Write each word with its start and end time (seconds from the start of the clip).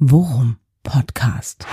Worum 0.00 0.56
Podcast. 0.82 1.68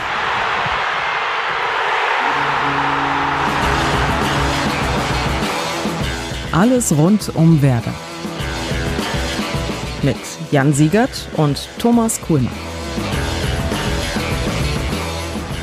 Alles 6.52 6.96
rund 6.96 7.36
um 7.36 7.63
Werder. 7.63 7.96
Mit 10.04 10.18
Jan 10.52 10.71
Siegert 10.71 11.29
und 11.36 11.68
Thomas 11.79 12.21
Kuhlmann. 12.21 12.54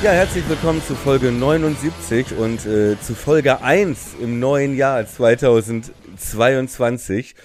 Ja, 0.03 0.11
herzlich 0.11 0.49
willkommen 0.49 0.83
zu 0.83 0.97
Folge 0.97 1.31
79 1.31 2.37
und 2.37 2.67
äh, 2.67 3.01
zu 3.01 3.15
Folge 3.15 3.63
1 3.63 4.17
im 4.21 4.41
neuen 4.41 4.77
Jahr 4.77 5.07
2022 5.07 7.37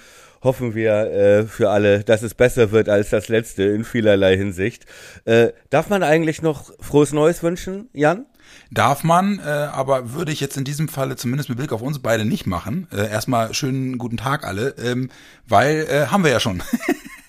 hoffen 0.44 0.74
wir 0.74 0.92
äh, 0.92 1.46
für 1.46 1.70
alle, 1.70 2.04
dass 2.04 2.22
es 2.22 2.34
besser 2.34 2.70
wird 2.70 2.88
als 2.88 3.10
das 3.10 3.28
letzte 3.28 3.64
in 3.64 3.84
vielerlei 3.84 4.36
Hinsicht. 4.36 4.84
Äh, 5.24 5.48
darf 5.70 5.88
man 5.88 6.02
eigentlich 6.02 6.42
noch 6.42 6.70
frohes 6.80 7.12
Neues 7.12 7.42
wünschen, 7.42 7.88
Jan? 7.92 8.26
Darf 8.70 9.04
man, 9.04 9.40
äh, 9.40 9.48
aber 9.48 10.12
würde 10.12 10.32
ich 10.32 10.40
jetzt 10.40 10.56
in 10.56 10.64
diesem 10.64 10.88
Falle 10.88 11.16
zumindest 11.16 11.48
mit 11.48 11.58
Blick 11.58 11.72
auf 11.72 11.82
uns 11.82 11.98
beide 11.98 12.24
nicht 12.24 12.46
machen. 12.46 12.86
Äh, 12.92 13.08
erstmal 13.08 13.54
schönen 13.54 13.98
guten 13.98 14.16
Tag 14.16 14.46
alle, 14.46 14.74
ähm, 14.82 15.10
weil 15.48 15.86
äh, 15.90 16.06
haben 16.06 16.24
wir 16.24 16.30
ja 16.30 16.40
schon. 16.40 16.62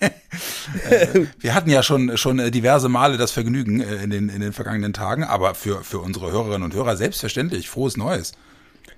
äh, 0.90 1.26
wir 1.38 1.54
hatten 1.54 1.70
ja 1.70 1.82
schon 1.82 2.16
schon 2.18 2.38
äh, 2.38 2.50
diverse 2.50 2.88
Male 2.88 3.16
das 3.16 3.32
Vergnügen 3.32 3.80
äh, 3.80 4.02
in 4.02 4.10
den 4.10 4.28
in 4.28 4.40
den 4.40 4.52
vergangenen 4.52 4.92
Tagen, 4.92 5.24
aber 5.24 5.54
für 5.54 5.82
für 5.84 6.00
unsere 6.00 6.30
Hörerinnen 6.32 6.64
und 6.64 6.74
Hörer 6.74 6.96
selbstverständlich 6.96 7.70
frohes 7.70 7.96
Neues 7.96 8.32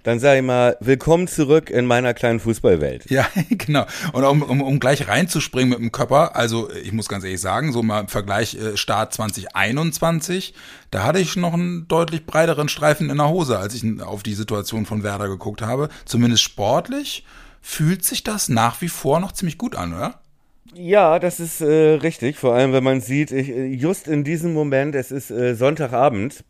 dann 0.03 0.21
sage 0.21 0.41
ich 0.41 0.45
mal, 0.45 0.77
willkommen 0.81 1.29
zurück 1.29 1.71
in 1.71 1.87
meiner 1.87 2.15
kleinen 2.15 2.41
Fußballwelt. 2.41 3.11
Ja, 3.11 3.27
genau. 3.51 3.87
Und 4.13 4.25
um, 4.25 4.43
um, 4.43 4.63
um 4.63 4.81
gleich 4.81 5.09
reinzuspringen 5.09 5.71
mit 5.71 5.79
dem 5.79 5.93
Körper, 5.93 6.37
also 6.37 6.71
ich 6.73 6.93
muss 6.93 7.09
ganz 7.09 7.25
ehrlich 7.25 7.41
sagen, 7.41 7.73
so 7.73 7.83
mal 7.83 8.01
im 8.01 8.09
Vergleich 8.09 8.55
äh, 8.55 8.77
Start 8.77 9.13
2021, 9.15 10.55
da 10.91 11.05
hatte 11.05 11.19
ich 11.19 11.37
noch 11.37 11.55
einen 11.55 11.89
deutlich 11.89 12.27
breiteren 12.27 12.69
Streifen 12.69 13.11
in 13.11 13.17
der 13.17 13.29
Hose, 13.29 13.59
als 13.59 13.75
ich 13.75 14.03
auf 14.03 14.23
die 14.23 14.35
Situation 14.35 14.87
von 14.87 15.03
Werder 15.03 15.29
geguckt 15.29 15.63
habe. 15.63 15.89
Zumindest 16.05 16.43
sportlich 16.43 17.25
fühlt 17.61 18.05
sich 18.05 18.25
das 18.25 18.49
nach 18.49 18.81
wie 18.81 18.89
vor 18.89 19.21
noch 19.21 19.33
ziemlich 19.33 19.59
gut 19.59 19.75
an, 19.75 19.95
oder? 19.95 20.21
Ja, 20.75 21.19
das 21.19 21.41
ist 21.41 21.61
äh, 21.61 21.95
richtig. 21.95 22.37
Vor 22.37 22.55
allem, 22.55 22.73
wenn 22.73 22.85
man 22.85 23.01
sieht, 23.01 23.33
ich, 23.33 23.49
just 23.81 24.07
in 24.07 24.25
diesem 24.25 24.53
Moment, 24.53 24.95
es 24.95 25.11
ist 25.11 25.31
äh, 25.31 25.55
Sonntagabend, 25.55 26.45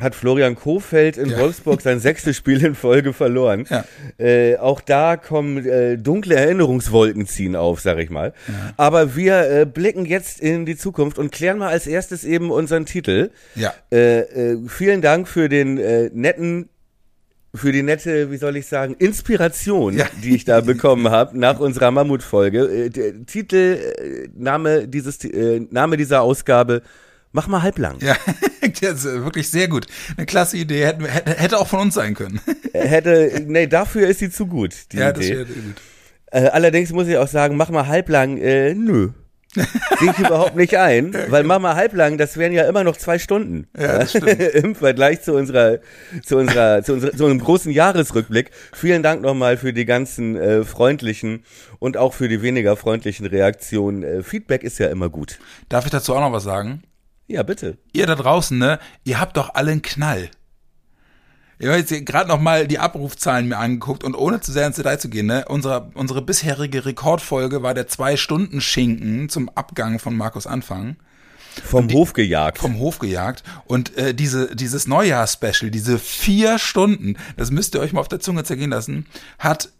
hat 0.00 0.14
Florian 0.14 0.54
Kofeld 0.54 1.16
in 1.16 1.30
ja. 1.30 1.38
Wolfsburg 1.38 1.80
sein 1.80 2.00
sechstes 2.00 2.36
Spiel 2.36 2.64
in 2.64 2.74
Folge 2.74 3.12
verloren. 3.12 3.66
Ja. 3.68 3.84
Äh, 4.18 4.56
auch 4.56 4.80
da 4.80 5.16
kommen 5.16 5.64
äh, 5.66 5.96
dunkle 5.96 6.36
Erinnerungswolken 6.36 7.26
ziehen 7.26 7.56
auf, 7.56 7.80
sag 7.80 7.98
ich 7.98 8.10
mal. 8.10 8.32
Ja. 8.46 8.74
Aber 8.76 9.16
wir 9.16 9.50
äh, 9.50 9.66
blicken 9.66 10.04
jetzt 10.04 10.40
in 10.40 10.66
die 10.66 10.76
Zukunft 10.76 11.18
und 11.18 11.32
klären 11.32 11.58
mal 11.58 11.68
als 11.68 11.86
erstes 11.86 12.24
eben 12.24 12.50
unseren 12.50 12.86
Titel. 12.86 13.30
Ja. 13.54 13.72
Äh, 13.90 14.20
äh, 14.20 14.58
vielen 14.68 15.02
Dank 15.02 15.28
für 15.28 15.48
den 15.48 15.78
äh, 15.78 16.10
netten 16.12 16.68
für 17.54 17.72
die 17.72 17.82
nette, 17.82 18.30
wie 18.30 18.36
soll 18.36 18.56
ich 18.58 18.66
sagen, 18.66 18.94
Inspiration, 18.98 19.96
ja. 19.96 20.04
die 20.22 20.34
ich 20.34 20.44
da 20.44 20.60
bekommen 20.60 21.08
habe 21.08 21.36
nach 21.38 21.58
unserer 21.60 21.90
Mammutfolge. 21.90 22.90
Der 22.90 23.24
Titel, 23.24 24.28
Name 24.36 24.86
dieses 24.86 25.18
Name 25.70 25.96
dieser 25.96 26.20
Ausgabe 26.20 26.82
Mach 27.32 27.46
mal 27.46 27.62
halblang. 27.62 27.98
Ja, 28.00 28.16
das 28.80 29.04
ist 29.04 29.24
wirklich 29.24 29.50
sehr 29.50 29.68
gut. 29.68 29.86
Eine 30.16 30.26
klasse 30.26 30.56
Idee. 30.56 30.86
Hätte, 30.86 31.06
hätte 31.06 31.58
auch 31.58 31.68
von 31.68 31.80
uns 31.80 31.94
sein 31.94 32.14
können. 32.14 32.40
Äh, 32.72 32.86
hätte, 32.86 33.44
nee, 33.46 33.66
dafür 33.66 34.08
ist 34.08 34.18
sie 34.18 34.30
zu 34.30 34.46
gut, 34.46 34.74
die 34.92 34.98
ja, 34.98 35.10
Idee. 35.10 35.44
Das 35.44 35.48
gut. 35.48 35.82
Äh, 36.30 36.48
allerdings 36.48 36.92
muss 36.92 37.08
ich 37.08 37.16
auch 37.16 37.28
sagen, 37.28 37.56
mach 37.56 37.70
mal 37.70 37.86
halblang, 37.86 38.38
äh, 38.38 38.74
nö. 38.74 39.10
Sehe 39.54 40.10
ich 40.10 40.18
überhaupt 40.18 40.56
nicht 40.56 40.76
ein, 40.76 41.14
weil 41.28 41.42
mach 41.42 41.58
mal 41.58 41.74
halblang, 41.74 42.18
das 42.18 42.36
wären 42.36 42.52
ja 42.52 42.68
immer 42.68 42.84
noch 42.84 42.96
zwei 42.96 43.18
Stunden. 43.18 43.66
Ja, 43.78 43.98
das 43.98 44.10
stimmt. 44.10 44.40
Im 44.54 44.74
Vergleich 44.74 45.22
zu 45.22 45.34
unserer, 45.34 45.78
zu 46.22 46.36
unserer, 46.36 46.82
zu 46.82 46.92
unserer, 46.92 47.16
zu 47.16 47.24
einem 47.24 47.38
großen 47.38 47.72
Jahresrückblick. 47.72 48.50
Vielen 48.74 49.02
Dank 49.02 49.22
nochmal 49.22 49.56
für 49.56 49.72
die 49.72 49.86
ganzen 49.86 50.36
äh, 50.36 50.64
freundlichen 50.64 51.44
und 51.78 51.96
auch 51.96 52.12
für 52.12 52.28
die 52.28 52.42
weniger 52.42 52.76
freundlichen 52.76 53.26
Reaktionen. 53.26 54.02
Äh, 54.02 54.22
Feedback 54.22 54.62
ist 54.62 54.78
ja 54.78 54.88
immer 54.88 55.08
gut. 55.08 55.38
Darf 55.68 55.86
ich 55.86 55.90
dazu 55.90 56.14
auch 56.14 56.20
noch 56.20 56.32
was 56.32 56.44
sagen? 56.44 56.82
Ja, 57.28 57.42
bitte. 57.42 57.76
Ihr 57.92 58.06
da 58.06 58.14
draußen, 58.14 58.58
ne? 58.58 58.78
Ihr 59.04 59.20
habt 59.20 59.36
doch 59.36 59.54
alle 59.54 59.70
einen 59.70 59.82
Knall. 59.82 60.30
Ich 61.60 61.66
habe 61.66 61.76
jetzt 61.76 62.06
gerade 62.06 62.28
noch 62.28 62.40
mal 62.40 62.68
die 62.68 62.78
Abrufzahlen 62.78 63.48
mir 63.48 63.58
angeguckt 63.58 64.04
und 64.04 64.14
ohne 64.14 64.40
zu 64.40 64.52
sehr 64.52 64.66
ins 64.66 64.76
Detail 64.76 64.98
zu 64.98 65.08
gehen, 65.08 65.26
ne, 65.26 65.44
unsere, 65.48 65.90
unsere 65.94 66.22
bisherige 66.22 66.86
Rekordfolge 66.86 67.64
war 67.64 67.74
der 67.74 67.88
Zwei-Stunden-Schinken 67.88 69.28
zum 69.28 69.48
Abgang 69.50 69.98
von 69.98 70.16
Markus 70.16 70.46
Anfang. 70.46 70.96
Vom 71.64 71.88
die, 71.88 71.94
Hof 71.96 72.12
gejagt. 72.12 72.58
Vom 72.58 72.78
Hof 72.78 73.00
gejagt. 73.00 73.42
Und 73.66 73.96
äh, 73.96 74.14
diese, 74.14 74.54
dieses 74.54 74.86
Neujahrs-Special, 74.86 75.72
diese 75.72 75.98
vier 75.98 76.60
Stunden, 76.60 77.16
das 77.36 77.50
müsst 77.50 77.74
ihr 77.74 77.80
euch 77.80 77.92
mal 77.92 78.00
auf 78.00 78.08
der 78.08 78.20
Zunge 78.20 78.44
zergehen 78.44 78.70
lassen, 78.70 79.06
hat 79.40 79.70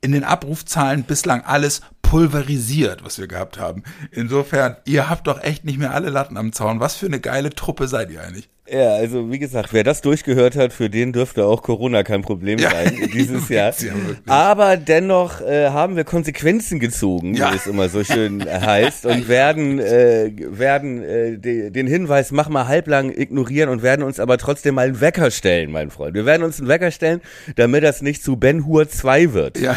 in 0.00 0.12
den 0.12 0.24
Abrufzahlen 0.24 1.04
bislang 1.04 1.42
alles 1.42 1.80
pulverisiert, 2.02 3.04
was 3.04 3.18
wir 3.18 3.26
gehabt 3.26 3.58
haben. 3.58 3.82
Insofern, 4.10 4.76
ihr 4.84 5.10
habt 5.10 5.26
doch 5.26 5.42
echt 5.42 5.64
nicht 5.64 5.78
mehr 5.78 5.92
alle 5.92 6.10
Latten 6.10 6.36
am 6.36 6.52
Zaun. 6.52 6.80
Was 6.80 6.96
für 6.96 7.06
eine 7.06 7.20
geile 7.20 7.50
Truppe 7.50 7.88
seid 7.88 8.10
ihr 8.10 8.22
eigentlich? 8.22 8.48
Ja, 8.70 8.94
also 8.94 9.30
wie 9.30 9.38
gesagt, 9.38 9.72
wer 9.72 9.84
das 9.84 10.02
durchgehört 10.02 10.56
hat, 10.56 10.72
für 10.72 10.90
den 10.90 11.12
dürfte 11.12 11.44
auch 11.46 11.62
Corona 11.62 12.02
kein 12.02 12.22
Problem 12.22 12.58
ja. 12.58 12.70
sein 12.70 13.08
dieses 13.14 13.48
Jahr. 13.48 13.72
Ja, 13.80 13.92
Aber 14.26 14.76
dennoch 14.76 15.40
äh, 15.40 15.68
haben 15.70 15.96
wir 15.96 16.04
Konsequenzen 16.04 16.78
gezogen, 16.78 17.34
ja. 17.34 17.52
wie 17.52 17.56
es 17.56 17.66
immer 17.66 17.88
so 17.88 18.04
schön 18.04 18.44
heißt, 18.48 19.06
und 19.06 19.28
werden 19.28 19.78
äh, 19.78 20.32
werden 20.36 21.02
äh, 21.02 21.38
de, 21.38 21.70
den 21.70 21.86
Hinweis 21.86 22.30
mach 22.30 22.48
mal 22.48 22.68
halblang 22.68 23.10
ignorieren 23.10 23.68
und 23.70 23.82
werden 23.82 24.02
uns 24.02 24.20
aber 24.20 24.38
trotzdem 24.38 24.74
mal 24.74 24.86
einen 24.86 25.00
Wecker 25.00 25.30
stellen, 25.30 25.70
mein 25.70 25.90
Freund. 25.90 26.14
Wir 26.14 26.26
werden 26.26 26.42
uns 26.42 26.58
einen 26.58 26.68
Wecker 26.68 26.90
stellen, 26.90 27.20
damit 27.56 27.84
das 27.84 28.02
nicht 28.02 28.22
zu 28.22 28.36
Ben 28.36 28.66
Hur 28.66 28.88
2 28.88 29.32
wird. 29.32 29.58
Ja, 29.58 29.76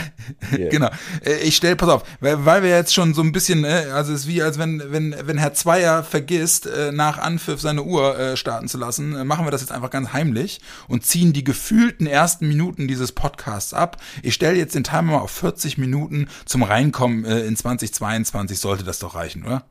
yeah. 0.58 0.70
genau. 0.70 0.90
Äh, 1.26 1.36
ich 1.44 1.56
stell, 1.56 1.76
pass 1.76 1.90
auf, 1.90 2.04
weil, 2.20 2.46
weil 2.46 2.64
wir 2.64 2.70
jetzt 2.70 2.94
schon 2.94 3.14
so 3.14 3.22
ein 3.22 3.32
bisschen, 3.32 3.64
äh, 3.64 3.86
also 3.94 4.14
es 4.14 4.22
ist 4.22 4.28
wie 4.28 4.42
als 4.42 4.60
wenn 4.60 4.84
wenn 4.90 5.16
wenn 5.24 5.38
Herr 5.38 5.54
Zweier 5.54 6.04
vergisst, 6.04 6.68
äh, 6.68 6.92
nach 6.92 7.18
Anpfiff 7.18 7.62
seine 7.62 7.84
Uhr 7.84 8.20
äh, 8.20 8.38
starten 8.38 8.68
zu 8.68 8.81
lassen, 8.82 9.16
äh, 9.16 9.24
machen 9.24 9.46
wir 9.46 9.52
das 9.52 9.62
jetzt 9.62 9.72
einfach 9.72 9.90
ganz 9.90 10.12
heimlich 10.12 10.60
und 10.90 11.06
ziehen 11.06 11.32
die 11.32 11.46
gefühlten 11.46 12.08
ersten 12.08 12.48
Minuten 12.48 12.88
dieses 12.90 13.14
Podcasts 13.14 13.74
ab. 13.74 13.98
Ich 14.22 14.34
stelle 14.34 14.58
jetzt 14.58 14.76
den 14.76 14.84
Timer 14.84 15.14
mal 15.14 15.20
auf 15.20 15.32
40 15.32 15.78
Minuten 15.78 16.28
zum 16.46 16.64
Reinkommen 16.64 17.24
äh, 17.24 17.46
in 17.46 17.56
2022 17.56 18.60
sollte 18.60 18.84
das 18.84 19.00
doch 19.00 19.16
reichen, 19.16 19.46
oder? 19.46 19.66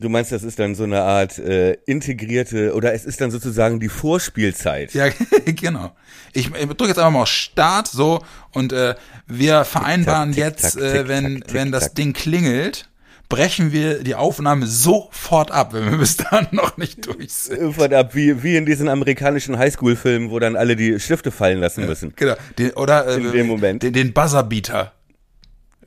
Du 0.00 0.08
meinst, 0.08 0.32
das 0.32 0.42
ist 0.44 0.58
dann 0.58 0.74
so 0.74 0.84
eine 0.84 1.02
Art 1.02 1.38
äh, 1.38 1.72
integrierte 1.84 2.74
oder 2.74 2.94
es 2.94 3.04
ist 3.04 3.20
dann 3.20 3.30
sozusagen 3.30 3.80
die 3.80 3.90
Vorspielzeit. 3.90 4.94
Ja, 4.94 5.08
genau. 5.44 5.94
Ich, 6.32 6.46
ich 6.46 6.52
drücke 6.52 6.86
jetzt 6.86 6.98
einfach 6.98 7.10
mal 7.10 7.22
auf 7.22 7.28
Start 7.28 7.86
so 7.88 8.24
und 8.52 8.72
äh, 8.72 8.94
wir 9.26 9.64
vereinbaren 9.64 10.32
tick, 10.32 10.42
tack, 10.42 10.54
jetzt, 10.54 10.72
tick, 10.72 10.82
äh, 10.82 11.08
wenn 11.08 11.42
tick, 11.42 11.52
wenn 11.52 11.70
das 11.70 11.92
Ding 11.92 12.14
klingelt, 12.14 12.88
brechen 13.30 13.72
wir 13.72 14.02
die 14.02 14.14
Aufnahme 14.14 14.66
sofort 14.66 15.50
ab, 15.50 15.72
wenn 15.72 15.90
wir 15.90 15.96
bis 15.96 16.18
dahin 16.18 16.48
noch 16.50 16.76
nicht 16.76 17.06
durch 17.06 17.32
sind. 17.32 17.60
Sofort 17.60 17.94
ab, 17.94 18.14
wie, 18.14 18.42
wie 18.42 18.56
in 18.56 18.66
diesen 18.66 18.88
amerikanischen 18.88 19.56
Highschool-Filmen, 19.56 20.30
wo 20.30 20.38
dann 20.38 20.56
alle 20.56 20.76
die 20.76 21.00
Stifte 21.00 21.30
fallen 21.30 21.58
lassen 21.58 21.86
müssen. 21.86 22.12
genau. 22.16 22.34
Den, 22.58 22.72
oder 22.72 23.06
äh, 23.06 23.14
in 23.14 23.32
dem 23.32 23.46
Moment. 23.46 23.82
Den, 23.82 23.94
den 23.94 24.12
Buzzerbeater 24.12 24.92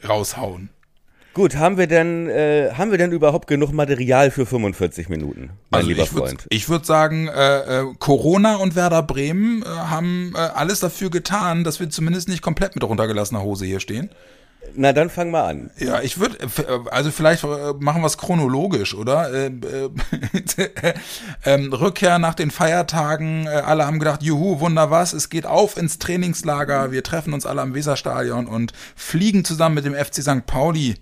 raushauen. 0.08 0.70
Gut, 1.34 1.56
haben 1.56 1.78
wir 1.78 1.88
denn, 1.88 2.30
äh, 2.30 2.72
haben 2.78 2.92
wir 2.92 3.00
denn 3.00 3.12
überhaupt 3.12 3.48
genug 3.48 3.72
Material 3.72 4.30
für 4.30 4.46
45 4.46 5.10
Minuten, 5.10 5.50
mein 5.72 5.80
also 5.80 5.90
lieber 5.90 6.04
ich 6.04 6.14
würd, 6.14 6.28
Freund? 6.28 6.46
Ich 6.50 6.70
würde 6.70 6.86
sagen, 6.86 7.28
äh, 7.28 7.80
äh, 7.82 7.86
Corona 7.98 8.58
und 8.58 8.76
Werder 8.76 9.02
Bremen 9.02 9.64
äh, 9.64 9.66
haben 9.66 10.34
äh, 10.36 10.38
alles 10.38 10.80
dafür 10.80 11.10
getan, 11.10 11.64
dass 11.64 11.80
wir 11.80 11.90
zumindest 11.90 12.30
nicht 12.30 12.44
komplett 12.44 12.76
mit 12.76 12.84
runtergelassener 12.84 13.42
Hose 13.42 13.66
hier 13.66 13.80
stehen. 13.80 14.12
Na, 14.76 14.92
dann 14.92 15.10
fang 15.10 15.30
mal 15.30 15.44
an. 15.44 15.72
Ja, 15.78 16.02
ich 16.02 16.20
würde, 16.20 16.38
also 16.90 17.12
vielleicht 17.12 17.44
äh, 17.44 17.74
machen 17.80 18.02
wir 18.02 18.08
es 18.08 18.18
chronologisch, 18.18 18.96
oder? 18.96 19.32
Äh, 19.32 19.48
äh, 19.48 19.90
ähm, 21.46 21.72
Rückkehr 21.74 22.18
nach 22.18 22.34
den 22.34 22.50
Feiertagen, 22.50 23.46
äh, 23.46 23.50
alle 23.50 23.86
haben 23.86 24.00
gedacht, 24.00 24.24
juhu, 24.24 24.60
wunder 24.60 24.90
was, 24.90 25.14
es 25.14 25.30
geht 25.30 25.46
auf 25.46 25.78
ins 25.78 26.00
Trainingslager, 26.00 26.92
wir 26.92 27.04
treffen 27.04 27.34
uns 27.34 27.46
alle 27.46 27.62
am 27.62 27.76
Weserstadion 27.76 28.48
und 28.48 28.74
fliegen 28.96 29.46
zusammen 29.46 29.76
mit 29.76 29.86
dem 29.86 29.94
FC 29.94 30.24
St. 30.24 30.46
Pauli 30.48 30.96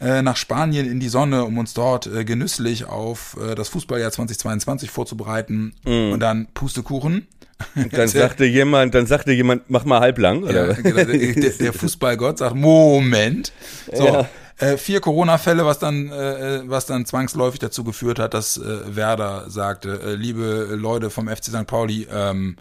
äh, 0.00 0.22
nach 0.22 0.36
Spanien 0.36 0.90
in 0.90 1.00
die 1.00 1.08
Sonne, 1.08 1.44
um 1.44 1.58
uns 1.58 1.74
dort 1.74 2.06
äh, 2.06 2.24
genüsslich 2.24 2.84
auf 2.84 3.36
äh, 3.40 3.54
das 3.54 3.68
Fußballjahr 3.68 4.10
2022 4.10 4.90
vorzubereiten. 4.90 5.74
Mm. 5.84 6.12
Und 6.12 6.20
dann 6.20 6.46
Pustekuchen. 6.54 7.26
Und 7.74 7.92
dann 7.96 8.08
sagte 8.08 8.44
jemand, 8.44 8.94
dann 8.94 9.06
sagte 9.06 9.32
jemand, 9.32 9.68
mach 9.68 9.84
mal 9.84 10.00
halblang. 10.00 10.44
Oder? 10.44 10.68
Ja, 10.68 10.72
genau, 10.74 11.04
der, 11.04 11.50
der 11.50 11.72
Fußballgott 11.72 12.38
sagt, 12.38 12.54
Moment. 12.54 13.52
So. 13.92 14.04
Ja. 14.04 14.28
Äh, 14.58 14.76
vier 14.76 15.00
Corona-Fälle, 15.00 15.64
was 15.64 15.78
dann, 15.78 16.10
äh, 16.10 16.62
was 16.64 16.86
dann 16.86 17.06
zwangsläufig 17.06 17.60
dazu 17.60 17.84
geführt 17.84 18.18
hat, 18.18 18.34
dass 18.34 18.56
äh, 18.56 18.96
Werder 18.96 19.48
sagte, 19.48 20.00
äh, 20.04 20.14
liebe 20.14 20.68
Leute 20.74 21.10
vom 21.10 21.28
FC 21.28 21.44
St. 21.44 21.66
Pauli, 21.66 22.08
ähm, 22.12 22.56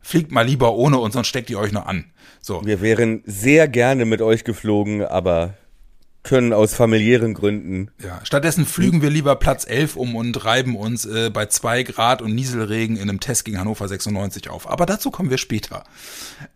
fliegt 0.00 0.32
mal 0.32 0.44
lieber 0.44 0.74
ohne 0.74 0.98
uns, 0.98 1.14
sonst 1.14 1.28
steckt 1.28 1.48
ihr 1.50 1.58
euch 1.58 1.70
noch 1.70 1.86
an. 1.86 2.06
So. 2.40 2.64
Wir 2.64 2.80
wären 2.80 3.22
sehr 3.26 3.68
gerne 3.68 4.04
mit 4.04 4.22
euch 4.22 4.42
geflogen, 4.42 5.04
aber 5.04 5.54
können 6.26 6.52
aus 6.52 6.74
familiären 6.74 7.34
Gründen. 7.34 7.90
Ja, 8.02 8.20
stattdessen 8.24 8.66
flügen 8.66 9.00
wir 9.00 9.10
lieber 9.10 9.36
Platz 9.36 9.64
11 9.66 9.96
um 9.96 10.16
und 10.16 10.44
reiben 10.44 10.76
uns 10.76 11.06
äh, 11.06 11.30
bei 11.30 11.46
zwei 11.46 11.84
Grad 11.84 12.20
und 12.20 12.34
Nieselregen 12.34 12.96
in 12.96 13.08
einem 13.08 13.20
Test 13.20 13.44
gegen 13.44 13.58
Hannover 13.58 13.86
96 13.86 14.50
auf. 14.50 14.68
Aber 14.68 14.86
dazu 14.86 15.10
kommen 15.10 15.30
wir 15.30 15.38
später. 15.38 15.84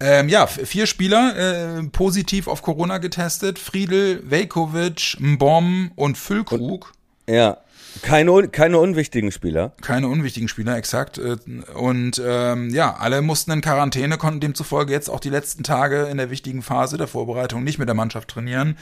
Ähm, 0.01 0.29
ja, 0.29 0.47
vier 0.49 0.87
Spieler 0.87 1.79
äh, 1.79 1.83
positiv 1.85 2.49
auf 2.49 2.63
Corona 2.63 2.99
getestet. 2.99 3.61
Friedel, 3.61 4.23
Velkovic, 4.29 5.17
Mbom 5.21 5.93
und 5.95 6.19
Füllkrug. 6.19 6.93
Und, 7.27 7.35
ja. 7.35 7.59
Keine, 8.03 8.49
keine 8.49 8.79
unwichtigen 8.79 9.33
Spieler. 9.33 9.73
Keine 9.81 10.09
unwichtigen 10.09 10.49
Spieler, 10.49 10.77
exakt. 10.77 11.19
Äh, 11.19 11.37
und 11.75 12.21
ähm, 12.25 12.71
ja, 12.71 12.97
alle 12.97 13.23
mussten 13.23 13.53
in 13.53 13.61
Quarantäne, 13.61 14.17
konnten 14.17 14.41
demzufolge 14.41 14.93
jetzt 14.93 15.09
auch 15.09 15.21
die 15.21 15.31
letzten 15.31 15.63
Tage 15.63 16.09
in 16.11 16.17
der 16.17 16.31
wichtigen 16.31 16.63
Phase 16.63 16.97
der 16.97 17.07
Vorbereitung 17.07 17.63
nicht 17.63 17.79
mit 17.79 17.89
der 17.89 17.95
Mannschaft 17.95 18.29
trainieren. 18.29 18.77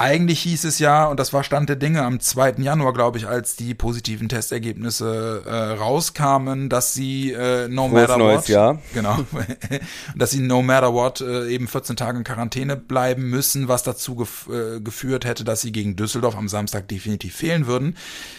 Eigentlich 0.00 0.40
hieß 0.40 0.64
es 0.64 0.78
ja, 0.78 1.04
und 1.08 1.20
das 1.20 1.34
war 1.34 1.44
Stand 1.44 1.68
der 1.68 1.76
Dinge 1.76 2.02
am 2.04 2.20
2. 2.20 2.54
Januar, 2.56 2.94
glaube 2.94 3.18
ich, 3.18 3.28
als 3.28 3.56
die 3.56 3.74
positiven 3.74 4.30
Testergebnisse 4.30 5.42
äh, 5.44 5.54
rauskamen, 5.72 6.70
dass 6.70 6.94
sie 6.94 7.32
äh, 7.32 7.68
no 7.68 7.86
Frohes 7.86 8.00
matter 8.00 8.16
neues 8.16 8.38
what, 8.38 8.48
Jahr. 8.48 8.78
genau, 8.94 9.18
dass 10.16 10.30
sie 10.30 10.40
no 10.40 10.62
matter 10.62 10.94
what 10.94 11.20
äh, 11.20 11.48
eben 11.48 11.68
14 11.68 11.96
Tage 11.96 12.16
in 12.16 12.24
Quarantäne 12.24 12.78
bleiben 12.78 13.28
müssen, 13.28 13.68
was 13.68 13.82
dazu 13.82 14.14
gef 14.16 14.48
äh, 14.48 14.80
geführt 14.80 15.26
hätte, 15.26 15.44
dass 15.44 15.60
sie 15.60 15.70
gegen 15.70 15.96
Düsseldorf 15.96 16.34
am 16.34 16.48
Samstag 16.48 16.88
definitiv 16.88 17.36
fehlen 17.36 17.66
würden. 17.66 17.94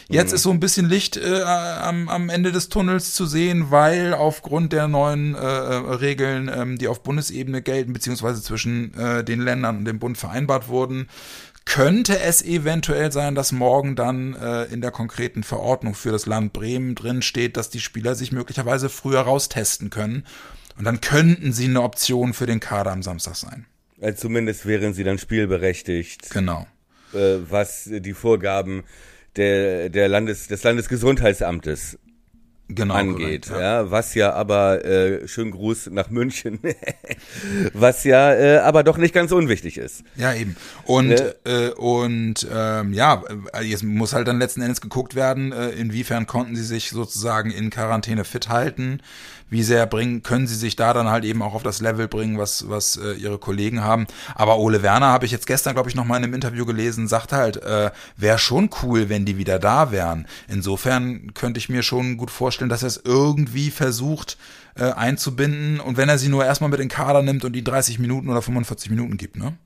Jetzt 0.09 0.33
ist 0.33 0.41
so 0.41 0.49
ein 0.49 0.59
bisschen 0.59 0.89
Licht 0.89 1.17
äh, 1.17 1.43
am, 1.43 2.09
am 2.09 2.29
Ende 2.29 2.51
des 2.51 2.69
Tunnels 2.69 3.13
zu 3.13 3.27
sehen, 3.27 3.67
weil 3.69 4.15
aufgrund 4.15 4.73
der 4.73 4.87
neuen 4.87 5.35
äh, 5.35 5.45
Regeln, 5.45 6.49
ähm, 6.51 6.79
die 6.79 6.87
auf 6.87 7.03
Bundesebene 7.03 7.61
gelten, 7.61 7.93
beziehungsweise 7.93 8.41
zwischen 8.41 8.95
äh, 8.95 9.23
den 9.23 9.41
Ländern 9.41 9.77
und 9.77 9.85
dem 9.85 9.99
Bund 9.99 10.17
vereinbart 10.17 10.67
wurden, 10.67 11.07
könnte 11.65 12.19
es 12.19 12.41
eventuell 12.41 13.11
sein, 13.11 13.35
dass 13.35 13.51
morgen 13.51 13.95
dann 13.95 14.35
äh, 14.35 14.63
in 14.65 14.81
der 14.81 14.91
konkreten 14.91 15.43
Verordnung 15.43 15.95
für 15.95 16.11
das 16.11 16.25
Land 16.25 16.53
Bremen 16.53 16.95
drin 16.95 17.21
steht, 17.21 17.57
dass 17.57 17.69
die 17.69 17.79
Spieler 17.79 18.15
sich 18.15 18.31
möglicherweise 18.31 18.89
früher 18.89 19.21
raustesten 19.21 19.89
können. 19.89 20.25
Und 20.77 20.85
dann 20.85 21.01
könnten 21.01 21.53
sie 21.53 21.65
eine 21.65 21.81
Option 21.81 22.33
für 22.33 22.45
den 22.45 22.59
Kader 22.59 22.91
am 22.91 23.03
Samstag 23.03 23.35
sein. 23.35 23.65
Also 24.01 24.21
zumindest 24.21 24.65
wären 24.65 24.93
sie 24.93 25.03
dann 25.03 25.19
spielberechtigt. 25.19 26.31
Genau. 26.31 26.65
Äh, 27.13 27.37
was 27.49 27.89
die 27.91 28.13
Vorgaben 28.13 28.83
der, 29.35 29.89
der 29.89 30.07
Landes, 30.09 30.47
des 30.47 30.63
Landesgesundheitsamtes 30.63 31.99
genau, 32.75 32.93
angeht. 32.95 33.47
korrekt, 33.47 33.61
ja. 33.61 33.91
was 33.91 34.13
ja 34.15 34.33
aber, 34.33 34.83
äh, 34.85 35.27
schönen 35.27 35.51
Gruß 35.51 35.89
nach 35.91 36.09
München, 36.09 36.59
was 37.73 38.03
ja 38.03 38.33
äh, 38.33 38.57
aber 38.59 38.83
doch 38.83 38.97
nicht 38.97 39.13
ganz 39.13 39.31
unwichtig 39.31 39.77
ist. 39.77 40.03
Ja, 40.15 40.33
eben. 40.33 40.55
Und, 40.85 41.09
Ne? 41.09 41.35
äh, 41.45 41.69
und 41.71 42.47
ähm, 42.53 42.93
ja, 42.93 43.23
äh, 43.53 43.63
jetzt 43.63 43.83
muss 43.83 44.13
halt 44.13 44.27
dann 44.27 44.39
letzten 44.39 44.61
Endes 44.61 44.81
geguckt 44.81 45.15
werden, 45.15 45.51
äh, 45.51 45.69
inwiefern 45.69 46.27
konnten 46.27 46.55
sie 46.55 46.63
sich 46.63 46.89
sozusagen 46.89 47.51
in 47.51 47.69
Quarantäne 47.69 48.23
fit 48.23 48.49
halten, 48.49 49.01
wie 49.51 49.63
sehr 49.63 49.85
bringen, 49.85 50.23
können 50.23 50.47
sie 50.47 50.55
sich 50.55 50.75
da 50.77 50.93
dann 50.93 51.09
halt 51.09 51.25
eben 51.25 51.43
auch 51.43 51.53
auf 51.53 51.61
das 51.61 51.81
Level 51.81 52.07
bringen, 52.07 52.39
was, 52.39 52.69
was 52.69 52.95
äh, 52.95 53.11
ihre 53.11 53.37
Kollegen 53.37 53.83
haben. 53.83 54.07
Aber 54.33 54.57
Ole 54.57 54.81
Werner 54.81 55.07
habe 55.07 55.25
ich 55.25 55.31
jetzt 55.31 55.45
gestern, 55.45 55.73
glaube 55.73 55.89
ich, 55.89 55.95
noch 55.95 56.05
mal 56.05 56.17
in 56.17 56.23
einem 56.23 56.33
Interview 56.33 56.65
gelesen, 56.65 57.09
sagt 57.09 57.33
halt, 57.33 57.57
äh, 57.57 57.91
wäre 58.15 58.39
schon 58.39 58.69
cool, 58.81 59.09
wenn 59.09 59.25
die 59.25 59.37
wieder 59.37 59.59
da 59.59 59.91
wären. 59.91 60.25
Insofern 60.47 61.33
könnte 61.33 61.59
ich 61.59 61.67
mir 61.67 61.83
schon 61.83 62.15
gut 62.15 62.31
vorstellen, 62.31 62.69
dass 62.69 62.81
er 62.81 62.87
es 62.87 63.01
irgendwie 63.03 63.71
versucht 63.71 64.37
äh, 64.75 64.85
einzubinden 64.85 65.81
und 65.81 65.97
wenn 65.97 66.07
er 66.07 66.17
sie 66.17 66.29
nur 66.29 66.45
erstmal 66.45 66.69
mit 66.69 66.79
den 66.79 66.87
Kader 66.87 67.21
nimmt 67.21 67.43
und 67.43 67.51
die 67.53 67.63
30 67.63 67.99
Minuten 67.99 68.29
oder 68.29 68.41
45 68.41 68.89
Minuten 68.89 69.17
gibt, 69.17 69.35
ne? 69.35 69.57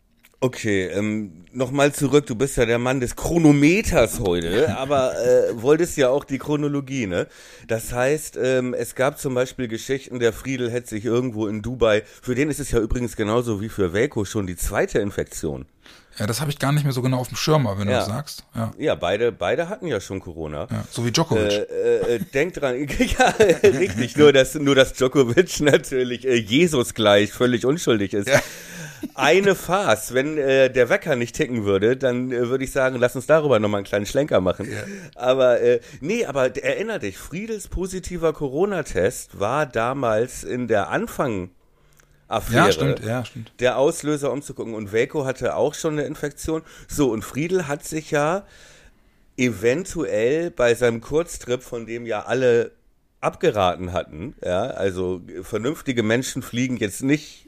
Okay, 0.41 0.87
ähm, 0.87 1.45
nochmal 1.53 1.91
zurück, 1.93 2.27
du 2.27 2.35
bist 2.35 2.57
ja 2.57 2.65
der 2.65 2.77
Mann 2.77 2.99
des 2.99 3.15
Chronometers 3.15 4.19
heute, 4.19 4.77
aber 4.77 5.13
äh, 5.19 5.61
wolltest 5.61 5.97
ja 5.97 6.09
auch 6.09 6.23
die 6.23 6.37
Chronologie, 6.37 7.07
ne? 7.07 7.27
Das 7.67 7.93
heißt, 7.93 8.37
ähm, 8.41 8.73
es 8.73 8.93
gab 8.95 9.17
zum 9.17 9.33
Beispiel 9.33 9.67
Geschichten, 9.67 10.19
der 10.19 10.33
Friedel 10.33 10.69
hätte 10.69 10.89
sich 10.89 11.05
irgendwo 11.05 11.47
in 11.47 11.61
Dubai, 11.61 12.03
für 12.21 12.35
den 12.35 12.49
ist 12.49 12.59
es 12.59 12.69
ja 12.71 12.79
übrigens 12.79 13.15
genauso 13.15 13.59
wie 13.61 13.69
für 13.69 13.93
Velko 13.93 14.25
schon 14.25 14.45
die 14.45 14.55
zweite 14.57 14.99
Infektion. 14.99 15.65
Ja, 16.19 16.27
das 16.27 16.39
habe 16.41 16.51
ich 16.51 16.59
gar 16.59 16.71
nicht 16.71 16.83
mehr 16.83 16.93
so 16.93 17.01
genau 17.01 17.17
auf 17.19 17.27
dem 17.29 17.37
Schirm, 17.37 17.65
aber 17.67 17.79
wenn 17.79 17.89
Ja. 17.89 17.93
du 18.01 18.05
das 18.05 18.07
sagst. 18.07 18.43
Ja. 18.55 18.71
Ja, 18.77 18.95
beide, 18.95 19.31
beide 19.31 19.67
hatten 19.67 19.87
ja 19.87 19.99
schon 19.99 20.19
Corona. 20.19 20.67
ja. 20.71 20.83
So 20.91 21.05
wie 21.05 21.11
Djokovic. 21.11 21.51
Äh, 21.51 21.63
äh, 21.63 22.15
äh, 22.15 22.19
denkt 22.19 22.61
dran, 22.61 22.75
ja, 23.19 23.33
richtig, 23.69 24.15
nur 24.15 24.31
dass, 24.31 24.55
nur 24.55 24.75
dass 24.75 24.93
Djokovic 24.93 25.59
natürlich 25.61 26.25
äh, 26.25 26.35
Jesus 26.35 26.93
gleich 26.93 27.31
völlig 27.33 27.65
unschuldig 27.65 28.13
ist. 28.13 28.29
Ja. 28.29 28.39
Eine 29.13 29.55
Farce, 29.55 30.13
wenn 30.13 30.37
äh, 30.37 30.69
der 30.69 30.89
Wecker 30.89 31.15
nicht 31.15 31.35
ticken 31.35 31.65
würde, 31.65 31.97
dann 31.97 32.31
äh, 32.31 32.49
würde 32.49 32.63
ich 32.63 32.71
sagen, 32.71 32.97
lass 32.97 33.15
uns 33.15 33.27
darüber 33.27 33.59
nochmal 33.59 33.79
einen 33.79 33.85
kleinen 33.85 34.05
Schlenker 34.05 34.41
machen. 34.41 34.69
Ja. 34.71 34.83
Aber 35.15 35.61
äh, 35.61 35.79
nee, 36.01 36.25
aber 36.25 36.55
erinner 36.55 36.99
dich, 36.99 37.17
Friedels 37.17 37.67
positiver 37.67 38.33
Corona-Test 38.33 39.39
war 39.39 39.65
damals 39.65 40.43
in 40.43 40.67
der 40.67 40.89
Anfang 40.89 41.49
Affäre. 42.27 42.65
ja, 42.65 42.71
stimmt, 42.71 42.99
ja, 43.05 43.25
stimmt. 43.25 43.51
Der 43.59 43.77
Auslöser, 43.77 44.31
um 44.31 44.41
zu 44.41 44.53
gucken. 44.53 44.73
Und 44.73 44.91
Velko 44.91 45.25
hatte 45.25 45.55
auch 45.55 45.75
schon 45.75 45.93
eine 45.93 46.07
Infektion. 46.07 46.63
So, 46.87 47.11
und 47.11 47.23
Friedel 47.23 47.67
hat 47.67 47.85
sich 47.85 48.11
ja 48.11 48.45
eventuell 49.37 50.49
bei 50.49 50.73
seinem 50.73 51.01
Kurztrip, 51.01 51.61
von 51.61 51.85
dem 51.85 52.05
ja 52.05 52.23
alle 52.23 52.71
abgeraten 53.21 53.91
hatten, 53.91 54.35
ja, 54.43 54.65
also 54.65 55.21
vernünftige 55.41 56.03
Menschen 56.03 56.41
fliegen 56.41 56.77
jetzt 56.77 57.01
nicht, 57.01 57.44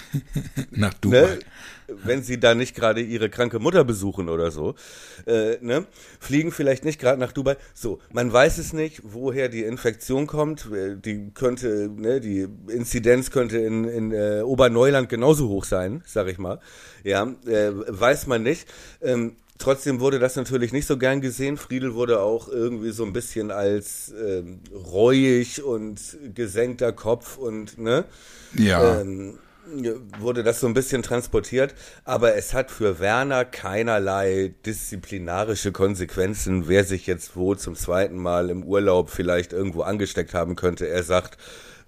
Nach 0.70 0.94
Dubai. 0.94 1.20
ne, 1.20 1.38
wenn 2.04 2.22
sie 2.22 2.40
da 2.40 2.54
nicht 2.54 2.74
gerade 2.74 3.00
ihre 3.02 3.28
kranke 3.28 3.58
Mutter 3.58 3.84
besuchen 3.84 4.28
oder 4.28 4.50
so, 4.50 4.74
äh, 5.26 5.58
ne, 5.60 5.86
fliegen 6.20 6.50
vielleicht 6.52 6.84
nicht 6.84 6.98
gerade 7.00 7.20
nach 7.20 7.32
Dubai. 7.32 7.56
So, 7.74 7.98
man 8.12 8.32
weiß 8.32 8.58
es 8.58 8.72
nicht, 8.72 9.02
woher 9.04 9.48
die 9.48 9.62
Infektion 9.64 10.26
kommt. 10.26 10.68
Äh, 10.72 10.96
Die 10.96 11.30
könnte, 11.34 11.90
ne, 11.94 12.20
die 12.20 12.46
Inzidenz 12.68 13.30
könnte 13.30 13.58
in, 13.58 13.84
in 13.84 14.12
äh, 14.12 14.40
Oberneuland 14.42 15.08
genauso 15.08 15.48
hoch 15.48 15.64
sein, 15.64 16.02
sag 16.06 16.28
ich 16.28 16.38
mal. 16.38 16.60
Ja, 17.04 17.24
äh, 17.46 17.72
weiß 17.74 18.26
man 18.26 18.42
nicht. 18.42 18.66
Ähm, 19.02 19.36
Trotzdem 19.58 20.00
wurde 20.00 20.18
das 20.18 20.34
natürlich 20.34 20.72
nicht 20.72 20.88
so 20.88 20.98
gern 20.98 21.20
gesehen. 21.20 21.56
Friedel 21.56 21.94
wurde 21.94 22.20
auch 22.20 22.48
irgendwie 22.48 22.90
so 22.90 23.04
ein 23.04 23.12
bisschen 23.12 23.52
als 23.52 24.12
ähm, 24.20 24.58
reuig 24.74 25.62
und 25.62 26.00
gesenkter 26.34 26.90
Kopf 26.92 27.36
und 27.38 27.78
ne, 27.78 28.04
Ja. 28.56 29.00
ähm, 29.02 29.38
wurde 30.18 30.42
das 30.42 30.60
so 30.60 30.66
ein 30.66 30.74
bisschen 30.74 31.02
transportiert, 31.02 31.74
aber 32.04 32.34
es 32.34 32.54
hat 32.54 32.70
für 32.70 32.98
Werner 32.98 33.44
keinerlei 33.44 34.54
disziplinarische 34.66 35.72
Konsequenzen, 35.72 36.68
wer 36.68 36.84
sich 36.84 37.06
jetzt 37.06 37.36
wo 37.36 37.54
zum 37.54 37.74
zweiten 37.74 38.16
Mal 38.16 38.50
im 38.50 38.64
Urlaub 38.64 39.10
vielleicht 39.10 39.52
irgendwo 39.52 39.82
angesteckt 39.82 40.34
haben 40.34 40.56
könnte. 40.56 40.88
Er 40.88 41.02
sagt, 41.02 41.38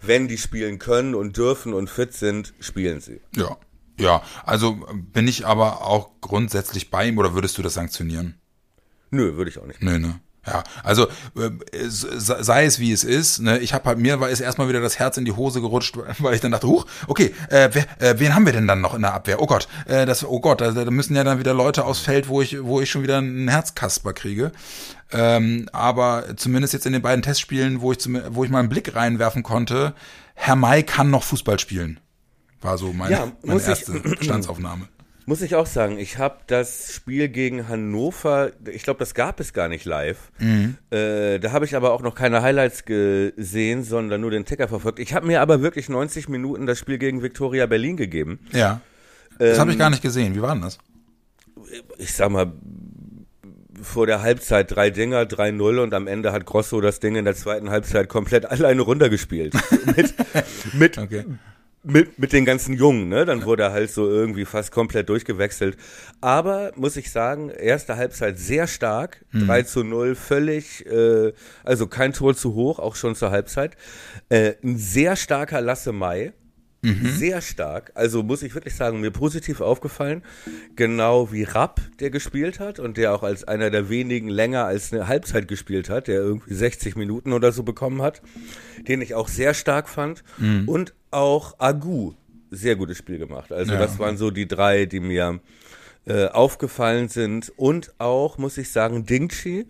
wenn 0.00 0.28
die 0.28 0.38
spielen 0.38 0.78
können 0.78 1.14
und 1.14 1.36
dürfen 1.36 1.74
und 1.74 1.90
fit 1.90 2.12
sind, 2.12 2.54
spielen 2.60 3.00
sie. 3.00 3.20
ja. 3.36 3.56
Ja, 3.96 4.22
also 4.44 4.76
bin 5.12 5.28
ich 5.28 5.46
aber 5.46 5.86
auch 5.86 6.20
grundsätzlich 6.20 6.90
bei 6.90 7.06
ihm 7.06 7.16
oder 7.16 7.34
würdest 7.34 7.56
du 7.58 7.62
das 7.62 7.74
sanktionieren? 7.74 8.40
Nö, 9.10 9.36
würde 9.36 9.50
ich 9.50 9.58
auch 9.58 9.66
nicht. 9.66 9.82
Nö, 9.82 10.00
ne? 10.00 10.18
Ja, 10.46 10.62
also 10.82 11.06
äh, 11.36 11.50
es- 11.72 12.00
sei 12.02 12.66
es 12.66 12.78
wie 12.78 12.92
es 12.92 13.02
ist, 13.04 13.40
ne, 13.40 13.58
ich 13.60 13.72
habe 13.72 13.84
halt 13.88 13.98
mir 13.98 14.20
war 14.20 14.28
ist 14.28 14.40
erstmal 14.40 14.68
wieder 14.68 14.80
das 14.80 14.98
Herz 14.98 15.16
in 15.16 15.24
die 15.24 15.32
Hose 15.32 15.60
gerutscht, 15.60 15.96
weil 16.18 16.34
ich 16.34 16.40
dann 16.40 16.52
dachte, 16.52 16.66
huch, 16.66 16.86
okay, 17.06 17.34
äh, 17.48 17.70
wer, 17.72 17.84
äh, 18.02 18.18
wen 18.18 18.34
haben 18.34 18.44
wir 18.44 18.52
denn 18.52 18.66
dann 18.68 18.80
noch 18.80 18.94
in 18.94 19.02
der 19.02 19.14
Abwehr? 19.14 19.40
Oh 19.40 19.46
Gott, 19.46 19.68
äh, 19.86 20.04
das 20.06 20.24
oh 20.24 20.40
Gott, 20.40 20.60
da, 20.60 20.70
da 20.72 20.90
müssen 20.90 21.16
ja 21.16 21.24
dann 21.24 21.38
wieder 21.38 21.54
Leute 21.54 21.84
aufs 21.84 22.00
Feld, 22.00 22.28
wo 22.28 22.42
ich 22.42 22.62
wo 22.62 22.80
ich 22.80 22.90
schon 22.90 23.02
wieder 23.02 23.18
einen 23.18 23.48
Herzkasper 23.48 24.12
kriege. 24.12 24.52
Ähm, 25.12 25.68
aber 25.72 26.36
zumindest 26.36 26.72
jetzt 26.74 26.86
in 26.86 26.92
den 26.92 27.02
beiden 27.02 27.22
Testspielen, 27.22 27.80
wo 27.80 27.92
ich 27.92 27.98
zum, 27.98 28.18
wo 28.30 28.44
ich 28.44 28.50
mal 28.50 28.58
einen 28.60 28.68
Blick 28.68 28.94
reinwerfen 28.94 29.42
konnte, 29.42 29.94
Herr 30.34 30.56
May 30.56 30.82
kann 30.82 31.10
noch 31.10 31.22
Fußball 31.22 31.58
spielen. 31.58 32.00
War 32.60 32.78
so 32.78 32.92
meine, 32.92 33.12
Ja, 33.12 33.20
meine 33.42 33.52
muss 33.54 33.62
ich- 33.62 33.68
erste 33.68 33.92
Bestandsaufnahme. 34.18 34.88
Muss 35.26 35.40
ich 35.40 35.54
auch 35.54 35.66
sagen, 35.66 35.98
ich 35.98 36.18
habe 36.18 36.38
das 36.46 36.92
Spiel 36.92 37.28
gegen 37.28 37.68
Hannover, 37.68 38.52
ich 38.70 38.82
glaube, 38.82 38.98
das 38.98 39.14
gab 39.14 39.40
es 39.40 39.54
gar 39.54 39.68
nicht 39.68 39.86
live. 39.86 40.30
Äh, 40.90 41.38
da 41.38 41.52
habe 41.52 41.64
ich 41.64 41.74
aber 41.76 41.92
auch 41.92 42.02
noch 42.02 42.14
keine 42.14 42.42
Highlights 42.42 42.84
gesehen, 42.84 43.84
sondern 43.84 44.20
nur 44.20 44.30
den 44.30 44.44
Ticker 44.44 44.68
verfolgt. 44.68 44.98
Ich 44.98 45.14
habe 45.14 45.26
mir 45.26 45.40
aber 45.40 45.62
wirklich 45.62 45.88
90 45.88 46.28
Minuten 46.28 46.66
das 46.66 46.78
Spiel 46.78 46.98
gegen 46.98 47.22
Viktoria 47.22 47.66
Berlin 47.66 47.96
gegeben. 47.96 48.38
Ja. 48.52 48.80
Das 49.38 49.58
habe 49.58 49.72
ich 49.72 49.78
gar 49.78 49.90
nicht 49.90 50.02
gesehen. 50.02 50.34
Wie 50.34 50.42
war 50.42 50.54
denn 50.54 50.62
das? 50.62 50.78
Ich 51.98 52.12
sag 52.12 52.30
mal, 52.30 52.52
vor 53.82 54.06
der 54.06 54.22
Halbzeit 54.22 54.74
drei 54.74 54.90
Dinger, 54.90 55.22
3-0 55.22 55.82
und 55.82 55.94
am 55.94 56.06
Ende 56.06 56.32
hat 56.32 56.44
Grosso 56.46 56.80
das 56.80 57.00
Ding 57.00 57.16
in 57.16 57.24
der 57.24 57.34
zweiten 57.34 57.70
Halbzeit 57.70 58.08
komplett 58.08 58.46
alleine 58.50 58.82
runtergespielt. 58.82 59.54
mit, 59.96 60.14
mit, 60.74 60.98
Okay. 60.98 61.24
Mit, 61.84 62.18
mit 62.18 62.32
den 62.32 62.44
ganzen 62.44 62.74
Jungen, 62.74 63.08
ne? 63.08 63.24
Dann 63.24 63.44
wurde 63.44 63.64
er 63.64 63.72
halt 63.72 63.90
so 63.90 64.08
irgendwie 64.08 64.44
fast 64.44 64.72
komplett 64.72 65.08
durchgewechselt. 65.08 65.76
Aber 66.20 66.72
muss 66.76 66.96
ich 66.96 67.10
sagen, 67.10 67.50
erste 67.50 67.96
Halbzeit 67.96 68.38
sehr 68.38 68.66
stark, 68.66 69.24
3 69.32 69.62
zu 69.62 69.84
0, 69.84 70.14
völlig, 70.14 70.86
äh, 70.86 71.32
also 71.62 71.86
kein 71.86 72.12
Tor 72.12 72.34
zu 72.34 72.54
hoch, 72.54 72.78
auch 72.78 72.96
schon 72.96 73.14
zur 73.14 73.30
Halbzeit. 73.30 73.76
Äh, 74.30 74.54
ein 74.62 74.78
sehr 74.78 75.16
starker 75.16 75.60
Lasse 75.60 75.92
Mai. 75.92 76.32
Mhm. 76.84 77.08
Sehr 77.08 77.40
stark. 77.40 77.92
Also 77.94 78.22
muss 78.22 78.42
ich 78.42 78.54
wirklich 78.54 78.74
sagen, 78.74 79.00
mir 79.00 79.10
positiv 79.10 79.60
aufgefallen. 79.60 80.22
Genau 80.76 81.32
wie 81.32 81.44
Rapp, 81.44 81.80
der 81.98 82.10
gespielt 82.10 82.60
hat 82.60 82.78
und 82.78 82.96
der 82.98 83.14
auch 83.14 83.22
als 83.22 83.44
einer 83.44 83.70
der 83.70 83.88
wenigen 83.88 84.28
länger 84.28 84.66
als 84.66 84.92
eine 84.92 85.08
Halbzeit 85.08 85.48
gespielt 85.48 85.88
hat, 85.88 86.08
der 86.08 86.16
irgendwie 86.16 86.52
60 86.52 86.94
Minuten 86.96 87.32
oder 87.32 87.52
so 87.52 87.62
bekommen 87.62 88.02
hat, 88.02 88.20
den 88.86 89.00
ich 89.00 89.14
auch 89.14 89.28
sehr 89.28 89.54
stark 89.54 89.88
fand. 89.88 90.22
Mhm. 90.38 90.68
Und 90.68 90.94
auch 91.10 91.58
Agu, 91.58 92.12
sehr 92.50 92.76
gutes 92.76 92.98
Spiel 92.98 93.18
gemacht. 93.18 93.50
Also 93.50 93.72
ja. 93.72 93.78
das 93.78 93.98
waren 93.98 94.18
so 94.18 94.30
die 94.30 94.46
drei, 94.46 94.84
die 94.84 95.00
mir 95.00 95.40
äh, 96.06 96.26
aufgefallen 96.26 97.08
sind. 97.08 97.50
Und 97.56 97.94
auch, 97.98 98.36
muss 98.36 98.58
ich 98.58 98.70
sagen, 98.70 99.06
Dingchi, 99.06 99.66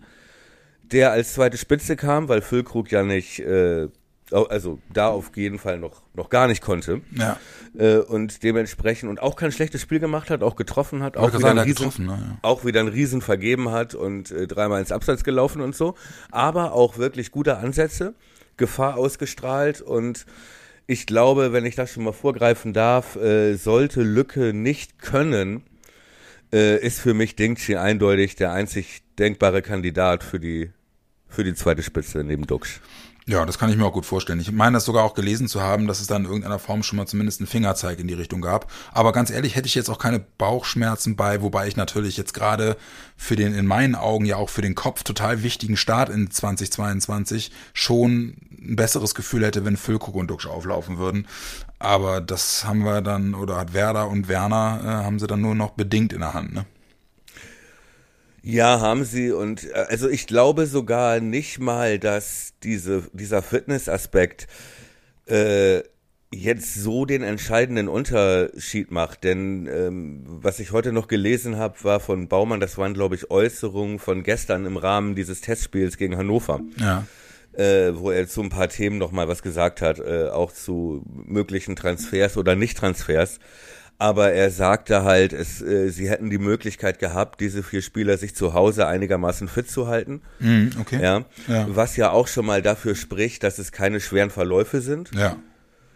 der 0.83 1.11
als 1.11 1.33
zweite 1.33 1.57
Spitze 1.57 1.95
kam, 1.95 2.27
weil 2.27 2.41
Füllkrug 2.41 2.91
ja 2.91 3.03
nicht 3.03 3.39
äh, 3.39 3.87
also 4.31 4.79
da 4.91 5.09
auf 5.09 5.35
jeden 5.35 5.59
Fall 5.59 5.77
noch, 5.77 6.01
noch 6.13 6.29
gar 6.29 6.47
nicht 6.47 6.61
konnte. 6.61 7.01
Ja. 7.11 7.39
Äh, 7.77 7.97
und 7.97 8.43
dementsprechend 8.43 9.09
und 9.09 9.21
auch 9.21 9.35
kein 9.35 9.51
schlechtes 9.51 9.81
Spiel 9.81 9.99
gemacht 9.99 10.29
hat, 10.29 10.41
auch 10.41 10.55
getroffen 10.55 11.03
hat, 11.03 11.17
auch, 11.17 11.29
wieder, 11.29 11.39
sagen, 11.39 11.59
Riesen, 11.59 11.75
getroffen, 11.75 12.05
ne, 12.07 12.37
auch 12.41 12.65
wieder 12.65 12.79
einen 12.79 12.89
Riesen 12.89 13.21
vergeben 13.21 13.71
hat 13.71 13.93
und 13.93 14.31
äh, 14.31 14.47
dreimal 14.47 14.79
ins 14.79 14.91
Abseits 14.91 15.23
gelaufen 15.23 15.61
und 15.61 15.75
so. 15.75 15.95
Aber 16.31 16.73
auch 16.73 16.97
wirklich 16.97 17.31
gute 17.31 17.57
Ansätze, 17.57 18.15
Gefahr 18.57 18.97
ausgestrahlt 18.97 19.81
und 19.81 20.25
ich 20.87 21.07
glaube, 21.07 21.51
wenn 21.51 21.65
ich 21.65 21.75
das 21.75 21.91
schon 21.91 22.03
mal 22.03 22.13
vorgreifen 22.13 22.71
darf, 22.73 23.15
äh, 23.15 23.55
sollte 23.55 24.03
Lücke 24.03 24.53
nicht 24.53 24.99
können, 24.99 25.63
äh, 26.53 26.79
ist 26.79 26.99
für 26.99 27.13
mich 27.13 27.35
Dingchi 27.35 27.75
eindeutig 27.75 28.35
der 28.35 28.51
einzig 28.51 29.01
denkbare 29.17 29.61
Kandidat 29.61 30.23
für 30.23 30.39
die, 30.39 30.71
für 31.27 31.43
die 31.43 31.55
zweite 31.55 31.81
Spitze 31.81 32.23
neben 32.23 32.45
Duxch. 32.45 32.81
Ja, 33.27 33.43
das 33.43 33.57
kann 33.57 33.71
ich 33.71 33.75
mir 33.75 33.85
auch 33.85 33.93
gut 33.93 34.05
vorstellen. 34.05 34.39
Ich 34.39 34.51
meine 34.51 34.75
das 34.75 34.85
sogar 34.85 35.03
auch 35.03 35.15
gelesen 35.15 35.47
zu 35.47 35.59
haben, 35.59 35.87
dass 35.87 35.99
es 35.99 36.05
da 36.05 36.15
in 36.15 36.25
irgendeiner 36.25 36.59
Form 36.59 36.83
schon 36.83 36.97
mal 36.97 37.07
zumindest 37.07 37.41
einen 37.41 37.47
Fingerzeig 37.47 37.97
in 37.97 38.07
die 38.07 38.13
Richtung 38.13 38.39
gab. 38.39 38.71
Aber 38.91 39.13
ganz 39.13 39.31
ehrlich, 39.31 39.55
hätte 39.55 39.67
ich 39.67 39.73
jetzt 39.73 39.89
auch 39.89 39.97
keine 39.97 40.19
Bauchschmerzen 40.19 41.15
bei, 41.15 41.41
wobei 41.41 41.67
ich 41.67 41.75
natürlich 41.75 42.17
jetzt 42.17 42.35
gerade 42.35 42.77
für 43.17 43.35
den, 43.35 43.55
in 43.55 43.65
meinen 43.65 43.95
Augen 43.95 44.25
ja 44.25 44.35
auch 44.35 44.49
für 44.49 44.61
den 44.61 44.75
Kopf 44.75 45.01
total 45.01 45.41
wichtigen 45.41 45.75
Start 45.75 46.09
in 46.09 46.29
2022 46.29 47.51
schon 47.73 48.37
ein 48.61 48.75
besseres 48.75 49.15
Gefühl 49.15 49.43
hätte, 49.43 49.65
wenn 49.65 49.75
Füllkrug 49.75 50.13
und 50.13 50.29
Duxch 50.29 50.45
auflaufen 50.45 50.99
würden. 50.99 51.27
Aber 51.79 52.21
das 52.21 52.65
haben 52.65 52.83
wir 52.83 53.01
dann, 53.01 53.33
oder 53.33 53.57
hat 53.57 53.73
Werder 53.73 54.07
und 54.07 54.27
Werner, 54.27 54.81
äh, 54.83 54.87
haben 55.03 55.17
sie 55.17 55.25
dann 55.25 55.41
nur 55.41 55.55
noch 55.55 55.71
bedingt 55.71 56.13
in 56.13 56.19
der 56.19 56.35
Hand, 56.35 56.53
ne? 56.53 56.65
Ja, 58.45 58.79
haben 58.79 59.05
sie. 59.05 59.31
Und 59.31 59.71
äh, 59.71 59.73
also 59.73 60.07
ich 60.07 60.27
glaube 60.27 60.67
sogar 60.67 61.19
nicht 61.19 61.59
mal, 61.59 61.97
dass 61.97 62.53
diese, 62.61 63.03
dieser 63.11 63.41
Fitnessaspekt 63.41 64.47
äh, 65.25 65.81
jetzt 66.31 66.75
so 66.75 67.05
den 67.05 67.23
entscheidenden 67.23 67.87
Unterschied 67.87 68.91
macht. 68.91 69.23
Denn 69.23 69.67
ähm, 69.67 70.23
was 70.27 70.59
ich 70.59 70.71
heute 70.71 70.91
noch 70.91 71.07
gelesen 71.07 71.57
habe, 71.57 71.83
war 71.83 71.99
von 71.99 72.27
Baumann, 72.27 72.59
das 72.59 72.77
waren, 72.77 72.93
glaube 72.93 73.15
ich, 73.15 73.31
Äußerungen 73.31 73.97
von 73.97 74.21
gestern 74.21 74.67
im 74.67 74.77
Rahmen 74.77 75.15
dieses 75.15 75.41
Testspiels 75.41 75.97
gegen 75.97 76.15
Hannover. 76.15 76.61
Ja. 76.77 77.07
Äh, 77.53 77.97
wo 77.97 78.11
er 78.11 78.27
zu 78.27 78.43
ein 78.43 78.49
paar 78.49 78.67
Themen 78.67 78.99
nochmal 78.99 79.27
was 79.27 79.41
gesagt 79.41 79.81
hat, 79.81 79.97
äh, 79.97 80.27
auch 80.27 80.51
zu 80.51 81.03
möglichen 81.07 81.75
Transfers 81.75 82.37
oder 82.37 82.55
Nicht-Transfers 82.55 83.39
aber 83.97 84.31
er 84.33 84.51
sagte 84.51 85.03
halt, 85.03 85.31
es, 85.31 85.61
äh, 85.61 85.89
sie 85.89 86.09
hätten 86.09 86.29
die 86.29 86.37
Möglichkeit 86.37 86.99
gehabt, 86.99 87.39
diese 87.39 87.63
vier 87.63 87.81
Spieler 87.81 88.17
sich 88.17 88.35
zu 88.35 88.53
Hause 88.53 88.87
einigermaßen 88.87 89.47
fit 89.47 89.69
zu 89.69 89.87
halten. 89.87 90.21
Mm, 90.39 90.67
okay. 90.79 91.01
Ja, 91.01 91.25
ja, 91.47 91.67
Was 91.69 91.95
ja 91.95 92.11
auch 92.11 92.27
schon 92.27 92.45
mal 92.45 92.61
dafür 92.61 92.95
spricht, 92.95 93.43
dass 93.43 93.57
es 93.57 93.71
keine 93.71 93.99
schweren 93.99 94.31
Verläufe 94.31 94.81
sind. 94.81 95.11
Ja. 95.15 95.37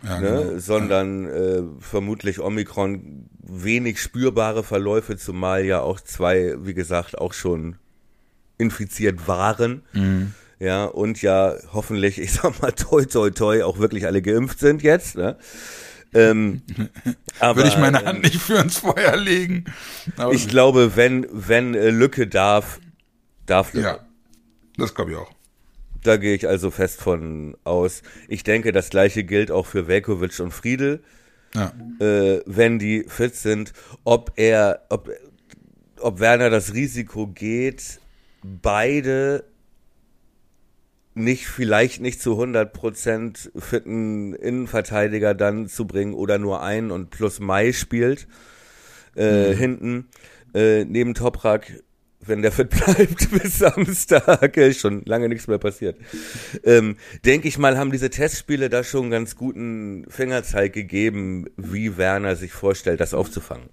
ja 0.03 0.19
ne? 0.19 0.43
genau. 0.45 0.59
Sondern. 0.59 1.25
Äh, 1.25 1.61
vermutlich 1.79 2.39
Omikron 2.39 3.29
wenig 3.41 4.01
spürbare 4.01 4.63
Verläufe, 4.63 5.17
zumal 5.17 5.65
ja 5.65 5.81
auch 5.81 5.99
zwei, 5.99 6.55
wie 6.59 6.73
gesagt, 6.73 7.17
auch 7.17 7.33
schon 7.33 7.77
infiziert 8.57 9.27
waren. 9.27 9.83
Mhm. 9.93 10.33
Ja, 10.59 10.85
und 10.85 11.21
ja, 11.21 11.55
hoffentlich, 11.73 12.19
ich 12.21 12.33
sag 12.33 12.61
mal, 12.61 12.71
toi, 12.71 13.05
toi, 13.05 13.31
toi, 13.31 13.63
auch 13.63 13.79
wirklich 13.79 14.05
alle 14.05 14.21
geimpft 14.21 14.59
sind 14.59 14.83
jetzt. 14.83 15.15
Ne? 15.15 15.37
Ähm, 16.13 16.61
aber, 17.39 17.55
Würde 17.57 17.69
ich 17.69 17.77
meine 17.77 18.03
Hand 18.03 18.23
nicht 18.23 18.37
für 18.37 18.57
ins 18.57 18.77
Feuer 18.77 19.15
legen. 19.15 19.65
Aber 20.17 20.33
ich 20.33 20.47
glaube, 20.47 20.95
wenn, 20.95 21.27
wenn 21.31 21.75
äh, 21.75 21.89
Lücke 21.89 22.27
darf, 22.27 22.79
darf 23.45 23.73
Lücke. 23.73 23.87
Ja, 23.87 23.99
das 24.77 24.95
glaube 24.95 25.11
ich 25.11 25.17
auch. 25.17 25.31
Da 26.03 26.17
gehe 26.17 26.33
ich 26.33 26.47
also 26.47 26.71
fest 26.71 27.01
von 27.01 27.57
aus. 27.63 28.01
Ich 28.27 28.43
denke, 28.43 28.71
das 28.71 28.89
gleiche 28.89 29.23
gilt 29.23 29.51
auch 29.51 29.65
für 29.65 29.87
Velkovic 29.87 30.39
und 30.39 30.51
Friedel. 30.51 31.03
Ja. 31.53 31.73
Äh, 31.99 32.41
wenn 32.45 32.79
die 32.79 33.05
fit 33.07 33.35
sind, 33.35 33.73
ob 34.03 34.31
er, 34.35 34.85
ob, 34.89 35.09
ob 35.99 36.19
Werner 36.19 36.49
das 36.49 36.73
Risiko 36.73 37.27
geht, 37.27 37.99
beide 38.43 39.43
nicht, 41.13 41.47
vielleicht 41.47 42.01
nicht 42.01 42.21
zu 42.21 42.39
100% 42.41 43.59
fitten 43.59 44.33
Innenverteidiger 44.33 45.33
dann 45.33 45.67
zu 45.67 45.85
bringen 45.85 46.13
oder 46.13 46.37
nur 46.37 46.61
einen 46.61 46.91
und 46.91 47.09
plus 47.09 47.39
Mai 47.39 47.73
spielt 47.73 48.27
äh, 49.15 49.53
mhm. 49.53 49.57
hinten 49.57 50.07
äh, 50.53 50.85
neben 50.85 51.13
Toprak, 51.13 51.83
wenn 52.21 52.41
der 52.41 52.51
fit 52.51 52.69
bleibt 52.85 53.31
bis 53.31 53.59
Samstag, 53.59 54.55
ist 54.57 54.81
schon 54.81 55.03
lange 55.05 55.29
nichts 55.29 55.47
mehr 55.47 55.57
passiert. 55.57 55.97
Ähm, 56.63 56.97
Denke 57.25 57.47
ich 57.47 57.57
mal, 57.57 57.77
haben 57.77 57.91
diese 57.91 58.09
Testspiele 58.09 58.69
da 58.69 58.83
schon 58.83 59.03
einen 59.03 59.11
ganz 59.11 59.35
guten 59.35 60.05
Fingerzeig 60.09 60.73
gegeben, 60.73 61.47
wie 61.57 61.97
Werner 61.97 62.35
sich 62.35 62.51
vorstellt, 62.51 62.99
das 62.99 63.13
aufzufangen. 63.13 63.69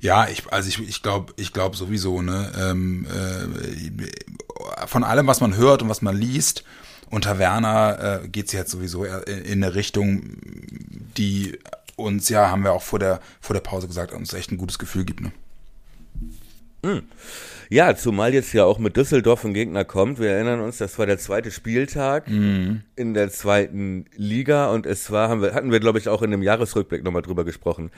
Ja, 0.00 0.28
ich, 0.28 0.46
also 0.52 0.68
ich, 0.68 0.86
ich 0.86 1.02
glaube, 1.02 1.32
ich 1.36 1.52
glaube 1.52 1.76
sowieso, 1.76 2.20
ne, 2.20 2.52
ähm, 2.60 3.06
äh, 3.06 4.04
von 4.86 5.04
allem, 5.04 5.26
was 5.26 5.40
man 5.40 5.56
hört 5.56 5.82
und 5.82 5.88
was 5.88 6.02
man 6.02 6.16
liest, 6.16 6.64
unter 7.10 7.38
Werner 7.38 8.22
äh, 8.24 8.28
geht 8.28 8.46
es 8.46 8.52
jetzt 8.52 8.70
sowieso 8.70 9.04
in, 9.04 9.44
in 9.44 9.64
eine 9.64 9.74
Richtung, 9.74 10.36
die 11.16 11.58
uns, 11.96 12.28
ja, 12.28 12.50
haben 12.50 12.64
wir 12.64 12.72
auch 12.72 12.82
vor 12.82 12.98
der, 12.98 13.20
vor 13.40 13.54
der 13.54 13.60
Pause 13.60 13.86
gesagt, 13.86 14.12
uns 14.12 14.32
echt 14.32 14.50
ein 14.50 14.58
gutes 14.58 14.78
Gefühl 14.78 15.04
gibt, 15.04 15.20
ne? 15.20 15.32
Mhm. 16.82 17.02
Ja, 17.74 17.96
zumal 17.96 18.32
jetzt 18.32 18.52
ja 18.52 18.64
auch 18.64 18.78
mit 18.78 18.96
Düsseldorf 18.96 19.44
ein 19.44 19.52
Gegner 19.52 19.84
kommt. 19.84 20.20
Wir 20.20 20.30
erinnern 20.30 20.60
uns, 20.60 20.78
das 20.78 20.96
war 20.96 21.06
der 21.06 21.18
zweite 21.18 21.50
Spieltag 21.50 22.30
mhm. 22.30 22.82
in 22.94 23.14
der 23.14 23.30
zweiten 23.30 24.04
Liga 24.14 24.70
und 24.70 24.86
es 24.86 25.10
war, 25.10 25.28
haben 25.28 25.42
wir, 25.42 25.54
hatten 25.54 25.72
wir, 25.72 25.80
glaube 25.80 25.98
ich, 25.98 26.08
auch 26.08 26.22
in 26.22 26.30
dem 26.30 26.44
Jahresrückblick 26.44 27.02
nochmal 27.02 27.22
drüber 27.22 27.44
gesprochen. 27.44 27.90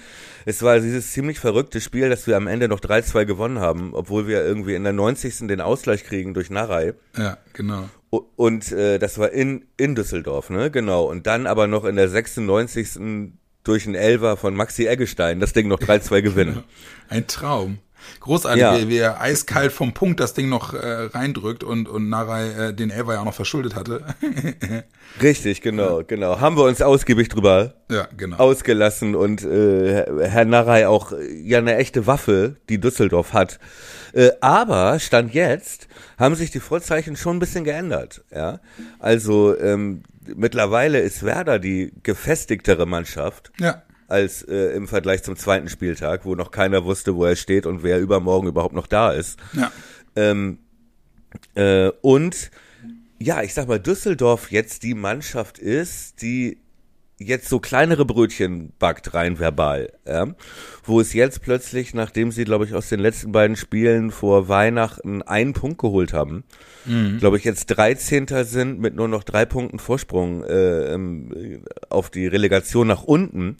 Es 0.46 0.62
war 0.62 0.80
dieses 0.80 1.12
ziemlich 1.12 1.38
verrückte 1.40 1.82
Spiel, 1.82 2.08
dass 2.08 2.26
wir 2.26 2.38
am 2.38 2.46
Ende 2.46 2.68
noch 2.68 2.80
3-2 2.80 3.26
gewonnen 3.26 3.58
haben, 3.58 3.92
obwohl 3.92 4.26
wir 4.26 4.42
irgendwie 4.42 4.74
in 4.74 4.82
der 4.82 4.94
90. 4.94 5.46
den 5.46 5.60
Ausgleich 5.60 6.04
kriegen 6.04 6.32
durch 6.32 6.48
Narei. 6.48 6.94
Ja, 7.14 7.36
genau. 7.52 7.90
Und 8.08 8.72
äh, 8.72 8.98
das 8.98 9.18
war 9.18 9.30
in, 9.32 9.66
in 9.76 9.94
Düsseldorf, 9.94 10.48
ne? 10.48 10.70
Genau. 10.70 11.04
Und 11.04 11.26
dann 11.26 11.46
aber 11.46 11.66
noch 11.66 11.84
in 11.84 11.96
der 11.96 12.08
96. 12.08 13.32
durch 13.62 13.84
einen 13.84 13.94
Elver 13.94 14.38
von 14.38 14.54
Maxi 14.54 14.86
Eggestein 14.86 15.38
das 15.38 15.52
Ding 15.52 15.68
noch 15.68 15.80
3-2 15.80 16.22
gewinnen. 16.22 16.64
Ein 17.10 17.26
Traum. 17.26 17.80
Großartig, 18.20 18.60
ja. 18.60 18.78
wie, 18.78 18.88
wie 18.88 18.98
er 18.98 19.20
eiskalt 19.20 19.72
vom 19.72 19.94
Punkt 19.94 20.20
das 20.20 20.34
Ding 20.34 20.48
noch 20.48 20.74
äh, 20.74 21.08
reindrückt 21.12 21.62
und, 21.64 21.88
und 21.88 22.08
Narai 22.08 22.68
äh, 22.68 22.74
den 22.74 22.90
Elfer 22.90 23.14
ja 23.14 23.20
auch 23.20 23.24
noch 23.24 23.34
verschuldet 23.34 23.74
hatte. 23.74 24.04
Richtig, 25.22 25.60
genau, 25.60 26.02
genau. 26.06 26.40
Haben 26.40 26.56
wir 26.56 26.64
uns 26.64 26.82
ausgiebig 26.82 27.28
drüber 27.28 27.74
ja, 27.90 28.08
genau. 28.16 28.38
ausgelassen 28.38 29.14
und 29.14 29.44
äh, 29.44 30.04
Herr 30.28 30.44
Narai 30.44 30.88
auch 30.88 31.12
äh, 31.12 31.40
ja 31.42 31.58
eine 31.58 31.76
echte 31.76 32.06
Waffe, 32.06 32.56
die 32.68 32.80
Düsseldorf 32.80 33.32
hat. 33.32 33.58
Äh, 34.12 34.30
aber 34.40 34.98
Stand 34.98 35.34
jetzt 35.34 35.88
haben 36.18 36.34
sich 36.34 36.50
die 36.50 36.60
Vorzeichen 36.60 37.16
schon 37.16 37.36
ein 37.36 37.40
bisschen 37.40 37.64
geändert. 37.64 38.24
Ja, 38.34 38.60
also 38.98 39.58
ähm, 39.58 40.02
mittlerweile 40.34 41.00
ist 41.00 41.22
Werder 41.22 41.58
die 41.58 41.92
gefestigtere 42.02 42.86
Mannschaft. 42.86 43.52
Ja 43.60 43.82
als 44.08 44.42
äh, 44.42 44.74
im 44.76 44.88
Vergleich 44.88 45.22
zum 45.22 45.36
zweiten 45.36 45.68
Spieltag, 45.68 46.24
wo 46.24 46.34
noch 46.34 46.50
keiner 46.50 46.84
wusste, 46.84 47.16
wo 47.16 47.24
er 47.24 47.36
steht 47.36 47.66
und 47.66 47.82
wer 47.82 48.00
übermorgen 48.00 48.48
überhaupt 48.48 48.74
noch 48.74 48.86
da 48.86 49.12
ist. 49.12 49.38
Ja. 49.52 49.72
Ähm, 50.14 50.58
äh, 51.54 51.90
und 52.02 52.50
ja, 53.18 53.42
ich 53.42 53.54
sag 53.54 53.68
mal, 53.68 53.80
Düsseldorf 53.80 54.50
jetzt 54.50 54.82
die 54.82 54.94
Mannschaft 54.94 55.58
ist, 55.58 56.22
die 56.22 56.58
jetzt 57.18 57.48
so 57.48 57.60
kleinere 57.60 58.04
Brötchen 58.04 58.72
backt, 58.78 59.14
rein 59.14 59.38
verbal, 59.38 59.90
ja, 60.06 60.34
wo 60.84 61.00
es 61.00 61.14
jetzt 61.14 61.40
plötzlich, 61.40 61.94
nachdem 61.94 62.30
sie, 62.30 62.44
glaube 62.44 62.66
ich, 62.66 62.74
aus 62.74 62.90
den 62.90 63.00
letzten 63.00 63.32
beiden 63.32 63.56
Spielen 63.56 64.10
vor 64.10 64.48
Weihnachten 64.48 65.22
einen 65.22 65.54
Punkt 65.54 65.78
geholt 65.78 66.12
haben, 66.12 66.44
mhm. 66.84 67.18
glaube 67.18 67.38
ich, 67.38 67.44
jetzt 67.44 67.66
13. 67.66 68.26
sind 68.44 68.80
mit 68.80 68.94
nur 68.94 69.08
noch 69.08 69.24
drei 69.24 69.46
Punkten 69.46 69.78
Vorsprung 69.78 70.44
äh, 70.44 70.98
auf 71.88 72.10
die 72.10 72.26
Relegation 72.26 72.86
nach 72.86 73.02
unten 73.02 73.56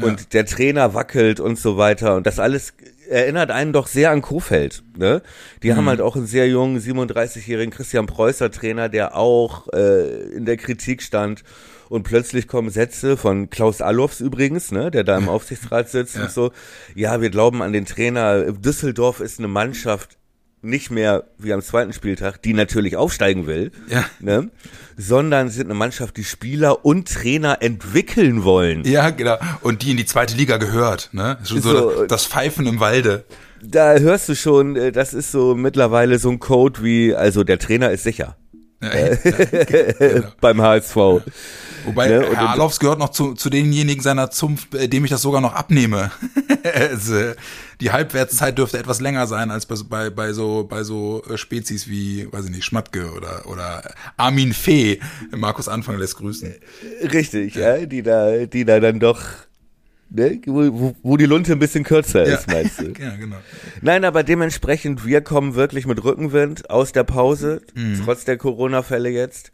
und 0.00 0.20
ja. 0.20 0.26
der 0.32 0.46
Trainer 0.46 0.94
wackelt 0.94 1.40
und 1.40 1.58
so 1.58 1.76
weiter 1.76 2.16
und 2.16 2.26
das 2.26 2.38
alles 2.38 2.74
erinnert 3.08 3.50
einen 3.50 3.72
doch 3.72 3.86
sehr 3.86 4.10
an 4.10 4.22
Kofeld. 4.22 4.82
Ne? 4.96 5.22
Die 5.62 5.70
mhm. 5.70 5.76
haben 5.76 5.88
halt 5.88 6.00
auch 6.00 6.16
einen 6.16 6.26
sehr 6.26 6.48
jungen 6.48 6.80
37-jährigen 6.80 7.72
Christian 7.72 8.06
Preußer 8.06 8.50
Trainer, 8.50 8.88
der 8.88 9.16
auch 9.16 9.68
äh, 9.72 10.22
in 10.34 10.46
der 10.46 10.56
Kritik 10.56 11.02
stand 11.02 11.44
und 11.88 12.04
plötzlich 12.04 12.48
kommen 12.48 12.70
Sätze 12.70 13.18
von 13.18 13.50
Klaus 13.50 13.82
Allofs 13.82 14.20
übrigens, 14.20 14.72
ne, 14.72 14.90
der 14.90 15.04
da 15.04 15.18
im 15.18 15.28
Aufsichtsrat 15.28 15.90
sitzt 15.90 16.16
ja. 16.16 16.22
und 16.22 16.30
so. 16.30 16.52
Ja, 16.94 17.20
wir 17.20 17.28
glauben 17.28 17.60
an 17.60 17.74
den 17.74 17.84
Trainer. 17.84 18.50
Düsseldorf 18.52 19.20
ist 19.20 19.38
eine 19.38 19.48
Mannschaft, 19.48 20.16
nicht 20.62 20.90
mehr 20.90 21.24
wie 21.38 21.52
am 21.52 21.60
zweiten 21.60 21.92
Spieltag, 21.92 22.40
die 22.42 22.54
natürlich 22.54 22.96
aufsteigen 22.96 23.46
will, 23.46 23.72
ja. 23.88 24.04
ne, 24.20 24.50
sondern 24.96 25.48
sind 25.50 25.66
eine 25.66 25.74
Mannschaft, 25.74 26.16
die 26.16 26.24
Spieler 26.24 26.84
und 26.84 27.12
Trainer 27.12 27.58
entwickeln 27.60 28.44
wollen. 28.44 28.84
Ja, 28.84 29.10
genau. 29.10 29.36
Und 29.60 29.82
die 29.82 29.90
in 29.90 29.96
die 29.96 30.06
zweite 30.06 30.36
Liga 30.36 30.56
gehört. 30.58 31.10
Ne? 31.12 31.38
So, 31.42 31.58
so 31.60 32.04
das 32.06 32.26
Pfeifen 32.26 32.66
im 32.66 32.80
Walde. 32.80 33.24
Da 33.64 33.94
hörst 33.94 34.28
du 34.28 34.34
schon, 34.34 34.76
äh, 34.76 34.92
das 34.92 35.14
ist 35.14 35.32
so 35.32 35.54
mittlerweile 35.54 36.18
so 36.18 36.30
ein 36.30 36.38
Code 36.38 36.82
wie, 36.82 37.14
also 37.14 37.44
der 37.44 37.58
Trainer 37.58 37.90
ist 37.90 38.02
sicher. 38.02 38.36
Ja, 38.82 39.14
genau. 39.14 40.28
Beim 40.40 40.60
HSV. 40.60 40.96
Wobei 41.84 42.08
ne? 42.08 42.26
Herr 42.34 42.50
Alofs 42.50 42.78
gehört 42.78 42.98
noch 42.98 43.10
zu, 43.10 43.34
zu 43.34 43.50
denjenigen 43.50 44.02
seiner 44.02 44.30
Zunft, 44.30 44.74
äh, 44.74 44.88
dem 44.88 45.04
ich 45.04 45.10
das 45.10 45.22
sogar 45.22 45.40
noch 45.40 45.54
abnehme. 45.54 46.10
also, 46.74 47.32
die 47.80 47.90
Halbwertszeit 47.90 48.56
dürfte 48.58 48.78
etwas 48.78 49.00
länger 49.00 49.26
sein 49.26 49.50
als 49.50 49.66
bei, 49.66 49.76
bei, 49.88 50.10
bei 50.10 50.32
so 50.32 50.64
bei 50.64 50.82
so 50.82 51.22
äh, 51.28 51.36
Spezies 51.36 51.88
wie, 51.88 52.32
weiß 52.32 52.46
ich 52.46 52.50
nicht, 52.50 52.64
Schmatke 52.64 53.12
oder 53.12 53.46
oder 53.46 53.94
Armin 54.16 54.52
Fee. 54.52 55.00
Markus 55.34 55.68
Anfang 55.68 55.98
lässt 55.98 56.16
grüßen. 56.16 56.54
Richtig, 57.12 57.54
ja 57.54 57.84
die 57.86 58.02
da 58.02 58.46
die 58.46 58.64
da 58.64 58.80
dann 58.80 59.00
doch 59.00 59.20
ne, 60.14 60.40
wo, 60.46 60.94
wo 61.02 61.16
die 61.16 61.26
Lunte 61.26 61.52
ein 61.52 61.58
bisschen 61.58 61.84
kürzer 61.84 62.22
ist, 62.22 62.46
ja. 62.48 62.54
meinst 62.54 62.80
du? 62.80 62.84
ja, 63.00 63.16
genau. 63.16 63.36
Nein, 63.80 64.04
aber 64.04 64.22
dementsprechend, 64.22 65.06
wir 65.06 65.20
kommen 65.20 65.54
wirklich 65.54 65.86
mit 65.86 66.02
Rückenwind 66.04 66.70
aus 66.70 66.92
der 66.92 67.04
Pause, 67.04 67.62
mhm. 67.74 68.00
trotz 68.04 68.24
der 68.24 68.36
Corona-Fälle 68.36 69.08
jetzt. 69.08 69.52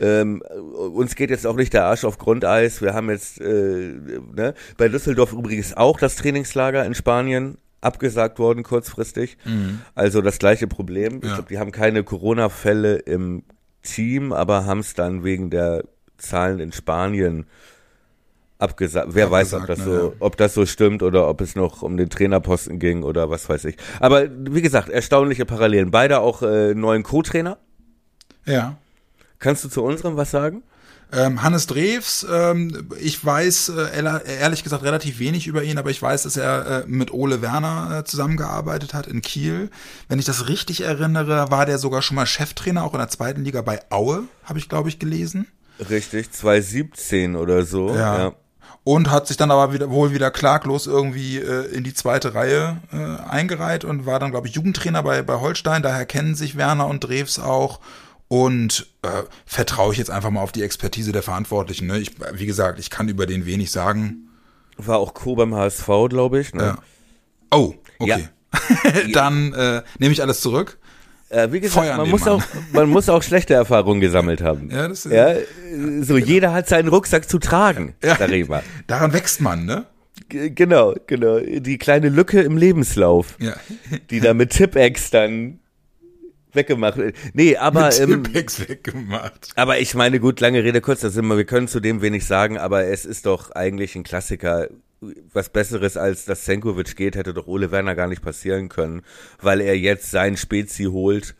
Ähm, 0.00 0.42
uns 0.42 1.14
geht 1.14 1.30
jetzt 1.30 1.46
auch 1.46 1.56
nicht 1.56 1.72
der 1.72 1.84
Arsch 1.84 2.04
auf 2.04 2.18
Grundeis. 2.18 2.82
Wir 2.82 2.94
haben 2.94 3.10
jetzt 3.10 3.40
äh, 3.40 3.94
ne, 4.34 4.54
bei 4.76 4.88
Düsseldorf 4.88 5.32
übrigens 5.32 5.76
auch 5.76 5.98
das 5.98 6.16
Trainingslager 6.16 6.84
in 6.84 6.94
Spanien 6.94 7.58
abgesagt 7.80 8.38
worden 8.38 8.62
kurzfristig. 8.62 9.36
Mhm. 9.44 9.80
Also 9.94 10.20
das 10.20 10.38
gleiche 10.38 10.66
Problem. 10.66 11.16
Ich 11.16 11.32
glaube, 11.32 11.48
die 11.48 11.58
haben 11.58 11.70
keine 11.70 12.02
Corona-Fälle 12.02 12.96
im 12.96 13.44
Team, 13.82 14.32
aber 14.32 14.64
haben 14.64 14.80
es 14.80 14.94
dann 14.94 15.22
wegen 15.22 15.50
der 15.50 15.84
Zahlen 16.16 16.58
in 16.58 16.72
Spanien 16.72 17.46
abgesagt. 18.64 19.08
Wer 19.10 19.26
abgesagt, 19.26 19.52
weiß, 19.52 19.60
ob 19.60 19.66
das 19.66 19.84
so, 19.84 20.08
ja. 20.08 20.12
ob 20.18 20.36
das 20.36 20.54
so 20.54 20.66
stimmt 20.66 21.02
oder 21.02 21.28
ob 21.28 21.40
es 21.40 21.54
noch 21.54 21.82
um 21.82 21.96
den 21.96 22.10
Trainerposten 22.10 22.78
ging 22.78 23.02
oder 23.02 23.30
was 23.30 23.48
weiß 23.48 23.64
ich. 23.66 23.76
Aber 24.00 24.28
wie 24.30 24.62
gesagt, 24.62 24.88
erstaunliche 24.88 25.46
Parallelen. 25.46 25.90
Beide 25.90 26.20
auch 26.20 26.42
äh, 26.42 26.74
neuen 26.74 27.02
Co-Trainer. 27.02 27.58
Ja. 28.44 28.76
Kannst 29.38 29.64
du 29.64 29.68
zu 29.68 29.82
unserem 29.82 30.16
was 30.16 30.30
sagen? 30.30 30.62
Ähm, 31.12 31.42
Hannes 31.42 31.66
Drews, 31.66 32.26
ähm, 32.28 32.88
ich 32.98 33.24
weiß 33.24 33.68
äh, 33.68 34.20
ehrlich 34.40 34.64
gesagt 34.64 34.82
relativ 34.82 35.20
wenig 35.20 35.46
über 35.46 35.62
ihn, 35.62 35.78
aber 35.78 35.90
ich 35.90 36.02
weiß, 36.02 36.24
dass 36.24 36.36
er 36.36 36.66
äh, 36.66 36.84
mit 36.86 37.12
Ole 37.12 37.40
Werner 37.40 37.98
äh, 37.98 38.04
zusammengearbeitet 38.04 38.94
hat 38.94 39.06
in 39.06 39.22
Kiel. 39.22 39.70
Wenn 40.08 40.18
ich 40.18 40.24
das 40.24 40.48
richtig 40.48 40.80
erinnere, 40.80 41.50
war 41.50 41.66
der 41.66 41.78
sogar 41.78 42.02
schon 42.02 42.16
mal 42.16 42.26
Cheftrainer, 42.26 42.82
auch 42.82 42.94
in 42.94 42.98
der 42.98 43.08
zweiten 43.08 43.44
Liga 43.44 43.62
bei 43.62 43.80
Aue, 43.90 44.24
habe 44.44 44.58
ich 44.58 44.68
glaube 44.68 44.88
ich 44.88 44.98
gelesen. 44.98 45.46
Richtig, 45.88 46.32
2017 46.32 47.36
oder 47.36 47.64
so. 47.64 47.94
Ja. 47.94 48.18
ja. 48.18 48.34
Und 48.84 49.10
hat 49.10 49.26
sich 49.26 49.38
dann 49.38 49.50
aber 49.50 49.72
wieder, 49.72 49.90
wohl 49.90 50.12
wieder 50.12 50.30
klaglos 50.30 50.86
irgendwie 50.86 51.38
äh, 51.38 51.74
in 51.74 51.84
die 51.84 51.94
zweite 51.94 52.34
Reihe 52.34 52.76
äh, 52.92 53.28
eingereiht 53.30 53.84
und 53.84 54.04
war 54.04 54.20
dann, 54.20 54.30
glaube 54.30 54.46
ich, 54.46 54.54
Jugendtrainer 54.54 55.02
bei, 55.02 55.22
bei 55.22 55.40
Holstein. 55.40 55.82
Daher 55.82 56.04
kennen 56.04 56.34
sich 56.34 56.56
Werner 56.56 56.86
und 56.86 57.00
Drews 57.00 57.38
auch. 57.38 57.80
Und 58.28 58.86
äh, 59.02 59.22
vertraue 59.46 59.92
ich 59.92 59.98
jetzt 59.98 60.10
einfach 60.10 60.30
mal 60.30 60.42
auf 60.42 60.52
die 60.52 60.62
Expertise 60.62 61.12
der 61.12 61.22
Verantwortlichen. 61.22 61.86
Ne? 61.86 61.98
Ich, 61.98 62.12
wie 62.32 62.46
gesagt, 62.46 62.78
ich 62.78 62.90
kann 62.90 63.08
über 63.08 63.26
den 63.26 63.46
wenig 63.46 63.70
sagen. 63.70 64.28
War 64.76 64.98
auch 64.98 65.14
Co. 65.14 65.34
beim 65.34 65.54
HSV, 65.54 65.86
glaube 66.10 66.40
ich. 66.40 66.52
Ne? 66.52 66.62
Ja. 66.62 66.78
Oh, 67.50 67.74
okay. 67.98 68.28
Ja. 68.28 69.00
Dann 69.12 69.52
äh, 69.54 69.82
nehme 69.98 70.12
ich 70.12 70.22
alles 70.22 70.40
zurück. 70.40 70.78
Äh, 71.34 71.52
wie 71.52 71.60
gesagt, 71.60 71.96
man 71.96 72.08
muss, 72.08 72.26
auch, 72.28 72.42
man 72.72 72.88
muss 72.88 73.08
auch 73.08 73.22
schlechte 73.22 73.54
Erfahrungen 73.54 74.00
gesammelt 74.00 74.40
haben. 74.40 74.70
Ja, 74.70 74.88
das 74.88 75.04
ist, 75.04 75.12
ja, 75.12 75.34
so 76.00 76.14
genau. 76.14 76.26
jeder 76.26 76.52
hat 76.52 76.68
seinen 76.68 76.88
Rucksack 76.88 77.28
zu 77.28 77.38
tragen, 77.38 77.94
ja, 78.02 78.14
darüber. 78.14 78.62
Daran 78.86 79.12
wächst 79.12 79.40
man, 79.40 79.64
ne? 79.64 79.86
G 80.28 80.50
genau, 80.50 80.94
genau. 81.06 81.40
Die 81.40 81.78
kleine 81.78 82.08
Lücke 82.08 82.40
im 82.40 82.56
Lebenslauf, 82.56 83.36
ja. 83.40 83.54
die 84.10 84.20
da 84.20 84.32
mit 84.32 84.50
Tipex 84.50 85.10
dann 85.10 85.58
weggemacht. 86.52 86.98
Nee, 87.32 87.56
aber 87.56 87.90
ähm, 87.98 88.24
weggemacht. 88.32 89.50
Aber 89.56 89.80
ich 89.80 89.94
meine, 89.94 90.20
gut, 90.20 90.38
lange 90.38 90.62
Rede 90.62 90.80
kurz, 90.80 91.00
da 91.00 91.10
sind 91.10 91.26
wir, 91.26 91.36
wir 91.36 91.44
können 91.44 91.66
zu 91.66 91.80
dem 91.80 92.00
wenig 92.00 92.26
sagen, 92.26 92.58
aber 92.58 92.84
es 92.84 93.04
ist 93.04 93.26
doch 93.26 93.50
eigentlich 93.50 93.96
ein 93.96 94.04
Klassiker. 94.04 94.68
Was 95.32 95.50
Besseres 95.50 95.96
als 95.96 96.24
dass 96.24 96.44
Senkovic 96.44 96.96
geht, 96.96 97.16
hätte 97.16 97.34
doch 97.34 97.46
Ole 97.46 97.70
Werner 97.70 97.94
gar 97.94 98.08
nicht 98.08 98.22
passieren 98.22 98.68
können, 98.68 99.02
weil 99.40 99.60
er 99.60 99.76
jetzt 99.78 100.10
sein 100.10 100.36
Spezi 100.36 100.84
holt 100.84 101.34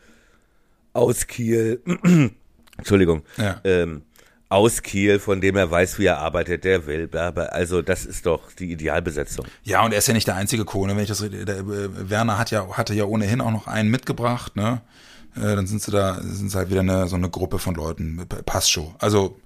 aus 0.93 1.27
Kiel. 1.27 1.81
Entschuldigung. 2.77 3.23
Ja. 3.37 3.61
Ähm, 3.65 4.03
aus 4.49 4.83
Kiel, 4.83 5.19
von 5.19 5.41
dem 5.41 5.57
er 5.57 5.71
weiß, 5.71 5.99
wie 5.99 6.07
er 6.07 6.19
arbeitet, 6.19 6.65
der 6.65 6.87
will. 6.87 7.09
Also 7.17 7.83
das 7.83 8.05
ist 8.05 8.27
doch 8.27 8.53
die 8.53 8.71
Idealbesetzung. 8.71 9.47
Ja, 9.65 9.85
und 9.85 9.93
er 9.93 9.99
ist 9.99 10.07
ja 10.07 10.15
nicht 10.15 10.29
der 10.29 10.37
einzige 10.37 10.65
Kone. 10.65 10.95
Wenn 10.95 11.03
ich 11.03 11.09
das, 11.09 11.19
der, 11.19 11.59
äh, 11.59 12.11
Werner 12.11 12.39
hat 12.39 12.51
ja, 12.51 12.69
hatte 12.77 12.95
ja 12.95 13.05
ohnehin 13.05 13.41
auch 13.41 13.51
noch 13.51 13.67
einen 13.67 13.91
mitgebracht, 13.91 14.55
ne? 14.57 14.83
Äh, 15.37 15.57
dann 15.57 15.67
sind 15.67 15.83
sie 15.83 15.91
da, 15.91 16.21
sind 16.21 16.51
sie 16.51 16.57
halt 16.57 16.71
wieder 16.71 16.81
eine, 16.81 17.09
so 17.09 17.17
eine 17.17 17.31
Gruppe 17.31 17.59
von 17.59 17.75
Leuten. 17.75 18.25
Passt 18.47 18.71
schon. 18.71 18.95
Also 18.99 19.37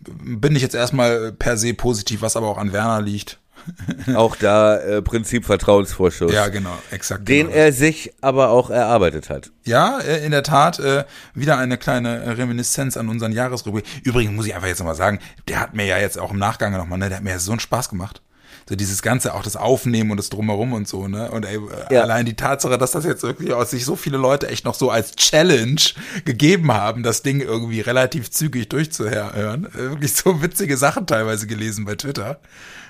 bin 0.00 0.56
ich 0.56 0.62
jetzt 0.62 0.74
erstmal 0.74 1.32
per 1.32 1.56
se 1.56 1.74
positiv, 1.74 2.22
was 2.22 2.36
aber 2.36 2.48
auch 2.48 2.58
an 2.58 2.72
Werner 2.72 3.00
liegt. 3.00 3.38
auch 4.14 4.36
da 4.36 4.76
äh, 4.76 5.02
Prinzip 5.02 5.44
Vertrauensvorschuss. 5.44 6.32
Ja, 6.32 6.48
genau, 6.48 6.76
exakt. 6.90 7.28
Den 7.28 7.46
genau. 7.46 7.58
er 7.58 7.72
sich 7.72 8.12
aber 8.20 8.50
auch 8.50 8.70
erarbeitet 8.70 9.30
hat. 9.30 9.50
Ja, 9.64 9.98
äh, 9.98 10.24
in 10.24 10.30
der 10.30 10.42
Tat, 10.42 10.78
äh, 10.78 11.04
wieder 11.34 11.58
eine 11.58 11.78
kleine 11.78 12.36
Reminiszenz 12.38 12.96
an 12.96 13.08
unseren 13.08 13.32
Jahresrubrik. 13.32 13.84
Übrigens 14.04 14.34
muss 14.34 14.46
ich 14.46 14.54
einfach 14.54 14.68
jetzt 14.68 14.78
nochmal 14.78 14.94
sagen, 14.94 15.18
der 15.48 15.60
hat 15.60 15.74
mir 15.74 15.86
ja 15.86 15.98
jetzt 15.98 16.18
auch 16.18 16.32
im 16.32 16.38
Nachgang 16.38 16.72
nochmal, 16.72 16.98
ne, 16.98 17.08
der 17.08 17.18
hat 17.18 17.24
mir 17.24 17.30
ja 17.30 17.38
so 17.38 17.52
einen 17.52 17.60
Spaß 17.60 17.88
gemacht 17.88 18.22
so 18.68 18.76
dieses 18.76 19.00
ganze, 19.00 19.34
auch 19.34 19.42
das 19.42 19.56
Aufnehmen 19.56 20.10
und 20.10 20.18
das 20.18 20.28
Drumherum 20.28 20.74
und 20.74 20.86
so, 20.86 21.08
ne? 21.08 21.30
Und 21.30 21.46
ey, 21.46 21.56
äh, 21.56 21.94
ja. 21.94 22.02
allein 22.02 22.26
die 22.26 22.34
Tatsache, 22.34 22.76
dass 22.76 22.90
das 22.90 23.04
jetzt 23.04 23.22
wirklich 23.22 23.52
aus 23.52 23.70
sich 23.70 23.84
so 23.84 23.96
viele 23.96 24.18
Leute 24.18 24.48
echt 24.48 24.66
noch 24.66 24.74
so 24.74 24.90
als 24.90 25.16
Challenge 25.16 25.80
gegeben 26.26 26.72
haben, 26.72 27.02
das 27.02 27.22
Ding 27.22 27.40
irgendwie 27.40 27.80
relativ 27.80 28.30
zügig 28.30 28.68
durchzuhören. 28.68 29.66
Äh, 29.66 29.90
wirklich 29.90 30.12
so 30.14 30.42
witzige 30.42 30.76
Sachen 30.76 31.06
teilweise 31.06 31.46
gelesen 31.46 31.86
bei 31.86 31.94
Twitter. 31.94 32.40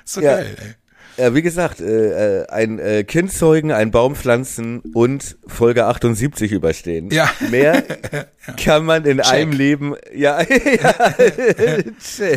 So 0.09 0.23
ja. 0.23 0.37
geil, 0.37 0.57
ey. 0.59 0.75
Ja, 1.19 1.35
wie 1.35 1.43
gesagt, 1.43 1.81
äh, 1.81 2.43
äh, 2.43 2.47
ein 2.47 2.79
äh, 2.79 3.03
Kind 3.03 3.33
zeugen, 3.33 3.73
ein 3.73 3.91
Baum 3.91 4.15
pflanzen 4.15 4.79
und 4.95 5.37
Folge 5.49 5.87
78 5.87 6.53
überstehen. 6.53 7.11
Ja. 7.11 7.29
Mehr 7.51 7.83
kann 8.57 8.85
man 8.85 9.05
in 9.05 9.19
Check. 9.19 9.27
einem 9.33 9.51
Leben. 9.51 9.97
Ja, 10.15 10.41
ja, 10.43 10.95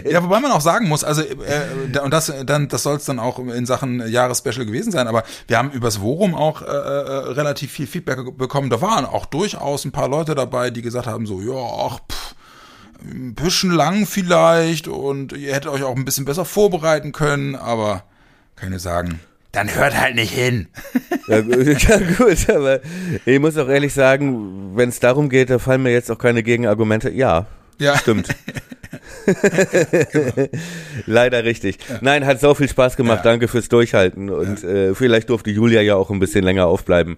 ja, 0.09 0.23
wobei 0.23 0.39
man 0.39 0.51
auch 0.51 0.61
sagen 0.61 0.87
muss, 0.87 1.03
also 1.03 1.21
äh, 1.21 1.99
und 1.99 2.11
das 2.11 2.33
dann, 2.43 2.69
das 2.69 2.81
soll 2.81 2.97
es 2.97 3.05
dann 3.05 3.19
auch 3.19 3.37
in 3.37 3.67
Sachen 3.67 4.05
Jahresspecial 4.09 4.65
gewesen 4.65 4.91
sein. 4.91 5.07
Aber 5.07 5.23
wir 5.47 5.59
haben 5.59 5.69
übers 5.71 5.97
Forum 5.97 6.33
auch 6.33 6.63
äh, 6.63 6.65
äh, 6.65 7.31
relativ 7.33 7.71
viel 7.71 7.85
Feedback 7.85 8.35
bekommen. 8.35 8.71
Da 8.71 8.81
waren 8.81 9.05
auch 9.05 9.27
durchaus 9.27 9.85
ein 9.85 9.91
paar 9.91 10.09
Leute 10.09 10.33
dabei, 10.33 10.71
die 10.71 10.81
gesagt 10.81 11.05
haben 11.05 11.27
so, 11.27 11.39
ja, 11.39 11.53
ach. 11.53 11.99
Pff, 12.11 12.35
ein 13.03 13.35
bisschen 13.35 13.71
lang 13.71 14.05
vielleicht 14.05 14.87
und 14.87 15.33
ihr 15.33 15.53
hättet 15.53 15.71
euch 15.71 15.83
auch 15.83 15.95
ein 15.95 16.05
bisschen 16.05 16.25
besser 16.25 16.45
vorbereiten 16.45 17.11
können, 17.11 17.55
aber 17.55 18.03
kann 18.55 18.73
ich 18.73 18.81
sagen, 18.81 19.19
dann 19.51 19.73
hört 19.73 19.99
halt 19.99 20.15
nicht 20.15 20.33
hin. 20.33 20.67
ja, 21.27 21.39
ja, 21.39 21.97
gut, 22.17 22.49
aber 22.49 22.79
ich 23.25 23.39
muss 23.39 23.57
auch 23.57 23.67
ehrlich 23.67 23.93
sagen, 23.93 24.75
wenn 24.75 24.89
es 24.89 24.99
darum 24.99 25.29
geht, 25.29 25.49
da 25.49 25.59
fallen 25.59 25.83
mir 25.83 25.91
jetzt 25.91 26.09
auch 26.11 26.17
keine 26.17 26.43
Gegenargumente. 26.43 27.09
Ja, 27.09 27.47
ja. 27.77 27.97
stimmt. 27.97 28.29
genau. 29.25 30.47
Leider 31.05 31.43
richtig. 31.43 31.77
Ja. 31.89 31.97
Nein, 32.01 32.25
hat 32.25 32.39
so 32.39 32.53
viel 32.55 32.69
Spaß 32.69 32.95
gemacht. 32.95 33.25
Ja. 33.25 33.31
Danke 33.31 33.47
fürs 33.47 33.69
Durchhalten. 33.69 34.29
Und 34.29 34.63
äh, 34.63 34.93
vielleicht 34.95 35.29
durfte 35.29 35.49
Julia 35.49 35.81
ja 35.81 35.95
auch 35.95 36.09
ein 36.11 36.19
bisschen 36.19 36.43
länger 36.43 36.67
aufbleiben. 36.67 37.17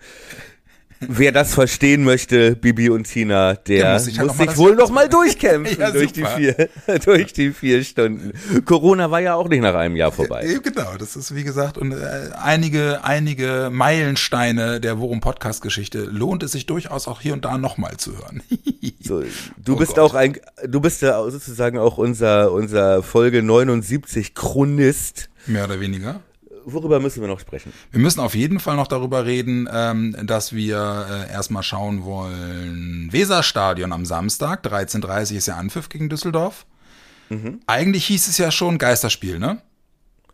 Wer 1.07 1.31
das 1.31 1.53
verstehen 1.53 2.03
möchte, 2.03 2.55
Bibi 2.55 2.89
und 2.89 3.05
Tina, 3.05 3.53
der, 3.53 3.81
der 3.81 3.93
muss 3.93 4.05
sich, 4.05 4.19
halt 4.19 4.27
muss 4.27 4.37
sich 4.37 4.57
wohl 4.57 4.75
noch 4.75 4.89
mal 4.89 5.09
durchkämpfen 5.13 5.79
ja, 5.79 5.91
durch, 5.91 6.13
die 6.13 6.25
vier, 6.25 6.69
durch 7.05 7.33
die 7.33 7.51
vier 7.51 7.83
Stunden. 7.83 8.33
Corona 8.65 9.11
war 9.11 9.21
ja 9.21 9.35
auch 9.35 9.47
nicht 9.47 9.61
nach 9.61 9.75
einem 9.75 9.95
Jahr 9.95 10.11
vorbei. 10.11 10.45
Ja, 10.45 10.59
genau, 10.59 10.95
das 10.97 11.15
ist 11.15 11.35
wie 11.35 11.43
gesagt 11.43 11.77
und 11.77 11.91
äh, 11.91 12.29
einige 12.41 13.03
einige 13.03 13.69
Meilensteine 13.71 14.79
der 14.79 14.99
Worum 14.99 15.21
Podcast 15.21 15.61
Geschichte 15.61 16.03
lohnt 16.03 16.43
es 16.43 16.51
sich 16.51 16.65
durchaus 16.65 17.07
auch 17.07 17.21
hier 17.21 17.33
und 17.33 17.45
da 17.45 17.57
noch 17.57 17.77
mal 17.77 17.97
zu 17.97 18.17
hören. 18.17 18.43
so, 19.01 19.23
du 19.57 19.73
oh 19.73 19.75
bist 19.75 19.95
Gott. 19.95 20.11
auch 20.11 20.13
ein 20.15 20.37
du 20.67 20.79
bist 20.79 21.01
ja 21.01 21.21
sozusagen 21.29 21.77
auch 21.77 21.97
unser 21.97 22.51
unser 22.51 23.03
Folge 23.03 23.43
79 23.43 24.35
Chronist. 24.35 25.29
Mehr 25.45 25.65
oder 25.65 25.79
weniger 25.79 26.21
worüber 26.65 26.99
müssen 26.99 27.21
wir 27.21 27.27
noch 27.27 27.39
sprechen? 27.39 27.73
Wir 27.91 27.99
müssen 27.99 28.19
auf 28.19 28.35
jeden 28.35 28.59
Fall 28.59 28.75
noch 28.75 28.87
darüber 28.87 29.25
reden, 29.25 29.67
ähm, 29.71 30.15
dass 30.23 30.53
wir 30.53 31.27
äh, 31.29 31.31
erstmal 31.31 31.63
schauen 31.63 32.03
wollen. 32.03 33.09
Weserstadion 33.11 33.91
am 33.91 34.05
Samstag, 34.05 34.65
13.30 34.65 35.35
ist 35.35 35.47
ja 35.47 35.57
Anpfiff 35.57 35.89
gegen 35.89 36.09
Düsseldorf. 36.09 36.65
Mhm. 37.29 37.61
Eigentlich 37.67 38.05
hieß 38.05 38.27
es 38.27 38.37
ja 38.37 38.51
schon 38.51 38.77
Geisterspiel, 38.77 39.39
ne? 39.39 39.61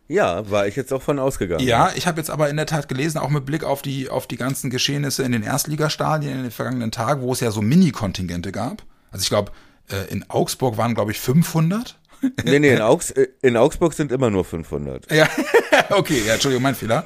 Ja, 0.08 0.50
war 0.50 0.66
ich 0.66 0.76
jetzt 0.76 0.92
auch 0.92 1.04
von 1.04 1.20
ausgegangen. 1.20 1.64
Ja, 1.64 1.92
ich 1.96 2.08
habe 2.08 2.20
jetzt 2.20 2.32
aber 2.32 2.50
in 2.50 2.58
der 2.58 2.66
Tat 2.66 2.90
gelesen, 2.90 3.20
auch 3.20 3.30
mit 3.30 3.46
Blick 3.46 3.64
auf 3.64 3.84
die, 3.84 4.10
auf 4.10 4.26
die 4.26 4.38
ganzen 4.38 4.72
Geschehnisse 4.72 5.22
in 5.22 5.32
den 5.32 5.44
Erstligastadien 5.44 6.34
in 6.34 6.42
den 6.44 6.52
vergangenen 6.52 6.90
Tagen, 6.90 7.22
wo 7.22 7.32
es 7.32 7.42
ja 7.42 7.52
so 7.52 7.62
Mini-Kontingente 7.62 8.52
gab. 8.52 8.84
Also 9.12 9.22
ich 9.22 9.30
glaube, 9.30 9.52
äh, 9.88 10.12
in 10.12 10.28
Augsburg 10.28 10.78
waren, 10.78 10.96
glaube 10.96 11.12
ich, 11.12 11.20
500 11.20 11.99
nee, 12.44 12.60
nee, 12.60 12.74
in, 12.74 12.82
Augs 12.82 13.14
in, 13.42 13.58
Augsburg 13.58 13.94
sind 13.94 14.12
immer 14.12 14.30
nur 14.30 14.46
500. 14.46 15.12
Ja, 15.12 15.28
okay, 15.90 16.22
ja, 16.26 16.34
Entschuldigung, 16.34 16.64
mein 16.64 16.76
Fehler. 16.76 17.06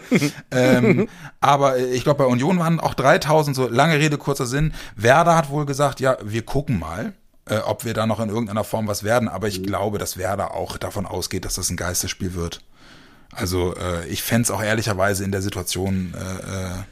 ähm, 0.52 1.08
aber 1.40 1.78
ich 1.78 2.04
glaube, 2.04 2.24
bei 2.24 2.30
Union 2.30 2.60
waren 2.60 2.80
auch 2.80 2.94
3000, 2.94 3.56
so 3.56 3.68
lange 3.68 4.00
Rede, 4.00 4.18
kurzer 4.18 4.46
Sinn. 4.46 4.74
Werder 4.96 5.36
hat 5.36 5.50
wohl 5.50 5.66
gesagt, 5.66 6.00
ja, 6.00 6.18
wir 6.24 6.44
gucken 6.44 6.80
mal, 6.80 7.14
äh, 7.46 7.58
ob 7.58 7.86
wir 7.86 7.94
da 7.94 8.06
noch 8.06 8.20
in 8.20 8.30
irgendeiner 8.30 8.64
Form 8.64 8.88
was 8.88 9.04
werden. 9.04 9.28
Aber 9.28 9.48
ich 9.48 9.64
glaube, 9.64 9.98
dass 9.98 10.18
Werder 10.18 10.54
auch 10.54 10.78
davon 10.78 11.06
ausgeht, 11.06 11.46
dass 11.46 11.56
das 11.56 11.70
ein 11.70 11.78
Geisterspiel 11.78 12.34
wird. 12.34 12.62
Also 13.32 13.76
äh, 13.76 14.08
ich 14.08 14.22
fände 14.22 14.54
auch 14.54 14.62
ehrlicherweise 14.62 15.24
in 15.24 15.32
der 15.32 15.42
Situation 15.42 16.14
äh, 16.16 16.68
äh 16.68 16.84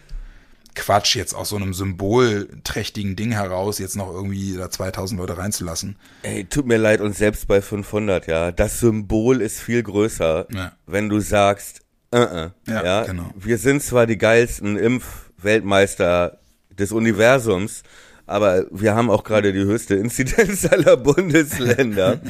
Quatsch, 0.75 1.15
jetzt 1.15 1.34
aus 1.34 1.49
so 1.49 1.55
einem 1.55 1.73
symbolträchtigen 1.73 3.15
Ding 3.15 3.31
heraus 3.31 3.79
jetzt 3.79 3.95
noch 3.95 4.12
irgendwie 4.12 4.55
da 4.55 4.69
2000 4.69 5.19
Leute 5.19 5.38
reinzulassen. 5.38 5.97
Ey, 6.23 6.45
tut 6.45 6.65
mir 6.65 6.77
leid, 6.77 7.01
und 7.01 7.15
selbst 7.15 7.47
bei 7.47 7.62
500, 7.62 8.27
ja, 8.27 8.51
das 8.51 8.79
Symbol 8.79 9.41
ist 9.41 9.60
viel 9.60 9.84
größer, 9.84 10.47
ja. 10.53 10.71
wenn 10.86 11.10
du 11.10 11.19
sagst, 11.19 11.81
uh 12.13 12.19
-uh, 12.19 12.51
ja, 12.67 12.84
ja, 12.84 13.03
genau. 13.03 13.31
wir 13.36 13.57
sind 13.57 13.84
zwar 13.84 14.05
die 14.05 14.17
geilsten 14.17 14.77
Impfweltmeister 14.77 16.39
des 16.69 16.91
Universums, 16.91 17.84
aber 18.32 18.65
wir 18.72 18.96
haben 18.96 19.10
auch 19.10 19.24
gerade 19.24 19.52
die 19.52 19.60
höchste 19.60 19.96
Inzidenz 19.96 20.65
aller 20.72 20.98
Bundesländer. 20.98 22.22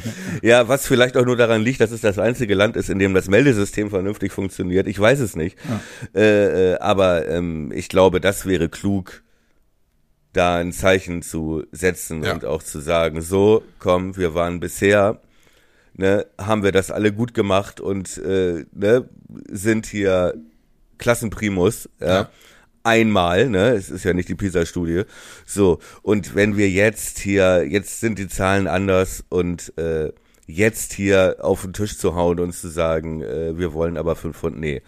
ja, 0.42 0.68
was 0.68 0.88
vielleicht 0.88 1.16
auch 1.16 1.26
nur 1.26 1.38
daran 1.38 1.62
liegt, 1.62 1.80
dass 1.80 1.92
es 1.92 2.02
das 2.02 2.18
einzige 2.18 2.56
Land 2.56 2.76
ist, 2.76 2.90
in 2.90 3.00
dem 3.00 3.14
das 3.14 3.30
Meldesystem 3.30 3.90
vernünftig 3.90 4.32
funktioniert. 4.32 4.88
Ich 4.88 5.00
weiß 5.00 5.20
es 5.20 5.36
nicht. 5.36 5.58
Ja. 6.14 6.20
Äh, 6.20 6.72
äh, 6.74 6.80
aber 6.80 7.28
ähm, 7.28 7.72
ich 7.74 7.88
glaube, 7.88 8.20
das 8.20 8.46
wäre 8.46 8.68
klug, 8.68 9.24
da 10.34 10.58
ein 10.58 10.72
Zeichen 10.72 11.22
zu 11.22 11.64
setzen 11.72 12.24
ja. 12.24 12.34
und 12.34 12.46
auch 12.46 12.64
zu 12.64 12.80
sagen, 12.80 13.22
so, 13.22 13.64
komm, 13.80 14.18
wir 14.18 14.34
waren 14.34 14.60
bisher, 14.60 15.22
ne, 15.94 16.26
haben 16.38 16.64
wir 16.64 16.72
das 16.72 16.90
alle 16.90 17.12
gut 17.12 17.34
gemacht 17.34 17.80
und 17.80 18.18
äh, 18.18 18.66
ne, 18.72 19.10
sind 19.50 19.86
hier 19.86 20.34
Klassenprimus, 20.98 21.90
ja. 22.00 22.08
ja 22.08 22.30
einmal, 22.84 23.50
ne? 23.50 23.70
Es 23.70 23.90
ist 23.90 24.04
ja 24.04 24.14
nicht 24.14 24.30
die 24.30 24.36
PISA-Studie. 24.36 25.04
So, 25.46 25.80
und 26.02 26.36
wenn 26.36 26.58
wir 26.58 26.70
jetzt 26.70 27.20
hier, 27.20 27.66
jetzt 27.68 28.00
sind 28.00 28.20
die 28.20 28.28
Zahlen 28.28 28.68
anders 28.68 29.24
und 29.30 29.78
äh, 29.78 30.12
jetzt 30.48 30.94
hier 30.94 31.38
auf 31.40 31.62
den 31.62 31.74
Tisch 31.74 31.98
zu 31.98 32.16
hauen 32.16 32.40
und 32.40 32.54
zu 32.54 32.70
sagen, 32.70 33.22
äh, 33.22 33.58
wir 33.58 33.74
wollen 33.74 33.98
aber 33.98 34.16
fünf 34.16 34.38
Pfund, 34.38 34.60
nee. 34.60 34.82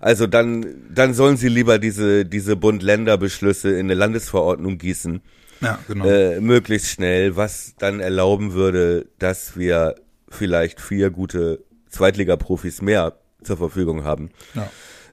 Also 0.00 0.26
dann, 0.26 0.64
dann 0.88 1.12
sollen 1.12 1.36
sie 1.36 1.48
lieber 1.48 1.78
diese, 1.78 2.24
diese 2.24 2.56
Bund-Länder-Beschlüsse 2.56 3.70
in 3.70 3.86
eine 3.86 3.94
Landesverordnung 3.94 4.78
gießen. 4.78 5.20
Ja, 5.60 5.78
genau. 5.86 6.06
Äh, 6.06 6.40
möglichst 6.40 6.88
schnell, 6.88 7.36
was 7.36 7.74
dann 7.78 8.00
erlauben 8.00 8.54
würde, 8.54 9.08
dass 9.18 9.58
wir 9.58 9.96
vielleicht 10.30 10.80
vier 10.80 11.10
gute 11.10 11.62
Zweitliga-Profis 11.90 12.80
mehr 12.80 13.18
zur 13.42 13.58
Verfügung 13.58 14.04
haben. 14.04 14.30
Ja 14.54 14.70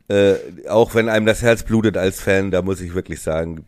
äh, 0.09 0.35
auch 0.69 0.95
wenn 0.95 1.09
einem 1.09 1.25
das 1.25 1.41
Herz 1.41 1.63
blutet 1.63 1.97
als 1.97 2.21
Fan, 2.21 2.51
da 2.51 2.61
muss 2.61 2.81
ich 2.81 2.93
wirklich 2.93 3.21
sagen, 3.21 3.65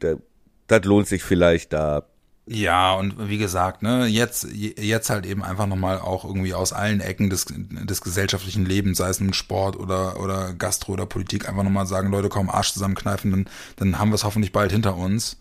das 0.68 0.86
lohnt 0.86 1.08
sich 1.08 1.24
vielleicht 1.24 1.74
da. 1.74 2.06
Ja, 2.52 2.96
und 2.96 3.30
wie 3.30 3.38
gesagt, 3.38 3.84
ne, 3.84 4.08
jetzt, 4.08 4.48
jetzt 4.52 5.12
halt 5.12 5.28
eben 5.28 5.44
einfach 5.44 5.68
nochmal 5.68 6.00
auch 6.00 6.26
irgendwie 6.26 6.56
aus 6.56 6.74
allen 6.74 7.00
Ecken 7.00 7.30
des, 7.30 7.46
des 7.48 8.02
gesellschaftlichen 8.02 8.66
Lebens, 8.66 8.98
sei 8.98 9.10
es 9.10 9.20
nun 9.20 9.34
Sport 9.34 9.76
oder, 9.76 10.20
oder 10.20 10.54
Gastro 10.54 10.94
oder 10.94 11.06
Politik, 11.06 11.48
einfach 11.48 11.62
nochmal 11.62 11.86
sagen, 11.86 12.10
Leute, 12.10 12.28
komm, 12.28 12.50
Arsch 12.50 12.74
zusammenkneifen, 12.74 13.30
dann, 13.30 13.46
dann 13.76 14.00
haben 14.00 14.10
wir 14.10 14.16
es 14.16 14.24
hoffentlich 14.24 14.52
bald 14.52 14.72
hinter 14.72 14.96
uns. 14.96 15.38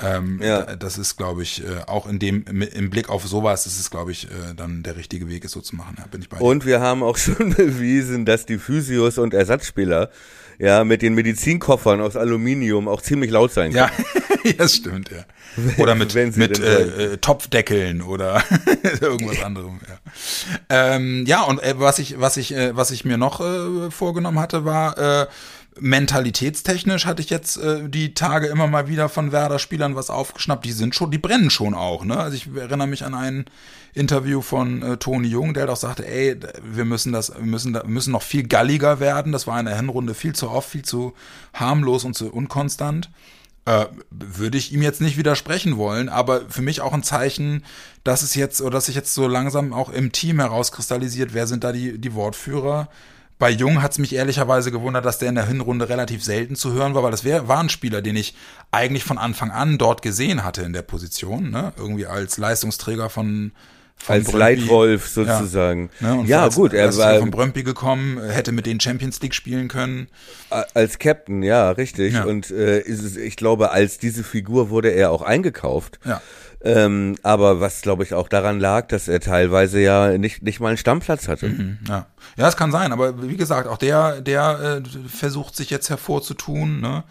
Ähm, 0.00 0.40
ja. 0.42 0.76
Das 0.76 0.98
ist, 0.98 1.16
glaube 1.16 1.42
ich, 1.42 1.62
äh, 1.62 1.82
auch 1.86 2.06
in 2.06 2.18
dem, 2.18 2.44
im 2.46 2.90
Blick 2.90 3.08
auf 3.08 3.26
sowas, 3.26 3.66
ist 3.66 3.78
es, 3.78 3.90
glaube 3.90 4.12
ich, 4.12 4.24
äh, 4.24 4.54
dann 4.56 4.82
der 4.82 4.96
richtige 4.96 5.28
Weg, 5.28 5.44
es 5.44 5.52
so 5.52 5.60
zu 5.60 5.76
machen. 5.76 5.96
Ja, 5.98 6.06
bin 6.06 6.20
ich 6.20 6.28
bei 6.28 6.38
und 6.38 6.66
wir 6.66 6.80
haben 6.80 7.02
auch 7.02 7.16
schon 7.16 7.54
bewiesen, 7.54 8.24
dass 8.24 8.46
die 8.46 8.58
Physios 8.58 9.18
und 9.18 9.34
Ersatzspieler 9.34 10.10
ja 10.58 10.84
mit 10.84 11.02
den 11.02 11.14
Medizinkoffern 11.14 12.00
aus 12.00 12.16
Aluminium 12.16 12.88
auch 12.88 13.02
ziemlich 13.02 13.30
laut 13.30 13.52
sein 13.52 13.72
können. 13.72 13.90
Ja, 14.44 14.52
das 14.52 14.76
stimmt, 14.76 15.10
ja. 15.10 15.24
Oder 15.78 15.96
mit, 15.96 16.14
mit 16.36 16.60
äh, 16.60 17.14
äh, 17.14 17.16
Topfdeckeln 17.16 18.00
oder 18.00 18.44
irgendwas 19.00 19.42
anderem. 19.42 19.80
Ja, 19.88 20.94
ähm, 20.94 21.24
ja 21.26 21.42
und 21.42 21.60
äh, 21.60 21.74
was 21.78 21.98
ich, 21.98 22.20
was 22.20 22.36
ich, 22.36 22.54
äh, 22.54 22.76
was 22.76 22.92
ich 22.92 23.04
mir 23.04 23.16
noch 23.16 23.42
vorgenommen 23.90 24.38
hatte, 24.38 24.64
war 24.64 25.28
mentalitätstechnisch 25.78 27.06
hatte 27.06 27.22
ich 27.22 27.30
jetzt 27.30 27.56
äh, 27.56 27.88
die 27.88 28.14
Tage 28.14 28.46
immer 28.46 28.66
mal 28.66 28.88
wieder 28.88 29.08
von 29.08 29.32
Werder-Spielern 29.32 29.96
was 29.96 30.10
aufgeschnappt. 30.10 30.64
Die 30.64 30.72
sind 30.72 30.94
schon, 30.94 31.10
die 31.10 31.18
brennen 31.18 31.50
schon 31.50 31.74
auch. 31.74 32.04
Ne? 32.04 32.16
Also 32.16 32.36
ich 32.36 32.48
erinnere 32.54 32.86
mich 32.86 33.04
an 33.04 33.14
ein 33.14 33.44
Interview 33.94 34.42
von 34.42 34.82
äh, 34.82 34.96
Toni 34.96 35.28
Jung, 35.28 35.54
der 35.54 35.66
doch 35.66 35.76
sagte, 35.76 36.06
ey, 36.06 36.36
wir 36.62 36.84
müssen 36.84 37.12
das, 37.12 37.34
wir 37.34 37.46
müssen, 37.46 37.72
da, 37.72 37.82
müssen 37.84 38.12
noch 38.12 38.22
viel 38.22 38.46
galliger 38.46 39.00
werden. 39.00 39.32
Das 39.32 39.46
war 39.46 39.58
in 39.58 39.66
der 39.66 39.76
Hinrunde 39.76 40.14
viel 40.14 40.34
zu 40.34 40.50
oft, 40.50 40.70
viel 40.70 40.84
zu 40.84 41.14
harmlos 41.54 42.04
und 42.04 42.14
zu 42.14 42.32
unkonstant. 42.32 43.10
Äh, 43.64 43.86
würde 44.10 44.58
ich 44.58 44.72
ihm 44.72 44.82
jetzt 44.82 45.00
nicht 45.00 45.18
widersprechen 45.18 45.76
wollen, 45.76 46.08
aber 46.08 46.42
für 46.48 46.62
mich 46.62 46.80
auch 46.80 46.92
ein 46.92 47.02
Zeichen, 47.02 47.64
dass 48.04 48.22
es 48.22 48.34
jetzt 48.34 48.60
oder 48.60 48.72
dass 48.72 48.86
sich 48.86 48.94
jetzt 48.94 49.12
so 49.12 49.26
langsam 49.26 49.72
auch 49.72 49.90
im 49.90 50.12
Team 50.12 50.38
herauskristallisiert, 50.38 51.34
wer 51.34 51.46
sind 51.46 51.64
da 51.64 51.72
die, 51.72 51.98
die 51.98 52.14
Wortführer 52.14 52.88
bei 53.38 53.50
Jung 53.50 53.82
hat 53.82 53.92
es 53.92 53.98
mich 53.98 54.14
ehrlicherweise 54.14 54.70
gewundert, 54.70 55.04
dass 55.04 55.18
der 55.18 55.28
in 55.28 55.34
der 55.34 55.46
Hinrunde 55.46 55.88
relativ 55.88 56.24
selten 56.24 56.56
zu 56.56 56.72
hören 56.72 56.94
war, 56.94 57.02
weil 57.02 57.10
das 57.10 57.24
wär, 57.24 57.48
war 57.48 57.60
ein 57.60 57.68
Spieler, 57.68 58.00
den 58.00 58.16
ich 58.16 58.34
eigentlich 58.70 59.04
von 59.04 59.18
Anfang 59.18 59.50
an 59.50 59.78
dort 59.78 60.00
gesehen 60.02 60.42
hatte 60.44 60.62
in 60.62 60.72
der 60.72 60.82
Position, 60.82 61.50
ne? 61.50 61.72
irgendwie 61.76 62.06
als 62.06 62.38
Leistungsträger 62.38 63.10
von, 63.10 63.52
von 63.96 64.14
als 64.14 64.24
Brøndby. 64.24 64.38
Leitwolf 64.38 65.08
sozusagen. 65.08 65.90
Ja, 66.00 66.14
ne? 66.14 66.24
ja 66.26 66.42
als, 66.44 66.54
gut, 66.54 66.72
er 66.72 66.96
war 66.96 67.18
von 67.18 67.30
Brøndby 67.30 67.62
gekommen, 67.62 68.22
hätte 68.26 68.52
mit 68.52 68.64
den 68.64 68.80
Champions 68.80 69.20
League 69.20 69.34
spielen 69.34 69.68
können. 69.68 70.08
Als 70.72 70.98
Captain, 70.98 71.42
ja, 71.42 71.70
richtig. 71.72 72.14
Ja. 72.14 72.24
Und 72.24 72.50
äh, 72.50 72.80
ich 72.80 73.36
glaube, 73.36 73.70
als 73.70 73.98
diese 73.98 74.24
Figur 74.24 74.70
wurde 74.70 74.88
er 74.88 75.10
auch 75.10 75.22
eingekauft. 75.22 75.98
Ja. 76.06 76.22
Ähm, 76.62 77.16
aber 77.22 77.60
was, 77.60 77.82
glaube 77.82 78.02
ich, 78.02 78.14
auch 78.14 78.28
daran 78.28 78.58
lag, 78.58 78.88
dass 78.88 79.08
er 79.08 79.20
teilweise 79.20 79.80
ja 79.80 80.16
nicht, 80.18 80.42
nicht 80.42 80.60
mal 80.60 80.68
einen 80.68 80.78
Stammplatz 80.78 81.28
hatte. 81.28 81.48
Mhm, 81.48 81.78
ja. 81.88 82.06
ja, 82.36 82.48
es 82.48 82.56
kann 82.56 82.72
sein, 82.72 82.92
aber 82.92 83.22
wie 83.22 83.36
gesagt, 83.36 83.68
auch 83.68 83.78
der, 83.78 84.20
der 84.20 84.82
äh, 84.84 85.08
versucht 85.08 85.54
sich 85.54 85.70
jetzt 85.70 85.90
hervorzutun, 85.90 86.80
ne? 86.80 87.04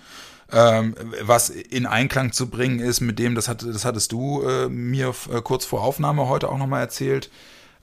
Ähm, 0.51 0.93
was 1.21 1.49
in 1.49 1.87
Einklang 1.87 2.31
zu 2.31 2.51
bringen 2.51 2.79
ist 2.79 3.01
mit 3.01 3.17
dem, 3.17 3.33
das, 3.33 3.47
hat, 3.47 3.63
das 3.63 3.83
hattest 3.83 4.11
du 4.11 4.43
äh, 4.43 4.69
mir 4.69 5.13
äh, 5.33 5.41
kurz 5.41 5.65
vor 5.65 5.81
Aufnahme 5.81 6.29
heute 6.29 6.49
auch 6.49 6.59
nochmal 6.59 6.81
erzählt, 6.81 7.31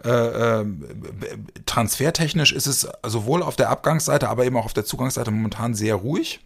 äh, 0.04 0.10
äh, 0.10 0.64
transfertechnisch 1.66 2.52
ist 2.52 2.66
es 2.66 2.88
sowohl 3.04 3.42
auf 3.42 3.56
der 3.56 3.68
Abgangsseite, 3.68 4.28
aber 4.28 4.44
eben 4.44 4.56
auch 4.56 4.64
auf 4.64 4.72
der 4.72 4.84
Zugangsseite 4.84 5.32
momentan 5.32 5.74
sehr 5.74 5.96
ruhig 5.96 6.40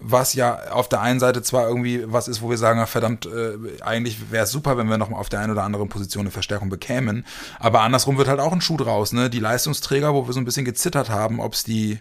was 0.00 0.34
ja 0.34 0.70
auf 0.70 0.88
der 0.88 1.02
einen 1.02 1.20
Seite 1.20 1.42
zwar 1.42 1.68
irgendwie 1.68 2.04
was 2.10 2.26
ist, 2.26 2.42
wo 2.42 2.50
wir 2.50 2.56
sagen, 2.56 2.84
verdammt, 2.86 3.26
äh, 3.26 3.82
eigentlich 3.82 4.30
wäre 4.30 4.44
es 4.44 4.50
super, 4.50 4.76
wenn 4.76 4.88
wir 4.88 4.98
noch 4.98 5.10
mal 5.10 5.18
auf 5.18 5.28
der 5.28 5.40
einen 5.40 5.52
oder 5.52 5.62
anderen 5.62 5.88
Position 5.88 6.22
eine 6.22 6.30
Verstärkung 6.30 6.70
bekämen, 6.70 7.24
aber 7.58 7.82
andersrum 7.82 8.16
wird 8.16 8.28
halt 8.28 8.40
auch 8.40 8.52
ein 8.52 8.60
Schuh 8.60 8.78
draus, 8.78 9.12
ne? 9.12 9.30
Die 9.30 9.40
Leistungsträger, 9.40 10.14
wo 10.14 10.26
wir 10.26 10.32
so 10.32 10.40
ein 10.40 10.44
bisschen 10.44 10.64
gezittert 10.64 11.10
haben, 11.10 11.40
ob's 11.40 11.64
die, 11.64 12.00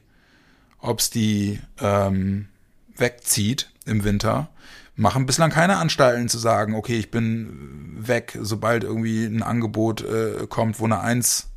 ob's 0.79 1.09
die 1.09 1.59
ähm, 1.81 2.47
wegzieht 2.95 3.69
im 3.85 4.03
Winter, 4.03 4.49
machen 4.95 5.25
bislang 5.25 5.49
keine 5.49 5.77
Anstalten 5.77 6.29
zu 6.29 6.37
sagen, 6.37 6.75
okay, 6.75 6.97
ich 6.97 7.11
bin 7.11 7.95
weg, 7.97 8.37
sobald 8.41 8.83
irgendwie 8.83 9.25
ein 9.25 9.43
Angebot 9.43 10.01
äh, 10.01 10.47
kommt, 10.47 10.79
wo 10.79 10.85
eine 10.85 11.01
Eins 11.01 11.49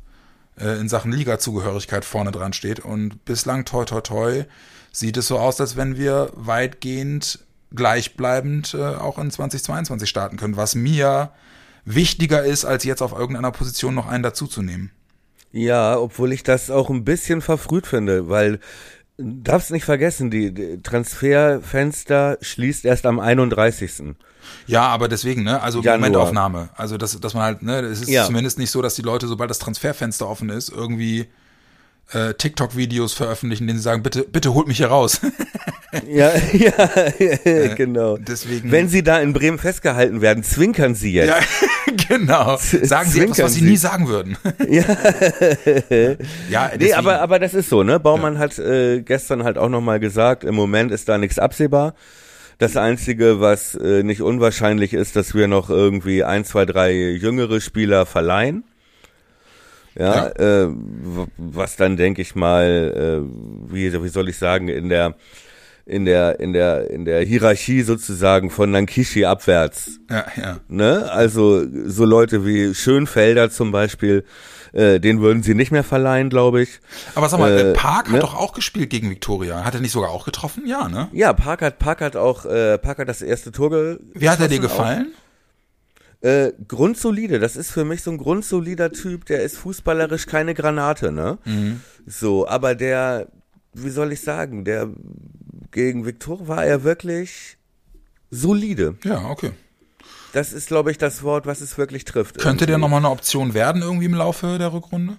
äh, 0.59 0.79
in 0.79 0.89
Sachen 0.89 1.11
Liga-Zugehörigkeit 1.11 2.05
vorne 2.05 2.31
dran 2.31 2.53
steht 2.53 2.79
und 2.79 3.25
bislang 3.25 3.65
toi 3.65 3.85
toi 3.85 4.01
toi 4.01 4.45
sieht 4.93 5.17
es 5.17 5.27
so 5.27 5.37
aus, 5.39 5.59
als 5.59 5.75
wenn 5.75 5.97
wir 5.97 6.29
weitgehend 6.35 7.39
gleichbleibend 7.75 8.73
äh, 8.75 8.77
auch 8.95 9.17
in 9.17 9.29
2022 9.31 10.07
starten 10.07 10.37
können, 10.37 10.55
was 10.55 10.75
mir 10.75 11.31
wichtiger 11.83 12.43
ist, 12.45 12.63
als 12.63 12.85
jetzt 12.85 13.01
auf 13.01 13.11
irgendeiner 13.11 13.51
Position 13.51 13.93
noch 13.95 14.07
einen 14.07 14.23
dazuzunehmen. 14.23 14.91
Ja, 15.51 15.97
obwohl 15.97 16.31
ich 16.31 16.43
das 16.43 16.71
auch 16.71 16.89
ein 16.89 17.03
bisschen 17.03 17.41
verfrüht 17.41 17.85
finde, 17.87 18.29
weil 18.29 18.59
darfst 19.17 19.71
nicht 19.71 19.85
vergessen, 19.85 20.31
die, 20.31 20.81
Transferfenster 20.81 22.37
schließt 22.41 22.85
erst 22.85 23.05
am 23.05 23.19
31. 23.19 24.15
Ja, 24.67 24.83
aber 24.87 25.07
deswegen, 25.07 25.43
ne? 25.43 25.61
Also 25.61 25.81
Januar. 25.81 25.97
Momentaufnahme. 26.09 26.69
Also 26.75 26.97
dass, 26.97 27.19
dass 27.19 27.33
man 27.33 27.43
halt, 27.43 27.61
ne, 27.63 27.79
es 27.81 28.01
ist 28.01 28.09
Ja. 28.09 28.25
zumindest 28.25 28.57
nicht 28.57 28.71
so, 28.71 28.81
dass 28.81 28.95
die 28.95 29.01
Leute, 29.01 29.27
sobald 29.27 29.49
das 29.49 29.59
Transferfenster 29.59 30.27
offen 30.27 30.49
ist, 30.49 30.69
irgendwie 30.69 31.27
äh, 32.11 32.33
TikTok-Videos 32.33 33.13
veröffentlichen, 33.13 33.67
denen 33.67 33.79
sie 33.79 33.83
sagen, 33.83 34.03
bitte, 34.03 34.23
bitte 34.23 34.53
holt 34.53 34.67
mich 34.67 34.77
hier 34.77 34.87
raus. 34.87 35.19
Ja, 36.11 36.31
ja, 36.53 37.75
genau. 37.75 38.17
deswegen- 38.17 38.71
Wenn 38.71 38.89
Sie 38.89 39.03
da 39.03 39.19
in 39.19 39.31
Bremen 39.31 39.59
festgehalten 39.59 40.21
werden, 40.21 40.43
zwinkern 40.43 40.95
Sie 40.95 41.13
jetzt. 41.13 41.29
ja, 41.29 41.37
genau. 42.09 42.57
Sagen 42.57 43.11
sie 43.11 43.19
etwas, 43.21 43.37
was 43.43 43.53
sie 43.53 43.59
sie. 43.59 43.65
nie 43.67 43.77
sagen 43.77 44.07
würden. 44.07 44.35
Ja. 44.67 44.83
ja, 46.49 46.71
Nee, 46.79 46.93
aber, 46.93 47.21
aber 47.21 47.37
das 47.37 47.53
ist 47.53 47.69
so, 47.69 47.83
ne? 47.83 47.99
Baumann 47.99 48.39
hat 48.39 48.57
äh, 48.57 49.01
gestern 49.03 49.43
halt 49.43 49.59
auch 49.59 49.69
nochmal 49.69 49.99
gesagt, 49.99 50.43
im 50.43 50.55
Moment 50.55 50.91
ist 50.91 51.07
da 51.09 51.19
nichts 51.19 51.37
absehbar. 51.37 51.93
Das 52.57 52.75
Einzige, 52.75 53.39
was 53.39 53.75
äh, 53.75 54.01
nicht 54.01 54.23
unwahrscheinlich 54.23 54.93
ist, 54.95 55.15
dass 55.15 55.35
wir 55.35 55.47
noch 55.47 55.69
irgendwie 55.69 56.23
ein, 56.23 56.43
zwei, 56.43 56.65
drei 56.65 56.91
jüngere 56.91 57.61
Spieler 57.61 58.07
verleihen. 58.07 58.63
Ja, 59.97 60.27
Äh, 60.29 60.67
w- 60.69 61.27
was 61.37 61.75
dann 61.75 61.97
denke 61.97 62.21
ich 62.21 62.35
mal, 62.35 63.23
äh, 63.25 63.73
wie, 63.73 63.91
wie 64.03 64.07
soll 64.09 64.29
ich 64.29 64.37
sagen, 64.37 64.67
in 64.67 64.89
der 64.89 65.15
in 65.85 66.05
der 66.05 66.39
in 66.39 66.53
der 66.53 66.89
in 66.91 67.03
der 67.03 67.21
Hierarchie 67.25 67.81
sozusagen 67.81 68.49
von 68.49 68.71
Nankishi 68.71 69.25
abwärts 69.25 69.99
ja, 70.09 70.25
ja. 70.41 70.57
Ne? 70.69 71.11
Also 71.11 71.65
so 71.89 72.05
Leute 72.05 72.45
wie 72.45 72.73
Schönfelder 72.73 73.49
zum 73.49 73.73
Beispiel, 73.73 74.23
äh, 74.71 75.01
den 75.01 75.19
würden 75.19 75.43
sie 75.43 75.55
nicht 75.55 75.71
mehr 75.71 75.83
verleihen, 75.83 76.29
glaube 76.29 76.61
ich. 76.61 76.79
Aber 77.15 77.27
sag 77.27 77.39
mal, 77.41 77.51
äh, 77.51 77.71
Äh, 77.71 77.73
Park 77.73 78.05
hat 78.07 78.13
ne? 78.13 78.19
doch 78.19 78.33
auch 78.33 78.53
gespielt 78.53 78.91
gegen 78.91 79.09
Viktoria. 79.09 79.65
Hat 79.65 79.73
er 79.75 79.81
nicht 79.81 79.91
sogar 79.91 80.11
auch 80.11 80.23
getroffen? 80.23 80.63
Ja, 80.65 80.87
ne? 80.87 81.09
Ja, 81.11 81.33
Park 81.33 81.61
hat, 81.61 81.79
Park 81.79 81.99
hat 81.99 82.15
auch 82.15 82.45
äh, 82.45 82.77
Park 82.77 82.99
hat 82.99 83.09
das 83.09 83.21
erste 83.21 83.51
Tor 83.51 83.69
ge 83.69 83.99
Wie 84.13 84.29
hat 84.29 84.39
er 84.39 84.47
dir 84.47 84.59
gefallen? 84.59 85.07
Auch. 85.13 85.22
Äh, 86.23 86.53
grundsolide, 86.69 87.39
das 87.39 87.55
ist 87.57 87.71
für 87.71 87.83
mich 87.83 88.01
so 88.01 88.09
ein 88.09 88.17
grundsolider 88.17 88.91
Typ, 88.93 89.25
der 89.25 89.43
ist 89.43 89.57
fußballerisch 89.57 90.25
keine 90.25 90.53
Granate, 90.53 91.11
ne? 91.11 91.37
Mhm. 91.43 91.81
So, 92.05 92.47
aber 92.47 92.75
der, 92.75 93.27
wie 93.73 93.89
soll 93.89 94.13
ich 94.13 94.21
sagen, 94.21 94.63
der 94.63 94.89
gegen 95.71 96.05
Viktor 96.05 96.47
war 96.47 96.63
er 96.65 96.83
wirklich 96.85 97.57
solide. 98.31 98.95
Ja, 99.03 99.25
okay. 99.25 99.51
Das 100.31 100.53
ist, 100.53 100.67
glaube 100.69 100.91
ich, 100.91 100.97
das 100.97 101.23
Wort, 101.23 101.45
was 101.45 101.59
es 101.61 101.77
wirklich 101.77 102.05
trifft. 102.05 102.39
Könnte 102.39 102.65
der 102.65 102.75
irgendwie. 102.75 102.81
nochmal 102.83 102.99
eine 102.99 103.09
Option 103.09 103.53
werden 103.53 103.81
irgendwie 103.81 104.05
im 104.05 104.13
Laufe 104.15 104.57
der 104.57 104.71
Rückrunde? 104.71 105.17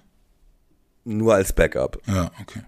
Nur 1.03 1.35
als 1.35 1.53
Backup. 1.53 2.01
Ja, 2.07 2.31
okay. 2.41 2.63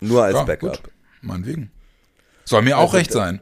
Nur 0.00 0.22
als 0.24 0.34
Ja, 0.36 0.44
Backup. 0.44 0.82
gut. 0.82 0.92
Meinetwegen. 1.22 1.70
Soll 2.44 2.60
mir 2.62 2.76
auch 2.76 2.82
Also, 2.92 2.96
recht 2.98 3.12
sein. 3.12 3.40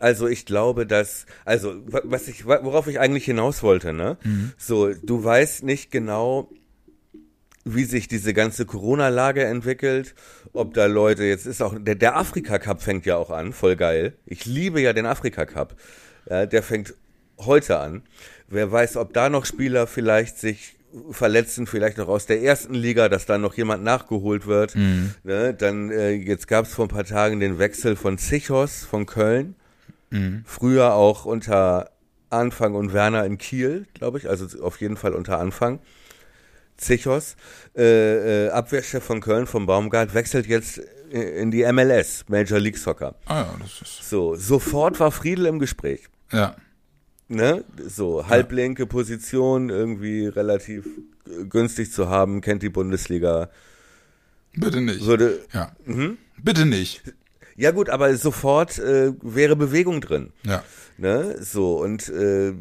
Also 0.00 0.26
ich 0.28 0.44
glaube, 0.46 0.86
dass, 0.86 1.26
also 1.44 1.74
wa- 1.86 2.02
was 2.04 2.28
ich, 2.28 2.44
worauf 2.46 2.86
ich 2.88 3.00
eigentlich 3.00 3.24
hinaus 3.24 3.62
wollte, 3.62 3.92
ne? 3.92 4.16
So, 4.58 4.92
du 4.92 5.22
weißt 5.24 5.62
nicht 5.64 5.90
genau, 5.90 6.50
wie 7.64 7.84
sich 7.84 8.08
diese 8.08 8.32
ganze 8.34 8.64
Corona-Lage 8.66 9.44
entwickelt, 9.44 10.14
ob 10.52 10.72
da 10.74 10.86
Leute, 10.86 11.24
jetzt 11.24 11.46
ist 11.46 11.60
auch, 11.62 11.74
der, 11.78 11.94
der 11.96 12.16
Afrika-Cup 12.16 12.80
fängt 12.82 13.04
ja 13.06 13.16
auch 13.16 13.30
an, 13.30 13.52
voll 13.52 13.76
geil. 13.76 14.14
Ich 14.26 14.46
liebe 14.46 14.80
ja 14.80 14.92
den 14.92 15.06
Afrika-Cup. 15.06 15.76
Ja, 16.30 16.46
der 16.46 16.62
fängt 16.62 16.94
heute 17.38 17.78
an. 17.78 18.02
Wer 18.48 18.70
weiß, 18.72 18.96
ob 18.96 19.12
da 19.12 19.28
noch 19.28 19.44
Spieler 19.44 19.86
vielleicht 19.86 20.38
sich 20.38 20.76
verletzen, 21.10 21.66
vielleicht 21.66 21.98
noch 21.98 22.08
aus 22.08 22.24
der 22.24 22.42
ersten 22.42 22.72
Liga, 22.72 23.10
dass 23.10 23.26
da 23.26 23.36
noch 23.36 23.54
jemand 23.54 23.84
nachgeholt 23.84 24.46
wird. 24.46 24.74
Ne, 25.22 25.52
dann, 25.52 25.90
äh, 25.90 26.12
jetzt 26.12 26.48
gab 26.48 26.64
es 26.64 26.72
vor 26.74 26.86
ein 26.86 26.88
paar 26.88 27.04
Tagen 27.04 27.40
den 27.40 27.58
Wechsel 27.58 27.94
von 27.96 28.16
Zichos 28.16 28.84
von 28.86 29.04
Köln. 29.04 29.54
Früher 30.44 30.94
auch 30.94 31.24
unter 31.24 31.90
Anfang 32.30 32.74
und 32.74 32.92
Werner 32.92 33.24
in 33.24 33.38
Kiel, 33.38 33.86
glaube 33.94 34.18
ich, 34.18 34.28
also 34.28 34.62
auf 34.62 34.80
jeden 34.80 34.96
Fall 34.96 35.14
unter 35.14 35.38
Anfang. 35.38 35.80
Zichos, 36.76 37.36
äh, 37.76 38.46
äh, 38.46 38.50
Abwehrchef 38.50 39.02
von 39.02 39.20
Köln, 39.20 39.46
vom 39.46 39.66
Baumgart, 39.66 40.14
wechselt 40.14 40.46
jetzt 40.46 40.80
äh, 41.10 41.40
in 41.40 41.50
die 41.50 41.64
MLS, 41.72 42.24
Major 42.28 42.60
League 42.60 42.78
Soccer. 42.78 43.16
Ah 43.26 43.40
ja, 43.40 43.56
das 43.60 43.82
ist. 43.82 44.08
So, 44.08 44.36
sofort 44.36 45.00
war 45.00 45.10
Friedel 45.10 45.46
im 45.46 45.58
Gespräch. 45.58 46.04
Ja. 46.32 46.54
Ne? 47.26 47.64
So, 47.84 48.28
halblinke 48.28 48.86
Position, 48.86 49.70
irgendwie 49.70 50.26
relativ 50.26 50.86
günstig 51.48 51.92
zu 51.92 52.08
haben, 52.08 52.40
kennt 52.40 52.62
die 52.62 52.70
Bundesliga. 52.70 53.50
Bitte 54.54 54.80
nicht. 54.80 55.04
Würde, 55.04 55.40
Ja. 55.52 55.72
Bitte 56.42 56.64
nicht. 56.64 57.02
Ja 57.58 57.70
gut, 57.72 57.90
aber 57.90 58.14
sofort 58.16 58.78
äh, 58.78 59.12
wäre 59.22 59.56
Bewegung 59.56 60.00
drin. 60.00 60.32
Ja. 60.44 60.62
Ne? 60.96 61.36
So, 61.40 61.76
und 61.80 62.08
äh, 62.08 62.52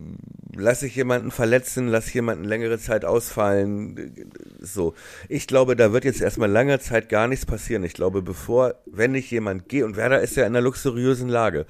lass 0.56 0.84
ich 0.84 0.96
jemanden 0.96 1.32
verletzen, 1.32 1.88
lass 1.88 2.14
jemanden 2.14 2.44
längere 2.44 2.78
Zeit 2.78 3.04
ausfallen. 3.06 3.98
äh, 3.98 4.26
So. 4.66 4.94
Ich 5.30 5.48
glaube, 5.48 5.76
da 5.76 5.92
wird 5.94 6.06
jetzt 6.06 6.22
erstmal 6.22 6.50
lange 6.52 6.78
Zeit 6.80 7.10
gar 7.10 7.28
nichts 7.28 7.46
passieren. 7.46 7.84
Ich 7.84 7.94
glaube, 7.94 8.22
bevor, 8.22 8.76
wenn 8.86 9.14
nicht 9.14 9.32
jemand 9.32 9.70
geht, 9.70 9.84
und 9.84 9.96
Werder 9.98 10.22
ist 10.22 10.36
ja 10.36 10.44
in 10.46 10.56
einer 10.56 10.62
luxuriösen 10.62 11.30
Lage. 11.30 11.66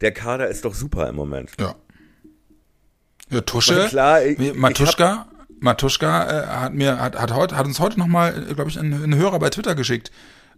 Der 0.00 0.12
Kader 0.12 0.48
ist 0.48 0.64
doch 0.64 0.74
super 0.74 1.08
im 1.08 1.16
Moment. 1.16 1.50
Ja. 1.58 1.74
Ja, 3.30 3.40
Tusche. 3.40 3.86
Klar, 3.88 4.22
ich- 4.24 4.38
wie- 4.38 4.48
ich 4.50 4.56
Matuschka. 4.56 5.26
Matuschka 5.60 6.24
äh, 6.42 6.46
hat 6.46 6.74
mir 6.74 6.98
hat, 6.98 7.18
hat 7.20 7.32
heute 7.34 7.56
hat 7.56 7.66
uns 7.66 7.78
heute 7.80 7.98
noch 7.98 8.08
mal, 8.08 8.32
glaube 8.54 8.68
ich, 8.68 8.78
ein, 8.78 8.92
ein 8.92 9.14
Hörer 9.14 9.38
bei 9.38 9.48
Twitter 9.50 9.74
geschickt. 9.76 10.10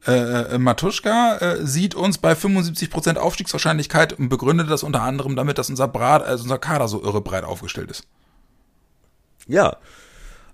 Äh, 0.07 0.55
äh, 0.55 0.59
Matuschka 0.59 1.39
äh, 1.39 1.67
sieht 1.67 1.95
uns 1.95 2.19
bei 2.19 2.33
75% 2.33 3.17
Aufstiegswahrscheinlichkeit 3.17 4.13
und 4.13 4.29
begründet 4.29 4.71
das 4.71 4.83
unter 4.83 5.03
anderem 5.03 5.35
damit, 5.37 5.57
dass 5.59 5.71
unser 5.71 5.89
Brat, 5.89 6.23
also 6.23 6.43
unser 6.45 6.59
Kader 6.59 6.89
so 6.89 7.03
irre 7.03 7.23
breit 7.23 7.45
aufgestellt 7.45 7.91
ist. 7.91 8.05
Ja. 9.47 9.77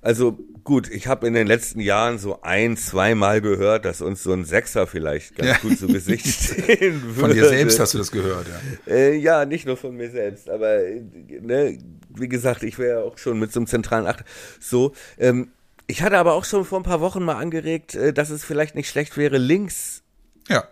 Also 0.02 0.38
gut, 0.64 0.88
ich 0.90 1.06
habe 1.08 1.26
in 1.26 1.34
den 1.34 1.46
letzten 1.46 1.78
Jahren 1.80 2.18
so 2.18 2.40
ein, 2.40 2.76
zweimal 2.78 3.40
gehört, 3.42 3.84
dass 3.84 4.00
uns 4.00 4.22
so 4.22 4.32
ein 4.32 4.44
Sechser 4.46 4.86
vielleicht 4.86 5.36
ganz 5.36 5.48
Ja. 5.50 5.56
gut 5.58 5.78
zu 5.78 5.88
Gesicht 5.88 6.26
stehen 6.26 7.02
würde. 7.02 7.20
Von 7.20 7.32
dir 7.32 7.48
selbst 7.48 7.78
hast 7.80 7.92
du 7.94 7.98
das 7.98 8.10
gehört, 8.10 8.46
ja. 8.48 8.92
Äh, 8.94 9.16
ja, 9.16 9.44
nicht 9.44 9.66
nur 9.66 9.76
von 9.76 9.94
mir 9.94 10.10
selbst, 10.10 10.48
aber 10.48 10.78
äh, 10.84 11.02
ne, 11.42 11.76
wie 12.14 12.28
gesagt, 12.28 12.62
ich 12.62 12.78
wäre 12.78 13.00
ja 13.00 13.04
auch 13.04 13.18
schon 13.18 13.38
mit 13.38 13.52
so 13.52 13.60
einem 13.60 13.66
zentralen 13.66 14.06
Achter. 14.06 14.24
So, 14.58 14.92
ähm, 15.18 15.50
ich 15.90 16.02
hatte 16.02 16.18
aber 16.18 16.34
auch 16.34 16.44
schon 16.44 16.64
vor 16.64 16.80
ein 16.80 16.84
paar 16.84 17.00
Wochen 17.00 17.22
mal 17.22 17.36
angeregt, 17.36 17.94
äh, 17.94 18.12
dass 18.12 18.30
es 18.30 18.44
vielleicht 18.44 18.74
nicht 18.74 18.88
schlecht 18.88 19.16
wäre, 19.16 19.38
links 19.38 20.02
Ja. 20.48 20.64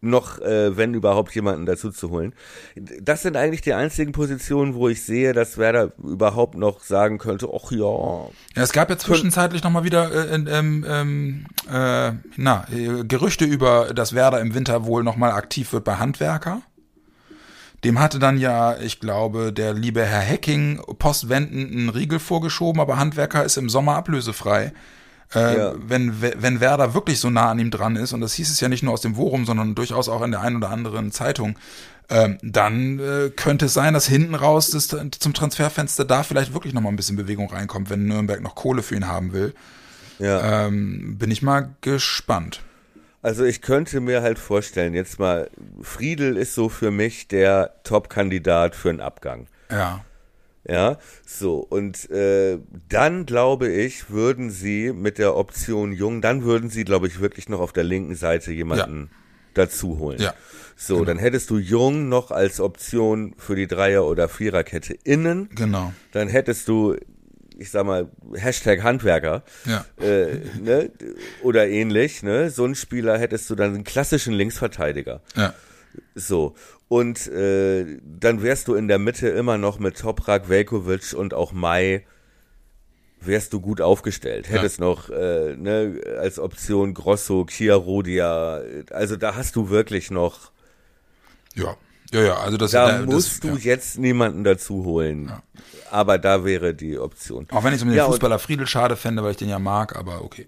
noch, 0.00 0.38
äh, 0.40 0.76
wenn 0.76 0.94
überhaupt, 0.94 1.34
jemanden 1.34 1.66
dazu 1.66 1.90
zu 1.90 2.10
holen. 2.10 2.32
Das 3.00 3.22
sind 3.22 3.36
eigentlich 3.36 3.62
die 3.62 3.72
einzigen 3.72 4.12
Positionen, 4.12 4.74
wo 4.74 4.88
ich 4.88 5.02
sehe, 5.02 5.32
dass 5.32 5.58
Werder 5.58 5.92
überhaupt 5.98 6.54
noch 6.56 6.80
sagen 6.80 7.18
könnte, 7.18 7.48
ach 7.52 7.72
ja, 7.72 8.28
Ja, 8.54 8.62
es 8.62 8.72
gab 8.72 8.88
ja 8.90 8.98
zwischenzeitlich 8.98 9.64
noch 9.64 9.70
mal 9.70 9.82
wieder 9.84 10.12
äh, 10.12 10.34
ähm, 10.34 11.46
äh, 11.68 12.12
na, 12.36 12.66
äh, 12.72 13.04
Gerüchte 13.04 13.44
über, 13.46 13.94
dass 13.94 14.12
Werder 14.14 14.40
im 14.40 14.54
Winter 14.54 14.84
wohl 14.84 15.02
noch 15.02 15.16
mal 15.16 15.32
aktiv 15.32 15.72
wird 15.72 15.84
bei 15.84 15.96
Handwerker. 15.96 16.62
Dem 17.84 17.98
hatte 18.00 18.18
dann 18.18 18.38
ja, 18.38 18.76
ich 18.78 19.00
glaube, 19.00 19.52
der 19.52 19.74
liebe 19.74 20.04
Herr 20.04 20.20
Hecking 20.20 20.80
postwendend 20.98 21.72
einen 21.72 21.88
Riegel 21.88 22.18
vorgeschoben, 22.18 22.80
aber 22.80 22.98
Handwerker 22.98 23.44
ist 23.44 23.56
im 23.56 23.68
Sommer 23.68 23.96
ablösefrei. 23.96 24.72
Äh, 25.34 25.56
Ja. 25.58 25.74
wenn, 25.76 26.20
wenn 26.20 26.60
Werder 26.60 26.94
wirklich 26.94 27.18
so 27.18 27.30
nah 27.30 27.50
an 27.50 27.58
ihm 27.58 27.70
dran 27.70 27.96
ist, 27.96 28.12
und 28.12 28.20
das 28.20 28.34
hieß 28.34 28.50
es 28.50 28.60
ja 28.60 28.68
nicht 28.68 28.82
nur 28.82 28.92
aus 28.92 29.00
dem 29.00 29.16
Forum, 29.16 29.44
sondern 29.44 29.74
durchaus 29.74 30.08
auch 30.08 30.22
in 30.22 30.30
der 30.30 30.40
einen 30.40 30.56
oder 30.56 30.70
anderen 30.70 31.10
Zeitung, 31.12 31.58
ähm, 32.08 32.38
dann 32.42 33.00
äh, 33.00 33.30
könnte 33.30 33.66
es 33.66 33.74
sein, 33.74 33.92
dass 33.92 34.06
hinten 34.06 34.36
raus 34.36 34.70
das, 34.70 34.86
zum 34.86 35.34
Transferfenster 35.34 36.04
da 36.04 36.22
vielleicht 36.22 36.54
wirklich 36.54 36.72
noch 36.72 36.80
mal 36.80 36.90
ein 36.90 36.96
bisschen 36.96 37.16
Bewegung 37.16 37.50
reinkommt, 37.50 37.90
wenn 37.90 38.06
Nürnberg 38.06 38.40
noch 38.40 38.54
Kohle 38.54 38.82
für 38.84 38.94
ihn 38.94 39.08
haben 39.08 39.32
will. 39.32 39.54
ja. 40.20 40.66
Ähm, 40.66 41.18
bin 41.18 41.30
ich 41.32 41.42
mal 41.42 41.70
gespannt. 41.80 42.60
Also 43.26 43.44
ich 43.44 43.60
könnte 43.60 43.98
mir 43.98 44.22
halt 44.22 44.38
vorstellen, 44.38 44.94
jetzt 44.94 45.18
mal, 45.18 45.50
Friedel 45.82 46.36
ist 46.36 46.54
so 46.54 46.68
für 46.68 46.92
mich 46.92 47.26
der 47.26 47.74
Top-Kandidat 47.82 48.76
für 48.76 48.88
einen 48.88 49.00
Abgang. 49.00 49.48
Ja. 49.68 50.04
Ja, 50.68 50.98
so, 51.26 51.58
und 51.58 52.08
äh, 52.10 52.60
dann 52.88 53.26
glaube 53.26 53.68
ich, 53.68 54.10
würden 54.10 54.50
sie 54.50 54.92
mit 54.92 55.18
der 55.18 55.34
Option 55.34 55.90
Jung, 55.90 56.22
dann 56.22 56.44
würden 56.44 56.70
sie, 56.70 56.84
glaube 56.84 57.08
ich, 57.08 57.18
wirklich 57.18 57.48
noch 57.48 57.58
auf 57.58 57.72
der 57.72 57.82
linken 57.82 58.14
Seite 58.14 58.52
jemanden 58.52 59.10
dazu 59.54 59.98
holen. 59.98 60.20
Ja. 60.20 60.32
So, 60.76 61.04
dann 61.04 61.18
hättest 61.18 61.50
du 61.50 61.58
Jung 61.58 62.08
noch 62.08 62.30
als 62.30 62.60
Option 62.60 63.34
für 63.38 63.56
die 63.56 63.66
Dreier- 63.66 64.06
oder 64.06 64.28
Viererkette 64.28 64.94
innen. 65.02 65.48
Genau. 65.52 65.92
Dann 66.12 66.28
hättest 66.28 66.68
du, 66.68 66.94
ich 67.56 67.70
sag 67.70 67.86
mal, 67.86 68.10
Hashtag 68.34 68.82
Handwerker 68.82 69.42
Ja. 69.64 69.84
äh, 70.00 70.40
ne, 70.60 70.90
oder 71.42 71.66
ähnlich, 71.68 72.22
ne? 72.22 72.50
So 72.50 72.64
einen 72.64 72.74
Spieler 72.74 73.18
hättest 73.18 73.48
du 73.50 73.54
dann 73.54 73.74
einen 73.74 73.84
klassischen 73.84 74.34
Linksverteidiger. 74.34 75.22
Ja. 75.34 75.54
So. 76.14 76.54
Und 76.88 77.26
äh, 77.28 77.98
dann 78.04 78.42
wärst 78.42 78.68
du 78.68 78.74
in 78.74 78.88
der 78.88 78.98
Mitte 78.98 79.28
immer 79.28 79.58
noch 79.58 79.78
mit 79.78 79.98
Toprak, 79.98 80.48
Velkovic 80.48 81.14
und 81.14 81.34
auch 81.34 81.52
Mai 81.52 82.04
wärst 83.20 83.52
du 83.52 83.60
gut 83.60 83.80
aufgestellt. 83.80 84.48
Hättest 84.48 84.78
ja. 84.78 84.84
noch 84.84 85.10
äh, 85.10 85.56
ne, 85.56 86.00
als 86.18 86.38
Option 86.38 86.94
Grosso, 86.94 87.46
Chiarodia, 87.46 88.60
also 88.90 89.16
da 89.16 89.34
hast 89.34 89.56
du 89.56 89.70
wirklich 89.70 90.10
noch. 90.10 90.52
Ja, 91.54 91.76
ja, 92.12 92.22
ja, 92.22 92.36
also 92.38 92.56
das 92.56 92.70
Da 92.70 92.98
das, 92.98 93.06
musst 93.06 93.44
du 93.44 93.48
ja. 93.48 93.56
jetzt 93.56 93.98
niemanden 93.98 94.44
dazu 94.44 94.84
holen. 94.84 95.26
Ja. 95.28 95.42
Aber 95.90 96.18
da 96.18 96.44
wäre 96.44 96.74
die 96.74 96.98
Option. 96.98 97.46
Auch 97.50 97.64
wenn 97.64 97.72
ich 97.72 97.78
es 97.78 97.82
um 97.82 97.90
den 97.90 98.04
Fußballer 98.04 98.38
Friedel 98.38 98.66
schade 98.66 98.96
fände, 98.96 99.22
weil 99.22 99.32
ich 99.32 99.36
den 99.36 99.48
ja 99.48 99.58
mag, 99.58 99.96
aber 99.96 100.22
okay. 100.22 100.46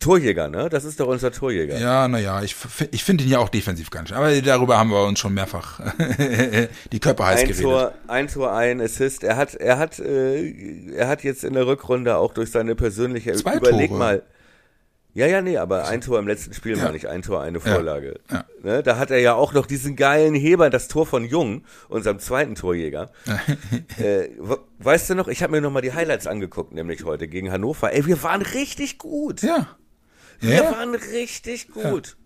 Torjäger, 0.00 0.48
ne? 0.48 0.68
Das 0.68 0.84
ist 0.84 1.00
doch 1.00 1.06
unser 1.06 1.30
Torjäger. 1.32 1.78
Ja, 1.78 2.08
naja, 2.08 2.42
ich, 2.42 2.56
ich 2.90 3.04
finde 3.04 3.24
ihn 3.24 3.30
ja 3.30 3.38
auch 3.38 3.48
defensiv 3.48 3.90
ganz 3.90 4.08
schön. 4.08 4.18
Aber 4.18 4.32
darüber 4.42 4.76
haben 4.76 4.90
wir 4.90 5.04
uns 5.04 5.18
schon 5.18 5.32
mehrfach 5.32 5.80
die 6.92 7.00
Köpfe 7.00 7.24
heiß 7.24 7.40
ein 7.40 7.46
geredet. 7.46 7.62
Tor, 7.62 7.94
ein 8.08 8.28
Tor, 8.28 8.52
ein 8.52 8.80
Assist. 8.80 9.22
Er 9.22 9.36
hat, 9.36 9.54
er 9.54 9.78
hat, 9.78 9.98
äh, 10.00 10.92
er 10.94 11.08
hat 11.08 11.22
jetzt 11.22 11.44
in 11.44 11.54
der 11.54 11.66
Rückrunde 11.66 12.16
auch 12.16 12.34
durch 12.34 12.50
seine 12.50 12.74
persönliche 12.74 13.32
Zwei 13.34 13.56
Überleg 13.56 13.88
Tore. 13.88 13.98
mal. 13.98 14.22
Ja, 15.14 15.26
ja, 15.26 15.40
nee, 15.42 15.56
aber 15.58 15.86
ein 15.86 16.00
Tor 16.00 16.18
im 16.18 16.26
letzten 16.26 16.52
Spiel 16.54 16.76
ja. 16.76 16.84
meine 16.84 16.96
ich, 16.96 17.08
ein 17.08 17.22
Tor, 17.22 17.40
eine 17.40 17.60
Vorlage. 17.60 18.20
Ja. 18.30 18.38
Ja. 18.38 18.44
Ne, 18.62 18.82
da 18.82 18.98
hat 18.98 19.12
er 19.12 19.18
ja 19.18 19.34
auch 19.34 19.52
noch 19.52 19.66
diesen 19.66 19.94
geilen 19.94 20.34
Heber, 20.34 20.70
das 20.70 20.88
Tor 20.88 21.06
von 21.06 21.24
Jung, 21.24 21.64
unserem 21.88 22.18
zweiten 22.18 22.56
Torjäger. 22.56 23.12
äh, 23.98 24.28
weißt 24.78 25.10
du 25.10 25.14
noch, 25.14 25.28
ich 25.28 25.44
habe 25.44 25.52
mir 25.52 25.60
noch 25.60 25.70
mal 25.70 25.82
die 25.82 25.92
Highlights 25.92 26.26
angeguckt, 26.26 26.72
nämlich 26.72 27.04
heute 27.04 27.28
gegen 27.28 27.52
Hannover. 27.52 27.92
Ey, 27.92 28.06
wir 28.06 28.24
waren 28.24 28.42
richtig 28.42 28.98
gut. 28.98 29.42
Ja. 29.42 29.68
Wir 30.40 30.64
waren 30.64 30.96
richtig 30.96 31.68
gut. 31.68 32.16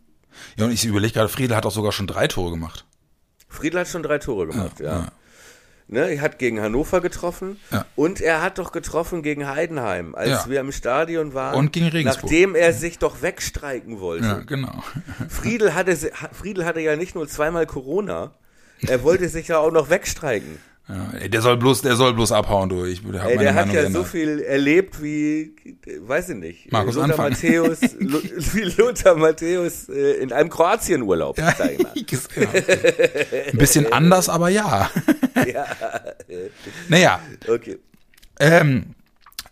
Ja, 0.56 0.64
und 0.64 0.72
ich 0.72 0.84
überlege 0.86 1.12
gerade, 1.12 1.28
Friedel 1.28 1.56
hat 1.56 1.66
auch 1.66 1.72
sogar 1.72 1.92
schon 1.92 2.06
drei 2.06 2.26
Tore 2.26 2.52
gemacht. 2.52 2.86
Friedel 3.48 3.80
hat 3.80 3.88
schon 3.88 4.02
drei 4.02 4.18
Tore 4.18 4.46
gemacht, 4.46 4.80
ja. 4.80 5.12
Ne, 5.90 6.00
er 6.00 6.20
hat 6.20 6.38
gegen 6.38 6.60
Hannover 6.60 7.00
getroffen 7.00 7.58
ja. 7.70 7.86
und 7.96 8.20
er 8.20 8.42
hat 8.42 8.58
doch 8.58 8.72
getroffen 8.72 9.22
gegen 9.22 9.48
Heidenheim, 9.48 10.14
als 10.14 10.28
ja. 10.28 10.44
wir 10.46 10.60
im 10.60 10.70
Stadion 10.70 11.32
waren. 11.32 11.54
Und 11.54 11.72
gegen 11.72 11.88
Regensburg. 11.88 12.24
Nachdem 12.24 12.54
er 12.54 12.74
sich 12.74 12.98
doch 12.98 13.22
wegstreiken 13.22 13.98
wollte. 13.98 14.26
Ja, 14.26 14.40
genau. 14.40 14.84
Friedel 15.30 15.74
hatte, 15.74 15.96
Friedel 16.32 16.66
hatte 16.66 16.80
ja 16.80 16.94
nicht 16.96 17.14
nur 17.14 17.26
zweimal 17.26 17.64
Corona, 17.64 18.32
er 18.86 19.02
wollte 19.02 19.30
sich 19.30 19.48
ja 19.48 19.58
auch 19.58 19.72
noch 19.72 19.88
wegstreiken. 19.88 20.58
Ja, 20.88 21.28
der 21.28 21.42
soll 21.42 21.58
bloß, 21.58 21.82
der 21.82 21.96
soll 21.96 22.14
bloß 22.14 22.32
abhauen, 22.32 22.70
du. 22.70 22.86
Ich, 22.86 23.02
Ey, 23.04 23.36
der 23.36 23.54
hat 23.54 23.70
ja 23.70 23.82
ändert. 23.82 23.92
so 23.92 24.04
viel 24.04 24.40
erlebt 24.40 25.02
wie, 25.02 25.54
weiß 26.00 26.30
ich 26.30 26.36
nicht. 26.36 26.72
Markus 26.72 26.94
Lothar 26.94 27.10
Anfang. 27.10 27.30
Matthäus, 27.30 27.80
wie 28.54 28.62
Lothar 28.62 29.16
Matthäus 29.16 29.90
äh, 29.90 30.12
in 30.14 30.32
einem 30.32 30.48
Kroatienurlaub, 30.48 31.36
ja, 31.36 31.54
sag 31.54 31.72
ich 31.72 31.82
mal. 31.82 31.92
ja. 32.36 33.50
Ein 33.52 33.58
bisschen 33.58 33.92
anders, 33.92 34.30
aber 34.30 34.48
ja. 34.48 34.90
ja. 35.46 35.66
Naja. 36.88 37.20
Okay. 37.46 37.78
Ähm, 38.40 38.94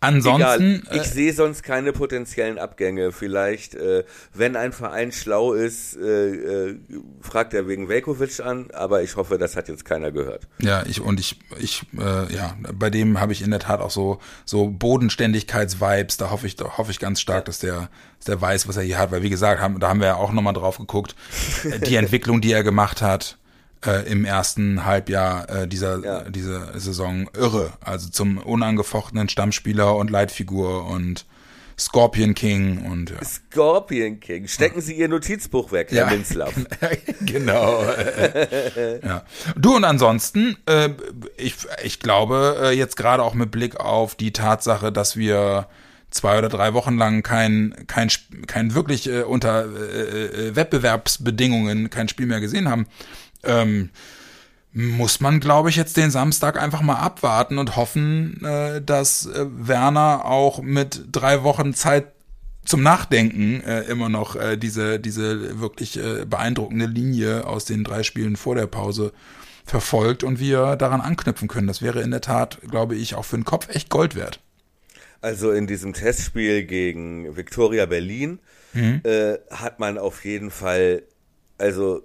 Ansonsten. 0.06 0.82
Egal. 0.86 0.96
Ich 0.96 1.02
äh, 1.02 1.14
sehe 1.14 1.32
sonst 1.32 1.62
keine 1.62 1.92
potenziellen 1.92 2.58
Abgänge. 2.58 3.10
Vielleicht, 3.10 3.74
äh, 3.74 4.04
wenn 4.32 4.54
ein 4.54 4.72
Verein 4.72 5.10
schlau 5.10 5.52
ist, 5.52 5.96
äh, 5.96 6.70
äh, 6.70 6.78
fragt 7.20 7.54
er 7.54 7.66
wegen 7.66 7.88
Velkovic 7.88 8.40
an, 8.40 8.68
aber 8.72 9.02
ich 9.02 9.16
hoffe, 9.16 9.36
das 9.36 9.56
hat 9.56 9.68
jetzt 9.68 9.84
keiner 9.84 10.12
gehört. 10.12 10.46
Ja, 10.60 10.84
ich 10.86 11.00
und 11.00 11.18
ich, 11.18 11.40
ich, 11.58 11.82
äh, 11.98 12.32
ja, 12.32 12.56
bei 12.72 12.90
dem 12.90 13.20
habe 13.20 13.32
ich 13.32 13.42
in 13.42 13.50
der 13.50 13.60
Tat 13.60 13.80
auch 13.80 13.90
so, 13.90 14.20
so 14.44 14.68
Bodenständigkeits-Vibes. 14.68 16.18
Da 16.18 16.30
hoffe 16.30 16.46
ich, 16.46 16.54
da 16.54 16.78
hoffe 16.78 16.92
ich 16.92 17.00
ganz 17.00 17.20
stark, 17.20 17.46
dass 17.46 17.58
der, 17.58 17.88
dass 18.18 18.26
der 18.26 18.40
weiß, 18.40 18.68
was 18.68 18.76
er 18.76 18.84
hier 18.84 18.98
hat. 18.98 19.10
Weil 19.10 19.22
wie 19.22 19.30
gesagt, 19.30 19.60
haben, 19.60 19.80
da 19.80 19.88
haben 19.88 20.00
wir 20.00 20.06
ja 20.06 20.16
auch 20.16 20.32
nochmal 20.32 20.54
drauf 20.54 20.78
geguckt. 20.78 21.16
Die 21.86 21.96
Entwicklung, 21.96 22.40
die 22.40 22.52
er 22.52 22.62
gemacht 22.62 23.02
hat 23.02 23.38
äh, 23.84 24.10
im 24.10 24.24
ersten 24.24 24.84
Halbjahr 24.84 25.48
äh, 25.48 25.68
dieser, 25.68 26.04
ja. 26.04 26.20
dieser 26.22 26.78
Saison 26.78 27.28
irre. 27.36 27.72
Also 27.80 28.08
zum 28.10 28.38
unangefochtenen 28.38 29.28
Stammspieler 29.28 29.96
und 29.96 30.10
Leitfigur 30.10 30.86
und 30.86 31.26
Scorpion 31.78 32.34
King 32.34 32.86
und 32.86 33.10
ja. 33.10 33.22
Scorpion 33.22 34.18
King. 34.18 34.48
Stecken 34.48 34.80
Sie 34.80 34.94
Ihr 34.94 35.08
Notizbuch 35.08 35.72
weg, 35.72 35.88
Herr 35.90 36.06
ja. 36.06 36.10
Minzlaff. 36.10 36.54
genau. 37.20 37.82
ja. 39.04 39.24
Du 39.56 39.76
und 39.76 39.84
ansonsten, 39.84 40.56
äh, 40.64 40.90
ich, 41.36 41.54
ich 41.84 42.00
glaube, 42.00 42.56
äh, 42.62 42.70
jetzt 42.70 42.96
gerade 42.96 43.22
auch 43.22 43.34
mit 43.34 43.50
Blick 43.50 43.78
auf 43.78 44.14
die 44.14 44.32
Tatsache, 44.32 44.90
dass 44.90 45.16
wir 45.16 45.68
zwei 46.10 46.38
oder 46.38 46.48
drei 46.48 46.72
Wochen 46.72 46.96
lang 46.96 47.22
kein, 47.22 47.74
kein, 47.86 48.08
kein 48.46 48.74
wirklich 48.74 49.08
äh, 49.10 49.22
unter 49.22 49.66
äh, 49.66 50.48
äh 50.48 50.56
Wettbewerbsbedingungen 50.56 51.90
kein 51.90 52.08
Spiel 52.08 52.26
mehr 52.26 52.40
gesehen 52.40 52.70
haben, 52.70 52.86
ähm, 53.46 53.90
muss 54.72 55.20
man, 55.20 55.40
glaube 55.40 55.70
ich, 55.70 55.76
jetzt 55.76 55.96
den 55.96 56.10
Samstag 56.10 56.60
einfach 56.60 56.82
mal 56.82 56.96
abwarten 56.96 57.56
und 57.56 57.76
hoffen, 57.76 58.44
äh, 58.44 58.82
dass 58.82 59.26
äh, 59.26 59.46
Werner 59.48 60.26
auch 60.26 60.60
mit 60.60 61.04
drei 61.12 61.42
Wochen 61.42 61.72
Zeit 61.72 62.12
zum 62.66 62.82
Nachdenken 62.82 63.62
äh, 63.62 63.82
immer 63.82 64.08
noch 64.08 64.36
äh, 64.36 64.56
diese, 64.56 65.00
diese 65.00 65.60
wirklich 65.60 65.96
äh, 65.96 66.26
beeindruckende 66.26 66.86
Linie 66.86 67.46
aus 67.46 67.64
den 67.64 67.84
drei 67.84 68.02
Spielen 68.02 68.36
vor 68.36 68.54
der 68.54 68.66
Pause 68.66 69.12
verfolgt 69.64 70.24
und 70.24 70.40
wir 70.40 70.76
daran 70.76 71.00
anknüpfen 71.00 71.48
können. 71.48 71.68
Das 71.68 71.80
wäre 71.80 72.02
in 72.02 72.10
der 72.10 72.20
Tat, 72.20 72.58
glaube 72.68 72.96
ich, 72.96 73.14
auch 73.14 73.24
für 73.24 73.36
den 73.36 73.44
Kopf 73.44 73.68
echt 73.74 73.88
Gold 73.88 74.14
wert. 74.14 74.40
Also 75.22 75.52
in 75.52 75.66
diesem 75.66 75.92
Testspiel 75.92 76.64
gegen 76.64 77.36
Victoria 77.36 77.86
Berlin 77.86 78.40
mhm. 78.74 79.00
äh, 79.04 79.38
hat 79.50 79.80
man 79.80 79.96
auf 79.96 80.24
jeden 80.24 80.50
Fall, 80.50 81.02
also 81.58 82.02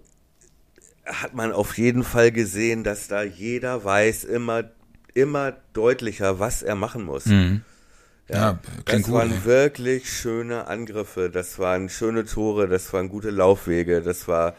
hat 1.11 1.33
man 1.33 1.51
auf 1.51 1.77
jeden 1.77 2.03
Fall 2.03 2.31
gesehen, 2.31 2.83
dass 2.83 3.07
da 3.07 3.23
jeder 3.23 3.83
weiß 3.83 4.23
immer, 4.23 4.63
immer 5.13 5.53
deutlicher, 5.73 6.39
was 6.39 6.63
er 6.63 6.75
machen 6.75 7.03
muss. 7.03 7.25
Mhm. 7.25 7.61
Ja, 8.29 8.59
das 8.85 9.03
gut, 9.03 9.13
waren 9.13 9.31
ey. 9.31 9.45
wirklich 9.45 10.09
schöne 10.09 10.67
Angriffe, 10.67 11.29
das 11.29 11.59
waren 11.59 11.89
schöne 11.89 12.23
Tore, 12.25 12.67
das 12.67 12.93
waren 12.93 13.09
gute 13.09 13.29
Laufwege, 13.29 14.01
das 14.01 14.27
war 14.27 14.55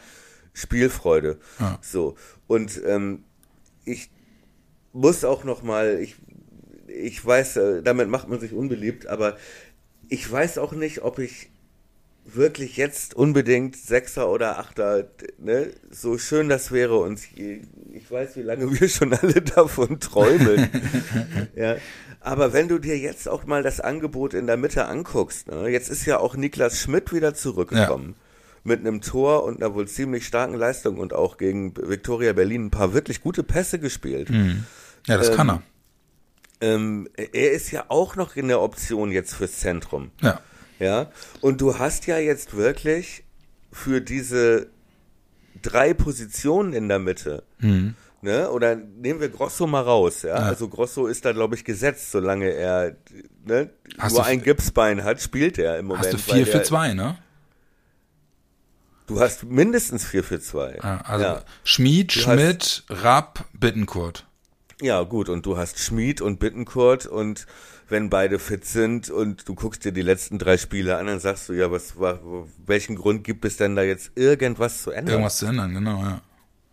Spielfreude. 0.52 1.38
Ja. 1.58 1.78
So 1.80 2.16
und 2.46 2.82
ähm, 2.84 3.24
ich 3.84 4.10
muss 4.92 5.24
auch 5.24 5.44
noch 5.44 5.62
mal, 5.62 6.00
ich 6.00 6.16
ich 6.86 7.24
weiß, 7.24 7.56
äh, 7.56 7.82
damit 7.82 8.08
macht 8.08 8.28
man 8.28 8.40
sich 8.40 8.52
unbeliebt, 8.52 9.06
aber 9.06 9.38
ich 10.08 10.30
weiß 10.30 10.58
auch 10.58 10.72
nicht, 10.72 11.02
ob 11.02 11.18
ich 11.18 11.51
wirklich 12.24 12.76
jetzt 12.76 13.14
unbedingt 13.14 13.76
Sechser 13.76 14.28
oder 14.30 14.58
Achter, 14.58 15.08
ne? 15.38 15.70
so 15.90 16.18
schön 16.18 16.48
das 16.48 16.70
wäre 16.70 16.96
und 16.98 17.20
ich 17.36 18.10
weiß, 18.10 18.36
wie 18.36 18.42
lange 18.42 18.70
wir 18.80 18.88
schon 18.88 19.12
alle 19.12 19.42
davon 19.42 20.00
träumen. 20.00 20.68
ja. 21.56 21.76
Aber 22.20 22.52
wenn 22.52 22.68
du 22.68 22.78
dir 22.78 22.96
jetzt 22.96 23.28
auch 23.28 23.44
mal 23.44 23.62
das 23.62 23.80
Angebot 23.80 24.34
in 24.34 24.46
der 24.46 24.56
Mitte 24.56 24.86
anguckst, 24.86 25.48
ne? 25.48 25.68
jetzt 25.68 25.90
ist 25.90 26.06
ja 26.06 26.18
auch 26.18 26.36
Niklas 26.36 26.80
Schmidt 26.80 27.12
wieder 27.12 27.34
zurückgekommen. 27.34 28.10
Ja. 28.10 28.22
Mit 28.64 28.78
einem 28.78 29.00
Tor 29.00 29.42
und 29.42 29.60
einer 29.60 29.74
wohl 29.74 29.88
ziemlich 29.88 30.24
starken 30.24 30.54
Leistung 30.54 30.98
und 30.98 31.12
auch 31.12 31.36
gegen 31.36 31.76
Viktoria 31.76 32.32
Berlin 32.32 32.66
ein 32.66 32.70
paar 32.70 32.94
wirklich 32.94 33.20
gute 33.20 33.42
Pässe 33.42 33.80
gespielt. 33.80 34.30
Mhm. 34.30 34.64
Ja, 35.08 35.18
das 35.18 35.30
ähm, 35.30 35.34
kann 35.34 35.50
er. 35.50 35.62
Ähm, 36.60 37.08
er 37.16 37.50
ist 37.50 37.72
ja 37.72 37.86
auch 37.88 38.14
noch 38.14 38.36
in 38.36 38.46
der 38.46 38.60
Option 38.60 39.10
jetzt 39.10 39.34
fürs 39.34 39.58
Zentrum. 39.58 40.12
Ja. 40.20 40.40
Ja, 40.82 41.10
und 41.40 41.60
du 41.60 41.78
hast 41.78 42.06
ja 42.06 42.18
jetzt 42.18 42.56
wirklich 42.56 43.22
für 43.70 44.00
diese 44.00 44.66
drei 45.62 45.94
Positionen 45.94 46.72
in 46.72 46.88
der 46.88 46.98
Mitte, 46.98 47.44
mhm. 47.60 47.94
ne, 48.20 48.50
oder 48.50 48.74
nehmen 48.74 49.20
wir 49.20 49.28
Grosso 49.28 49.68
mal 49.68 49.82
raus, 49.82 50.22
ja, 50.22 50.30
ja. 50.30 50.34
also 50.34 50.68
Grosso 50.68 51.06
ist 51.06 51.24
da, 51.24 51.30
glaube 51.30 51.54
ich, 51.54 51.64
gesetzt, 51.64 52.10
solange 52.10 52.50
er 52.50 52.96
ne, 53.44 53.70
nur 54.10 54.24
ein 54.24 54.42
Gipsbein 54.42 55.04
hat, 55.04 55.22
spielt 55.22 55.56
er 55.56 55.78
im 55.78 55.86
Moment. 55.86 56.06
Hast 56.06 56.14
du 56.14 56.18
vier 56.18 56.46
für 56.48 56.64
zwei, 56.64 56.94
ne? 56.94 57.16
Du 59.06 59.20
hast 59.20 59.44
mindestens 59.44 60.04
vier 60.04 60.24
für 60.24 60.40
zwei. 60.40 60.78
Ja, 60.82 61.00
also 61.02 61.24
ja. 61.24 61.42
Schmied, 61.62 62.16
du 62.16 62.20
Schmidt, 62.20 62.82
Rapp, 62.88 63.44
Bittenkurt. 63.52 64.26
Ja, 64.80 65.02
gut, 65.04 65.28
und 65.28 65.46
du 65.46 65.56
hast 65.56 65.78
Schmied 65.78 66.20
und 66.20 66.40
Bittenkurt 66.40 67.06
und 67.06 67.46
wenn 67.92 68.10
beide 68.10 68.40
fit 68.40 68.64
sind 68.64 69.08
und 69.10 69.48
du 69.48 69.54
guckst 69.54 69.84
dir 69.84 69.92
die 69.92 70.02
letzten 70.02 70.38
drei 70.38 70.56
Spiele 70.56 70.96
an, 70.96 71.06
dann 71.06 71.20
sagst 71.20 71.48
du, 71.48 71.52
ja, 71.52 71.70
was 71.70 71.94
welchen 72.66 72.96
Grund 72.96 73.22
gibt 73.22 73.44
es 73.44 73.56
denn 73.58 73.76
da 73.76 73.82
jetzt 73.82 74.10
irgendwas 74.16 74.82
zu 74.82 74.90
ändern? 74.90 75.12
Irgendwas 75.12 75.36
zu 75.36 75.46
ändern, 75.46 75.72
genau, 75.72 76.02
ja. 76.02 76.20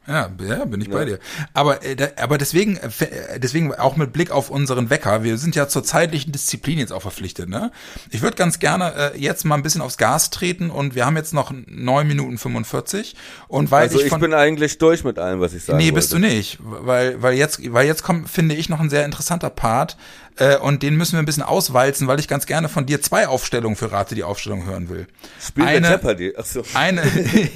Ja, 0.10 0.30
ja 0.48 0.66
bin 0.66 0.82
ich 0.82 0.88
ja. 0.88 0.94
bei 0.94 1.06
dir. 1.06 1.20
Aber, 1.54 1.86
äh, 1.86 1.96
aber 2.18 2.38
deswegen, 2.38 2.78
äh, 2.78 2.90
deswegen 3.38 3.74
auch 3.76 3.96
mit 3.96 4.12
Blick 4.12 4.32
auf 4.32 4.50
unseren 4.50 4.90
Wecker, 4.90 5.24
wir 5.24 5.38
sind 5.38 5.56
ja 5.56 5.68
zur 5.68 5.84
zeitlichen 5.84 6.32
Disziplin 6.32 6.80
jetzt 6.80 6.92
auch 6.92 7.04
verpflichtet, 7.04 7.48
ne? 7.48 7.72
Ich 8.10 8.22
würde 8.22 8.36
ganz 8.36 8.60
gerne 8.60 9.14
äh, 9.14 9.18
jetzt 9.20 9.46
mal 9.46 9.56
ein 9.56 9.64
bisschen 9.64 9.82
aufs 9.82 9.98
Gas 9.98 10.32
treten 10.32 10.72
und 10.72 10.96
wir 10.96 11.06
haben 11.06 11.16
jetzt 11.16 11.34
noch 11.34 11.54
neun 11.68 12.08
Minuten 12.08 12.38
45 12.38 13.16
und 13.48 13.70
weil 13.70 13.84
also 13.84 14.00
ich, 14.00 14.10
von, 14.10 14.18
ich 14.18 14.22
bin 14.22 14.34
eigentlich 14.34 14.80
durch 14.80 15.04
mit 15.04 15.20
allem, 15.20 15.40
was 15.40 15.54
ich 15.54 15.64
sagen 15.64 15.78
Nee, 15.78 15.86
wollte. 15.86 15.96
bist 15.96 16.14
du 16.14 16.18
nicht, 16.18 16.58
weil, 16.62 17.22
weil 17.22 17.36
jetzt, 17.36 17.62
weil 17.72 17.86
jetzt 17.86 18.04
kommt, 18.04 18.30
finde 18.30 18.56
ich, 18.56 18.70
noch 18.70 18.80
ein 18.80 18.90
sehr 18.90 19.06
interessanter 19.06 19.52
Part, 19.52 19.98
äh, 20.40 20.58
und 20.58 20.84
den 20.84 20.96
müssen 20.96 21.14
wir 21.14 21.20
ein 21.20 21.26
bisschen 21.26 21.44
auswalzen, 21.44 22.08
weil 22.08 22.20
ich 22.20 22.28
ganz 22.28 22.46
gerne 22.46 22.70
von 22.70 22.86
dir 22.86 23.02
zwei 23.02 23.28
Aufstellungen 23.28 23.76
für 23.76 23.92
Rate 23.92 24.16
die 24.16 24.24
Aufstellung 24.24 24.66
hören 24.66 24.90
will. 24.90 25.06
Spiel 25.46 25.66
eine, 25.66 25.90
Jeopardy. 25.90 26.34
Ach 26.38 26.46
so. 26.46 26.64
Eine, 26.74 27.04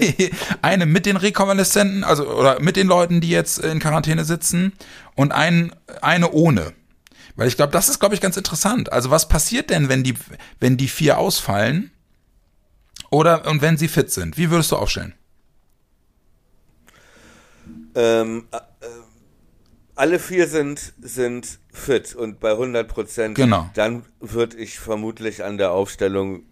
eine 0.62 0.86
mit 0.86 1.06
den 1.06 1.16
Rekonvaleszenten, 1.16 2.04
also 2.04 2.43
oder 2.44 2.60
mit 2.60 2.76
den 2.76 2.88
Leuten, 2.88 3.22
die 3.22 3.30
jetzt 3.30 3.60
in 3.60 3.80
Quarantäne 3.80 4.26
sitzen 4.26 4.74
und 5.16 5.32
ein, 5.32 5.74
eine 6.02 6.32
ohne. 6.32 6.74
Weil 7.38 7.48
ich 7.48 7.56
glaube, 7.56 7.72
das 7.72 7.88
ist, 7.88 8.00
glaube 8.00 8.16
ich, 8.16 8.22
ganz 8.22 8.36
interessant. 8.36 8.92
Also 8.92 9.10
was 9.10 9.30
passiert 9.30 9.70
denn, 9.70 9.88
wenn 9.88 10.04
die, 10.04 10.14
wenn 10.60 10.76
die 10.76 10.90
vier 10.90 11.20
ausfallen? 11.20 11.90
Oder 13.10 13.48
und 13.48 13.62
wenn 13.62 13.78
sie 13.78 13.88
fit 13.88 14.12
sind? 14.12 14.38
Wie 14.38 14.52
würdest 14.52 14.74
du 14.74 14.76
aufstellen? 14.76 15.14
Ähm, 17.96 18.46
äh, 18.52 18.58
alle 19.96 20.20
vier 20.20 20.48
sind, 20.48 20.94
sind 21.00 21.60
fit 21.72 22.14
und 22.14 22.42
bei 22.42 22.52
100 22.52 22.90
Prozent, 22.90 23.36
genau. 23.36 23.70
dann 23.74 24.04
würde 24.20 24.58
ich 24.58 24.80
vermutlich 24.80 25.46
an 25.46 25.58
der 25.58 25.72
Aufstellung 25.72 26.44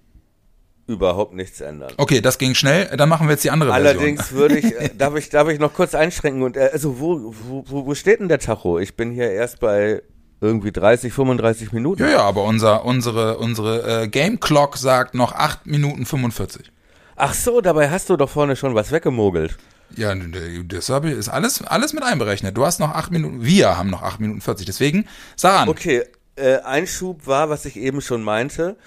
überhaupt 0.87 1.33
nichts 1.33 1.61
ändern. 1.61 1.93
Okay, 1.97 2.21
das 2.21 2.37
ging 2.37 2.55
schnell. 2.55 2.95
Dann 2.97 3.09
machen 3.09 3.27
wir 3.27 3.33
jetzt 3.33 3.43
die 3.43 3.51
andere 3.51 3.73
Allerdings 3.73 4.27
Version. 4.27 4.39
würde 4.41 4.57
ich, 4.57 4.79
äh, 4.79 4.89
darf 4.97 5.15
ich, 5.15 5.29
darf 5.29 5.49
ich 5.49 5.59
noch 5.59 5.73
kurz 5.73 5.95
einschränken 5.95 6.43
und, 6.43 6.57
äh, 6.57 6.69
also 6.73 6.99
wo, 6.99 7.33
wo, 7.47 7.85
wo 7.85 7.95
steht 7.95 8.19
denn 8.19 8.27
der 8.27 8.39
Tacho? 8.39 8.79
Ich 8.79 8.95
bin 8.95 9.11
hier 9.11 9.31
erst 9.31 9.59
bei 9.59 10.01
irgendwie 10.41 10.71
30, 10.71 11.13
35 11.13 11.71
Minuten. 11.71 12.01
Ja, 12.01 12.09
ja, 12.09 12.21
aber 12.21 12.43
unser, 12.43 12.83
unsere, 12.83 13.37
unsere 13.37 14.03
äh, 14.03 14.07
Game 14.07 14.39
Clock 14.39 14.77
sagt 14.77 15.13
noch 15.13 15.33
8 15.33 15.67
Minuten 15.67 16.05
45. 16.05 16.71
Ach 17.15 17.33
so, 17.33 17.61
dabei 17.61 17.89
hast 17.89 18.09
du 18.09 18.17
doch 18.17 18.29
vorne 18.29 18.55
schon 18.55 18.73
was 18.73 18.91
weggemogelt. 18.91 19.57
Ja, 19.95 20.15
das 20.15 20.89
habe 20.89 21.11
ich, 21.11 21.17
ist 21.17 21.29
alles, 21.29 21.61
alles 21.61 21.93
mit 21.93 22.03
einberechnet. 22.03 22.57
Du 22.57 22.65
hast 22.65 22.79
noch 22.79 22.95
acht 22.95 23.11
Minuten, 23.11 23.43
wir 23.43 23.77
haben 23.77 23.89
noch 23.89 24.01
acht 24.01 24.19
Minuten 24.19 24.41
40, 24.41 24.65
deswegen, 24.65 25.05
sag 25.35 25.61
an. 25.61 25.69
Okay, 25.69 26.03
äh, 26.35 26.57
Einschub 26.59 27.27
war, 27.27 27.49
was 27.49 27.65
ich 27.65 27.75
eben 27.77 28.01
schon 28.01 28.23
meinte, 28.23 28.77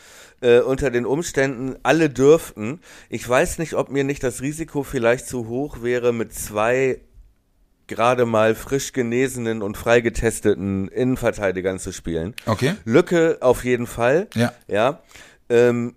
äh, 0.44 0.60
unter 0.60 0.90
den 0.90 1.06
Umständen, 1.06 1.76
alle 1.82 2.10
dürften. 2.10 2.80
Ich 3.08 3.26
weiß 3.26 3.58
nicht, 3.58 3.74
ob 3.74 3.90
mir 3.90 4.04
nicht 4.04 4.22
das 4.22 4.42
Risiko 4.42 4.82
vielleicht 4.82 5.26
zu 5.26 5.48
hoch 5.48 5.82
wäre, 5.82 6.12
mit 6.12 6.34
zwei 6.34 7.00
gerade 7.86 8.26
mal 8.26 8.54
frisch 8.54 8.92
genesenen 8.92 9.62
und 9.62 9.76
freigetesteten 9.76 10.88
Innenverteidigern 10.88 11.78
zu 11.78 11.92
spielen. 11.92 12.34
Okay. 12.46 12.74
Lücke 12.84 13.38
auf 13.40 13.64
jeden 13.64 13.86
Fall. 13.86 14.28
Ja. 14.34 14.52
Ja. 14.68 15.00
Ähm, 15.48 15.96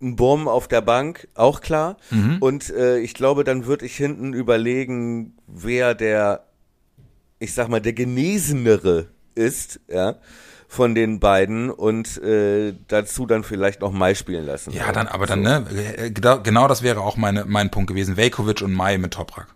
ein 0.00 0.16
Burm 0.16 0.48
auf 0.48 0.68
der 0.68 0.80
Bank, 0.80 1.28
auch 1.34 1.60
klar. 1.60 1.96
Mhm. 2.10 2.38
Und 2.40 2.70
äh, 2.70 2.98
ich 2.98 3.14
glaube, 3.14 3.44
dann 3.44 3.66
würde 3.66 3.86
ich 3.86 3.96
hinten 3.96 4.32
überlegen, 4.32 5.36
wer 5.46 5.94
der, 5.94 6.46
ich 7.38 7.54
sag 7.54 7.68
mal, 7.68 7.80
der 7.80 7.92
Genesenere 7.92 9.08
ist, 9.34 9.80
ja, 9.88 10.16
von 10.72 10.94
den 10.94 11.20
beiden 11.20 11.68
und 11.68 12.16
äh, 12.22 12.72
dazu 12.88 13.26
dann 13.26 13.44
vielleicht 13.44 13.82
noch 13.82 13.92
Mai 13.92 14.14
spielen 14.14 14.46
lassen. 14.46 14.72
Ja, 14.72 14.90
dann, 14.90 15.06
aber 15.06 15.26
dann, 15.26 15.42
ne, 15.42 15.66
genau 16.14 16.66
das 16.66 16.82
wäre 16.82 17.02
auch 17.02 17.18
meine, 17.18 17.44
mein 17.44 17.70
Punkt 17.70 17.88
gewesen. 17.88 18.16
Velkovic 18.16 18.62
und 18.62 18.72
Mai 18.72 18.96
mit 18.96 19.12
Toprak. 19.12 19.48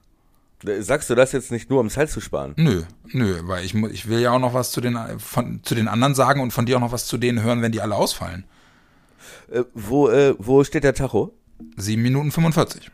Sagst 0.80 1.08
du 1.08 1.14
das 1.14 1.32
jetzt 1.32 1.50
nicht 1.50 1.70
nur, 1.70 1.80
um 1.80 1.88
Zeit 1.88 2.10
zu 2.10 2.20
sparen? 2.20 2.52
Nö, 2.56 2.82
nö, 3.06 3.40
weil 3.44 3.64
ich, 3.64 3.74
ich 3.74 4.10
will 4.10 4.20
ja 4.20 4.32
auch 4.32 4.38
noch 4.38 4.52
was 4.52 4.72
zu 4.72 4.82
den, 4.82 4.98
von, 5.18 5.60
zu 5.62 5.74
den 5.74 5.88
anderen 5.88 6.14
sagen 6.14 6.42
und 6.42 6.50
von 6.50 6.66
dir 6.66 6.76
auch 6.76 6.82
noch 6.82 6.92
was 6.92 7.06
zu 7.06 7.16
denen 7.16 7.42
hören, 7.42 7.62
wenn 7.62 7.72
die 7.72 7.80
alle 7.80 7.94
ausfallen. 7.94 8.44
Äh, 9.50 9.62
wo, 9.72 10.10
äh, 10.10 10.34
wo 10.36 10.64
steht 10.64 10.84
der 10.84 10.92
Tacho? 10.92 11.32
7 11.78 12.02
Minuten 12.02 12.30
45. 12.30 12.90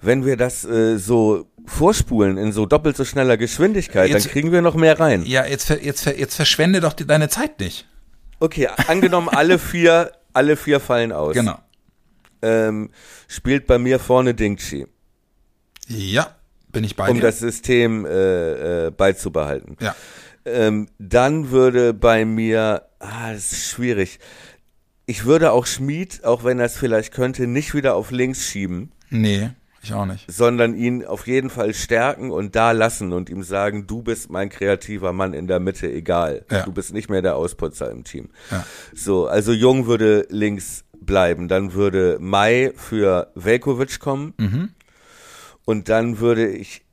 Wenn 0.00 0.24
wir 0.24 0.36
das 0.36 0.64
äh, 0.64 0.96
so 0.98 1.46
vorspulen 1.66 2.38
in 2.38 2.52
so 2.52 2.66
doppelt 2.66 2.96
so 2.96 3.04
schneller 3.04 3.36
Geschwindigkeit, 3.36 4.10
jetzt, 4.10 4.26
dann 4.26 4.32
kriegen 4.32 4.52
wir 4.52 4.62
noch 4.62 4.74
mehr 4.74 4.98
rein. 4.98 5.24
Ja, 5.24 5.44
jetzt, 5.44 5.68
jetzt, 5.68 6.06
jetzt 6.06 6.36
verschwende 6.36 6.80
doch 6.80 6.92
die, 6.92 7.06
deine 7.06 7.28
Zeit 7.28 7.60
nicht. 7.60 7.86
Okay, 8.40 8.68
angenommen 8.86 9.28
alle 9.28 9.58
vier, 9.58 10.12
alle 10.32 10.56
vier 10.56 10.80
fallen 10.80 11.12
aus. 11.12 11.34
Genau. 11.34 11.58
Ähm, 12.40 12.90
spielt 13.26 13.66
bei 13.66 13.78
mir 13.78 13.98
vorne 13.98 14.34
Dingchi. 14.34 14.86
Ja, 15.88 16.36
bin 16.70 16.84
ich 16.84 16.94
bei 16.94 17.08
um 17.08 17.14
dir. 17.14 17.20
Um 17.20 17.20
das 17.22 17.40
System 17.40 18.06
äh, 18.06 18.86
äh, 18.86 18.90
beizubehalten. 18.90 19.76
Ja. 19.80 19.96
Ähm, 20.44 20.88
dann 20.98 21.50
würde 21.50 21.92
bei 21.92 22.24
mir, 22.24 22.84
ah, 23.00 23.32
das 23.32 23.52
ist 23.52 23.70
schwierig 23.70 24.20
ich 25.08 25.24
würde 25.24 25.52
auch 25.52 25.64
Schmied, 25.64 26.22
auch 26.24 26.44
wenn 26.44 26.58
er 26.58 26.66
es 26.66 26.76
vielleicht 26.76 27.14
könnte, 27.14 27.46
nicht 27.46 27.74
wieder 27.74 27.94
auf 27.94 28.10
links 28.10 28.46
schieben. 28.46 28.92
Nee, 29.08 29.50
ich 29.82 29.92
auch 29.94 30.06
nicht. 30.06 30.30
Sondern 30.30 30.74
ihn 30.74 31.04
auf 31.04 31.26
jeden 31.26 31.50
Fall 31.50 31.72
stärken 31.72 32.30
und 32.30 32.56
da 32.56 32.72
lassen 32.72 33.12
und 33.12 33.30
ihm 33.30 33.42
sagen, 33.42 33.86
du 33.86 34.02
bist 34.02 34.30
mein 34.30 34.48
kreativer 34.48 35.12
Mann 35.12 35.34
in 35.34 35.46
der 35.46 35.60
Mitte, 35.60 35.90
egal. 35.90 36.44
Ja. 36.50 36.62
Du 36.64 36.72
bist 36.72 36.92
nicht 36.92 37.08
mehr 37.08 37.22
der 37.22 37.36
Ausputzer 37.36 37.90
im 37.90 38.04
Team. 38.04 38.30
Ja. 38.50 38.64
So, 38.94 39.26
also 39.26 39.52
Jung 39.52 39.86
würde 39.86 40.26
links 40.30 40.84
bleiben. 41.00 41.48
Dann 41.48 41.72
würde 41.74 42.18
Mai 42.20 42.72
für 42.76 43.30
Velkovic 43.34 44.00
kommen. 44.00 44.34
Mhm. 44.38 44.70
Und 45.64 45.88
dann 45.88 46.18
würde 46.18 46.48
ich. 46.48 46.84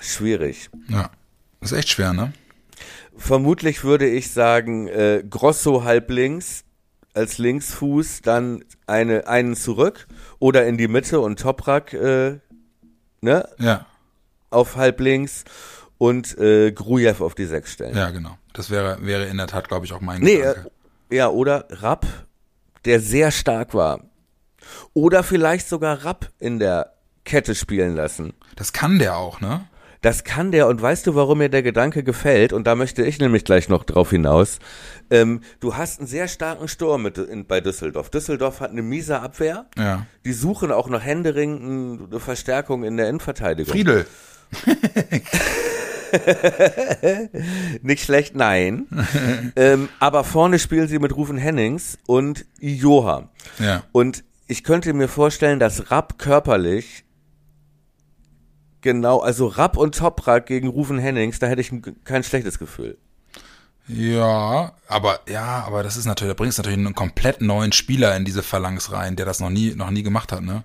Schwierig. 0.00 0.68
Ja. 0.88 1.10
ist 1.60 1.72
echt 1.72 1.88
schwer, 1.88 2.12
ne? 2.12 2.32
Vermutlich 3.16 3.84
würde 3.84 4.06
ich 4.06 4.30
sagen, 4.30 4.88
äh, 4.88 5.24
Grosso 5.28 5.84
halb 5.84 6.10
links 6.10 6.63
als 7.14 7.38
Linksfuß, 7.38 8.22
dann 8.22 8.64
eine, 8.86 9.26
einen 9.26 9.56
zurück 9.56 10.06
oder 10.38 10.66
in 10.66 10.76
die 10.76 10.88
Mitte 10.88 11.20
und 11.20 11.40
Toprak, 11.40 11.92
äh, 11.94 12.38
ne? 13.20 13.48
Ja. 13.58 13.86
Auf 14.50 14.76
halb 14.76 15.00
links 15.00 15.44
und 15.98 16.36
äh, 16.38 16.72
Grujew 16.72 17.24
auf 17.24 17.34
die 17.34 17.46
sechs 17.46 17.72
stellen. 17.72 17.96
Ja, 17.96 18.10
genau. 18.10 18.36
Das 18.52 18.70
wäre, 18.70 18.98
wäre 19.00 19.26
in 19.26 19.36
der 19.36 19.46
Tat, 19.46 19.68
glaube 19.68 19.86
ich, 19.86 19.92
auch 19.92 20.00
mein 20.00 20.20
nee, 20.20 20.36
Gedanke. 20.36 20.70
Äh, 21.10 21.16
ja, 21.16 21.28
oder 21.28 21.66
Rapp, 21.70 22.06
der 22.84 23.00
sehr 23.00 23.30
stark 23.30 23.74
war. 23.74 24.00
Oder 24.92 25.22
vielleicht 25.22 25.68
sogar 25.68 26.04
Rapp 26.04 26.30
in 26.38 26.58
der 26.58 26.94
Kette 27.24 27.54
spielen 27.54 27.94
lassen. 27.94 28.34
Das 28.56 28.72
kann 28.72 28.98
der 28.98 29.16
auch, 29.16 29.40
ne? 29.40 29.66
Das 30.04 30.22
kann 30.22 30.52
der 30.52 30.68
und 30.68 30.82
weißt 30.82 31.06
du, 31.06 31.14
warum 31.14 31.38
mir 31.38 31.48
der 31.48 31.62
Gedanke 31.62 32.04
gefällt? 32.04 32.52
Und 32.52 32.66
da 32.66 32.74
möchte 32.74 33.02
ich 33.02 33.18
nämlich 33.20 33.42
gleich 33.42 33.70
noch 33.70 33.84
drauf 33.84 34.10
hinaus. 34.10 34.58
Ähm, 35.10 35.40
du 35.60 35.78
hast 35.78 35.98
einen 35.98 36.06
sehr 36.06 36.28
starken 36.28 36.68
Sturm 36.68 37.04
mit 37.04 37.16
in, 37.16 37.46
bei 37.46 37.62
Düsseldorf. 37.62 38.10
Düsseldorf 38.10 38.60
hat 38.60 38.70
eine 38.70 38.82
miese 38.82 39.20
Abwehr. 39.20 39.64
Ja. 39.78 40.06
Die 40.26 40.34
suchen 40.34 40.72
auch 40.72 40.90
noch 40.90 41.00
händeringend 41.00 42.10
eine 42.10 42.20
Verstärkung 42.20 42.84
in 42.84 42.98
der 42.98 43.08
Innenverteidigung. 43.08 43.72
Friedel. 43.72 44.04
Nicht 47.80 48.04
schlecht, 48.04 48.36
nein. 48.36 48.86
ähm, 49.56 49.88
aber 50.00 50.22
vorne 50.22 50.58
spielen 50.58 50.86
sie 50.86 50.98
mit 50.98 51.16
Rufen 51.16 51.38
Hennings 51.38 51.96
und 52.04 52.44
Joha. 52.60 53.30
Ja. 53.58 53.84
Und 53.92 54.22
ich 54.48 54.64
könnte 54.64 54.92
mir 54.92 55.08
vorstellen, 55.08 55.58
dass 55.58 55.90
Rapp 55.90 56.18
körperlich 56.18 57.03
Genau, 58.84 59.20
also 59.20 59.46
Rapp 59.46 59.78
und 59.78 59.96
Toprak 59.96 60.44
gegen 60.44 60.68
Rufen 60.68 60.98
Hennings, 60.98 61.38
da 61.38 61.46
hätte 61.46 61.62
ich 61.62 61.72
kein 62.04 62.22
schlechtes 62.22 62.58
Gefühl. 62.58 62.98
Ja, 63.88 64.74
aber 64.88 65.20
ja, 65.26 65.64
aber 65.66 65.82
das 65.82 65.96
ist 65.96 66.04
natürlich, 66.04 66.34
da 66.34 66.36
bringst 66.36 66.58
du 66.58 66.62
natürlich 66.62 66.84
einen 66.84 66.94
komplett 66.94 67.40
neuen 67.40 67.72
Spieler 67.72 68.14
in 68.14 68.26
diese 68.26 68.42
Phalanx 68.42 68.92
rein, 68.92 69.16
der 69.16 69.24
das 69.24 69.40
noch 69.40 69.48
nie, 69.48 69.74
noch 69.74 69.90
nie 69.90 70.02
gemacht 70.02 70.32
hat, 70.32 70.42
ne? 70.42 70.64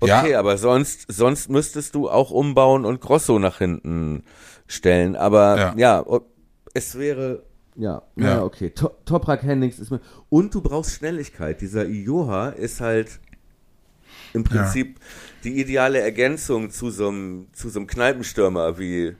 Okay, 0.00 0.32
ja. 0.32 0.38
aber 0.40 0.58
sonst, 0.58 1.06
sonst 1.10 1.48
müsstest 1.48 1.94
du 1.94 2.10
auch 2.10 2.30
umbauen 2.30 2.84
und 2.84 3.00
Grosso 3.00 3.38
nach 3.38 3.56
hinten 3.56 4.24
stellen. 4.66 5.16
Aber 5.16 5.56
ja, 5.56 5.74
ja 5.74 6.20
es 6.74 6.98
wäre 6.98 7.44
ja, 7.76 8.02
ja, 8.16 8.26
ja 8.26 8.42
okay. 8.42 8.68
To 8.70 8.90
Toprak 9.06 9.42
Hennings 9.42 9.78
ist 9.78 9.90
mir. 9.90 10.00
Und 10.28 10.54
du 10.54 10.60
brauchst 10.60 10.96
Schnelligkeit. 10.96 11.62
Dieser 11.62 11.86
Ioha 11.86 12.50
ist 12.50 12.82
halt 12.82 13.20
im 14.34 14.44
Prinzip 14.44 14.98
ja. 14.98 15.04
Die 15.44 15.60
ideale 15.60 16.00
Ergänzung 16.00 16.70
zu 16.70 16.90
so 16.90 17.08
einem 17.08 17.48
zu 17.52 17.68
so 17.68 17.78
einem 17.78 17.86
Kneipenstürmer 17.86 18.78
wie 18.78 19.14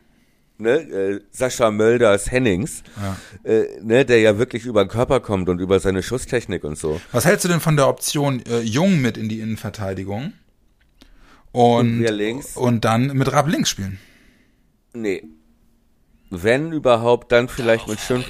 ne, 0.58 0.70
äh, 0.70 1.20
Sascha 1.30 1.70
Mölders 1.70 2.30
Hennings, 2.30 2.82
ja. 2.96 3.16
Äh, 3.50 3.80
ne, 3.82 4.04
der 4.04 4.20
ja 4.20 4.38
wirklich 4.38 4.66
über 4.66 4.84
den 4.84 4.88
Körper 4.88 5.20
kommt 5.20 5.48
und 5.48 5.60
über 5.60 5.80
seine 5.80 6.02
Schusstechnik 6.02 6.64
und 6.64 6.78
so. 6.78 7.00
Was 7.12 7.24
hältst 7.24 7.44
du 7.44 7.48
denn 7.48 7.60
von 7.60 7.76
der 7.76 7.88
Option 7.88 8.44
äh, 8.46 8.60
Jung 8.60 9.00
mit 9.00 9.16
in 9.16 9.28
die 9.28 9.40
Innenverteidigung? 9.40 10.32
Und, 11.52 12.04
und, 12.04 12.14
links? 12.16 12.56
und 12.56 12.84
dann 12.84 13.08
mit 13.08 13.30
Rapp 13.32 13.48
links 13.48 13.70
spielen? 13.70 14.00
Nee. 14.92 15.22
Wenn 16.30 16.72
überhaupt, 16.72 17.30
dann 17.30 17.48
vielleicht 17.48 17.86
Darauf 17.86 17.90
mit 17.90 18.00
Schön. 18.00 18.24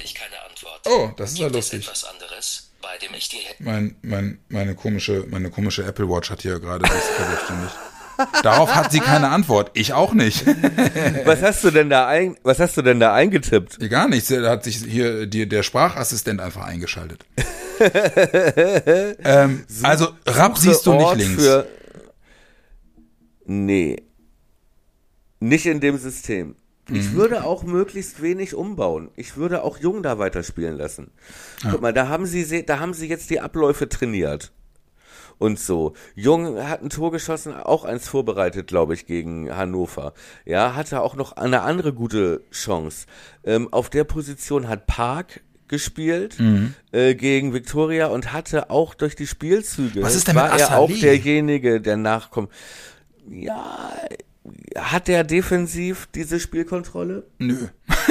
Oh, 0.87 1.09
das 1.17 1.31
ist 1.31 1.39
ja 1.39 1.47
lustig. 1.47 1.87
Etwas 1.87 2.03
anderes, 2.03 2.64
bei 2.95 3.05
dem 3.05 3.15
ich 3.15 3.29
die 3.29 3.37
mein, 3.59 3.95
mein, 4.01 4.39
meine 4.47 4.75
komische, 4.75 5.25
meine 5.29 5.49
komische 5.49 5.83
Apple 5.83 6.09
Watch 6.09 6.29
hat 6.29 6.41
hier 6.41 6.59
gerade 6.59 6.83
das 6.83 7.07
verselbstständigt. 7.09 7.75
Darauf 8.43 8.73
hat 8.73 8.93
sie 8.93 9.01
keine 9.01 9.27
Antwort. 9.27 9.71
Ich 9.73 9.91
auch 9.91 10.13
nicht. 10.13 10.45
Was 11.25 11.41
hast 11.41 11.65
du 11.65 11.71
denn 11.71 11.89
da 11.89 12.07
ein, 12.07 12.37
was 12.43 12.59
hast 12.59 12.77
du 12.77 12.81
denn 12.81 13.01
da 13.01 13.13
eingetippt? 13.13 13.77
Gar 13.89 14.07
nichts. 14.07 14.29
Da 14.29 14.49
hat 14.49 14.63
sich 14.63 14.77
hier 14.77 15.27
die, 15.27 15.49
der 15.49 15.63
Sprachassistent 15.63 16.39
einfach 16.39 16.63
eingeschaltet. 16.63 17.25
ähm, 19.25 19.65
also 19.83 20.07
Rapp 20.25 20.57
siehst 20.57 20.85
du 20.85 20.93
nicht 20.93 21.03
Ort 21.03 21.17
links. 21.17 21.43
Für, 21.43 21.67
nee. 23.43 24.01
Nicht 25.41 25.65
in 25.65 25.81
dem 25.81 25.97
System. 25.97 26.55
Ich 26.91 27.11
Mhm. 27.11 27.15
würde 27.15 27.43
auch 27.43 27.63
möglichst 27.63 28.21
wenig 28.21 28.53
umbauen. 28.53 29.09
Ich 29.15 29.37
würde 29.37 29.63
auch 29.63 29.77
Jung 29.79 30.03
da 30.03 30.19
weiterspielen 30.19 30.77
lassen. 30.77 31.11
Guck 31.69 31.81
mal, 31.81 31.93
da 31.93 32.07
haben 32.09 32.25
sie, 32.25 32.63
da 32.65 32.79
haben 32.79 32.93
sie 32.93 33.07
jetzt 33.07 33.29
die 33.31 33.39
Abläufe 33.39 33.89
trainiert. 33.89 34.51
Und 35.37 35.59
so. 35.59 35.93
Jung 36.15 36.57
hat 36.63 36.81
ein 36.81 36.89
Tor 36.89 37.11
geschossen, 37.11 37.53
auch 37.53 37.83
eins 37.83 38.07
vorbereitet, 38.07 38.67
glaube 38.67 38.93
ich, 38.93 39.05
gegen 39.05 39.53
Hannover. 39.53 40.13
Ja, 40.45 40.75
hatte 40.75 41.01
auch 41.01 41.15
noch 41.15 41.33
eine 41.33 41.61
andere 41.63 41.91
gute 41.91 42.41
Chance. 42.51 43.07
Ähm, 43.43 43.67
auf 43.73 43.89
der 43.89 44.05
Position 44.05 44.69
hat 44.69 44.85
Park 44.87 45.41
gespielt 45.67 46.39
Mhm. 46.39 46.73
äh, 46.91 47.15
gegen 47.15 47.51
Viktoria 47.53 48.07
und 48.07 48.31
hatte 48.31 48.69
auch 48.69 48.93
durch 48.93 49.15
die 49.15 49.27
Spielzüge 49.27 50.03
Was 50.03 50.13
ist 50.15 50.27
denn 50.27 50.35
war 50.35 50.51
mit 50.53 50.61
er 50.61 50.77
auch 50.77 50.89
derjenige, 50.91 51.81
der 51.81 51.97
nachkommt. 51.97 52.49
Ja, 53.27 53.89
hat 54.77 55.07
der 55.07 55.23
defensiv 55.23 56.07
diese 56.13 56.39
Spielkontrolle? 56.39 57.23
Nö. 57.39 57.67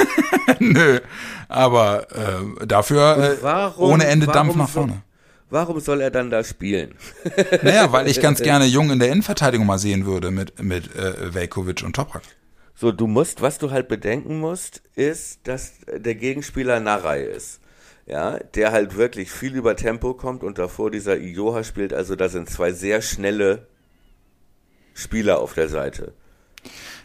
Nö. 0.59 0.99
Aber 1.47 2.07
äh, 2.11 2.65
dafür 2.65 3.17
äh, 3.17 3.43
Warum- 3.43 3.91
ohne 3.93 4.05
Ende 4.07 4.27
Dampf 4.27 4.55
nach 4.55 4.67
so- 4.67 4.79
vorne. 4.81 5.01
Warum 5.49 5.79
soll 5.79 6.01
er 6.01 6.09
dann 6.11 6.29
da 6.31 6.43
spielen? 6.43 6.95
Naja, 7.61 7.91
weil 7.91 8.07
ich 8.07 8.19
ganz 8.19 8.39
gerne 8.43 8.65
Jung 8.65 8.89
in 8.89 8.99
der 8.99 9.09
Innenverteidigung 9.09 9.65
mal 9.65 9.77
sehen 9.77 10.05
würde 10.05 10.31
mit, 10.31 10.61
mit 10.61 10.93
äh, 10.95 11.33
Velkovic 11.33 11.83
und 11.83 11.95
Toprak. 11.95 12.23
So, 12.73 12.91
du 12.91 13.07
musst, 13.07 13.41
was 13.41 13.57
du 13.57 13.71
halt 13.71 13.87
bedenken 13.87 14.39
musst, 14.39 14.81
ist, 14.95 15.47
dass 15.47 15.73
der 15.95 16.15
Gegenspieler 16.15 16.79
Narei 16.79 17.21
ist. 17.23 17.61
Ja, 18.07 18.37
der 18.55 18.71
halt 18.71 18.97
wirklich 18.97 19.31
viel 19.31 19.55
über 19.55 19.75
Tempo 19.75 20.13
kommt 20.13 20.43
und 20.43 20.57
davor 20.59 20.91
dieser 20.91 21.17
Ioha 21.17 21.63
spielt. 21.63 21.93
Also 21.93 22.15
da 22.15 22.27
sind 22.27 22.49
zwei 22.49 22.71
sehr 22.71 23.01
schnelle 23.01 23.67
Spieler 24.93 25.39
auf 25.39 25.53
der 25.53 25.69
Seite. 25.69 26.13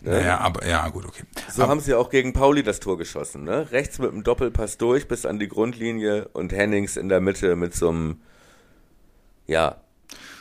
Naja, 0.02 0.38
aber 0.38 0.66
ja, 0.66 0.88
gut, 0.88 1.04
okay. 1.06 1.24
So 1.52 1.66
haben 1.68 1.80
sie 1.80 1.94
auch 1.94 2.10
gegen 2.10 2.32
Pauli 2.32 2.62
das 2.62 2.80
Tor 2.80 2.96
geschossen, 2.98 3.44
ne? 3.44 3.70
Rechts 3.70 3.98
mit 3.98 4.12
dem 4.12 4.22
Doppelpass 4.22 4.78
durch 4.78 5.08
bis 5.08 5.26
an 5.26 5.38
die 5.38 5.48
Grundlinie 5.48 6.28
und 6.32 6.52
Hennings 6.52 6.96
in 6.96 7.08
der 7.08 7.20
Mitte 7.20 7.56
mit 7.56 7.74
so 7.74 7.88
einem, 7.90 8.20
ja, 9.46 9.76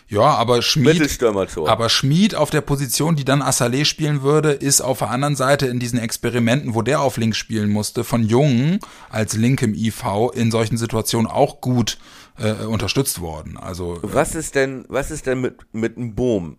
Ja, 0.07 0.22
aber 0.22 0.64
Schmied, 0.64 1.24
aber 1.68 1.89
Schmied 1.89 2.34
auf 2.34 2.49
der 2.49 2.62
Position, 2.62 3.16
die 3.16 3.26
dann 3.26 3.43
Assalé 3.43 3.86
spielen 3.86 4.24
würde, 4.24 4.51
ist 4.53 4.82
auf 4.82 4.99
der 4.99 5.12
anderen 5.12 5.36
Seite 5.36 5.68
in 5.68 5.80
diesen 5.80 5.99
Experimenten, 5.99 6.74
wo 6.74 6.82
der 6.82 7.01
auf 7.01 7.18
links 7.18 7.38
spielen 7.38 7.70
musste, 7.70 8.03
von 8.03 8.24
Jungen 8.24 8.80
als 9.10 9.36
linkem 9.36 9.76
IV 9.76 10.32
in 10.34 10.49
solchen 10.49 10.78
Situationen 10.78 11.30
auch 11.30 11.62
gut 11.62 11.99
äh, 12.39 12.66
unterstützt 12.66 13.22
worden. 13.22 13.57
Also, 13.57 13.99
was 14.01 14.34
ist 14.34 14.55
denn, 14.55 14.86
was 14.88 15.12
ist 15.12 15.28
denn 15.28 15.41
mit, 15.41 15.57
mit 15.74 15.97
einem 15.97 16.16
Boom? 16.16 16.57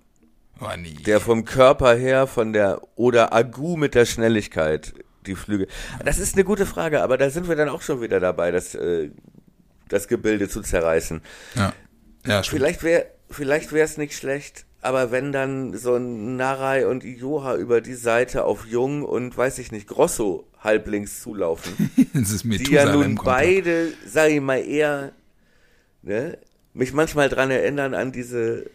Nee. 0.77 0.95
Der 1.07 1.21
vom 1.21 1.45
Körper 1.45 1.95
her, 1.95 2.27
von 2.27 2.53
der, 2.53 2.81
oder 2.97 3.33
Agu 3.33 3.77
mit 3.77 3.95
der 3.95 4.05
Schnelligkeit, 4.05 4.95
die 5.27 5.35
Flügel. 5.35 5.69
Das 6.05 6.19
ist 6.19 6.35
eine 6.35 6.45
gute 6.45 6.67
Frage, 6.67 7.03
aber 7.03 7.19
da 7.19 7.31
sind 7.31 7.49
wir 7.49 7.57
dann 7.57 7.69
auch 7.69 7.83
schon 7.83 8.01
wieder 8.01 8.21
dabei, 8.21 8.51
das, 8.51 8.75
äh, 8.75 9.11
das 9.89 10.09
Gebilde 10.09 10.49
zu 10.49 10.63
zerreißen. 10.63 11.23
ja. 11.55 11.73
ja, 12.27 12.43
stimmt. 12.43 12.61
Vielleicht 12.61 12.83
wäre, 12.83 13.07
vielleicht 13.29 13.73
wäre 13.73 13.85
es 13.85 13.97
nicht 13.97 14.15
schlecht, 14.15 14.67
aber 14.83 15.11
wenn 15.11 15.33
dann 15.33 15.77
so 15.77 15.97
ein 15.97 16.37
Narei 16.37 16.87
und 16.87 17.05
Ioha 17.05 17.57
über 17.57 17.81
die 17.81 17.95
Seite 17.95 18.45
auf 18.45 18.67
Jung 18.67 19.05
und 19.05 19.37
weiß 19.37 19.59
ich 19.59 19.73
nicht, 19.73 19.87
Grosso 19.87 20.47
halblinks 20.59 21.23
zulaufen, 21.23 21.91
das 22.15 22.31
ist 22.33 22.45
die 22.45 22.73
ja 22.73 22.91
nun 22.93 23.17
beide, 23.17 23.93
sag 24.07 24.31
ich 24.31 24.41
mal, 24.41 24.59
eher, 24.59 25.13
ne, 26.03 26.39
mich 26.73 26.93
manchmal 26.93 27.29
dran 27.29 27.51
erinnern 27.51 27.95
an 27.95 28.13
diese, 28.13 28.71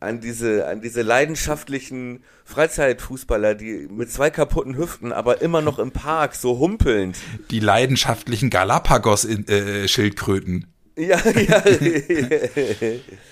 an 0.00 0.20
diese, 0.20 0.66
an 0.66 0.80
diese 0.80 1.02
leidenschaftlichen 1.02 2.24
Freizeitfußballer, 2.44 3.54
die 3.54 3.86
mit 3.90 4.10
zwei 4.10 4.30
kaputten 4.30 4.76
Hüften, 4.76 5.12
aber 5.12 5.40
immer 5.42 5.60
noch 5.60 5.78
im 5.78 5.92
Park 5.92 6.34
so 6.34 6.58
humpelnd. 6.58 7.16
Die 7.50 7.60
leidenschaftlichen 7.60 8.50
Galapagos-Schildkröten. 8.50 10.66
Ja, 10.96 11.18
ja. 11.18 11.62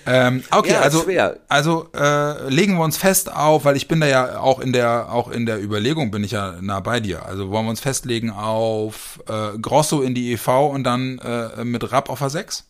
Ähm, 0.07 0.43
okay, 0.49 0.71
Ja, 0.71 0.79
also, 0.81 1.03
schwer. 1.03 1.39
also 1.49 1.87
äh, 1.95 2.49
legen 2.49 2.75
wir 2.77 2.83
uns 2.83 2.97
fest 2.97 3.31
auf, 3.31 3.63
weil 3.65 3.75
ich 3.75 3.87
bin 3.87 3.99
da 3.99 4.07
ja 4.07 4.39
auch 4.39 4.59
in 4.59 4.73
der 4.73 5.11
auch 5.11 5.29
in 5.29 5.45
der 5.45 5.61
Überlegung 5.61 6.09
bin 6.09 6.23
ich 6.23 6.31
ja 6.31 6.55
nah 6.61 6.79
bei 6.79 6.99
dir. 6.99 7.27
Also 7.27 7.51
wollen 7.51 7.65
wir 7.65 7.69
uns 7.69 7.79
festlegen 7.81 8.31
auf 8.31 9.19
äh, 9.27 9.55
Grosso 9.59 10.01
in 10.01 10.15
die 10.15 10.31
EV 10.33 10.47
und 10.71 10.83
dann 10.83 11.19
äh, 11.19 11.63
mit 11.63 11.91
Rapp 11.91 12.09
auf 12.09 12.23
A6? 12.23 12.63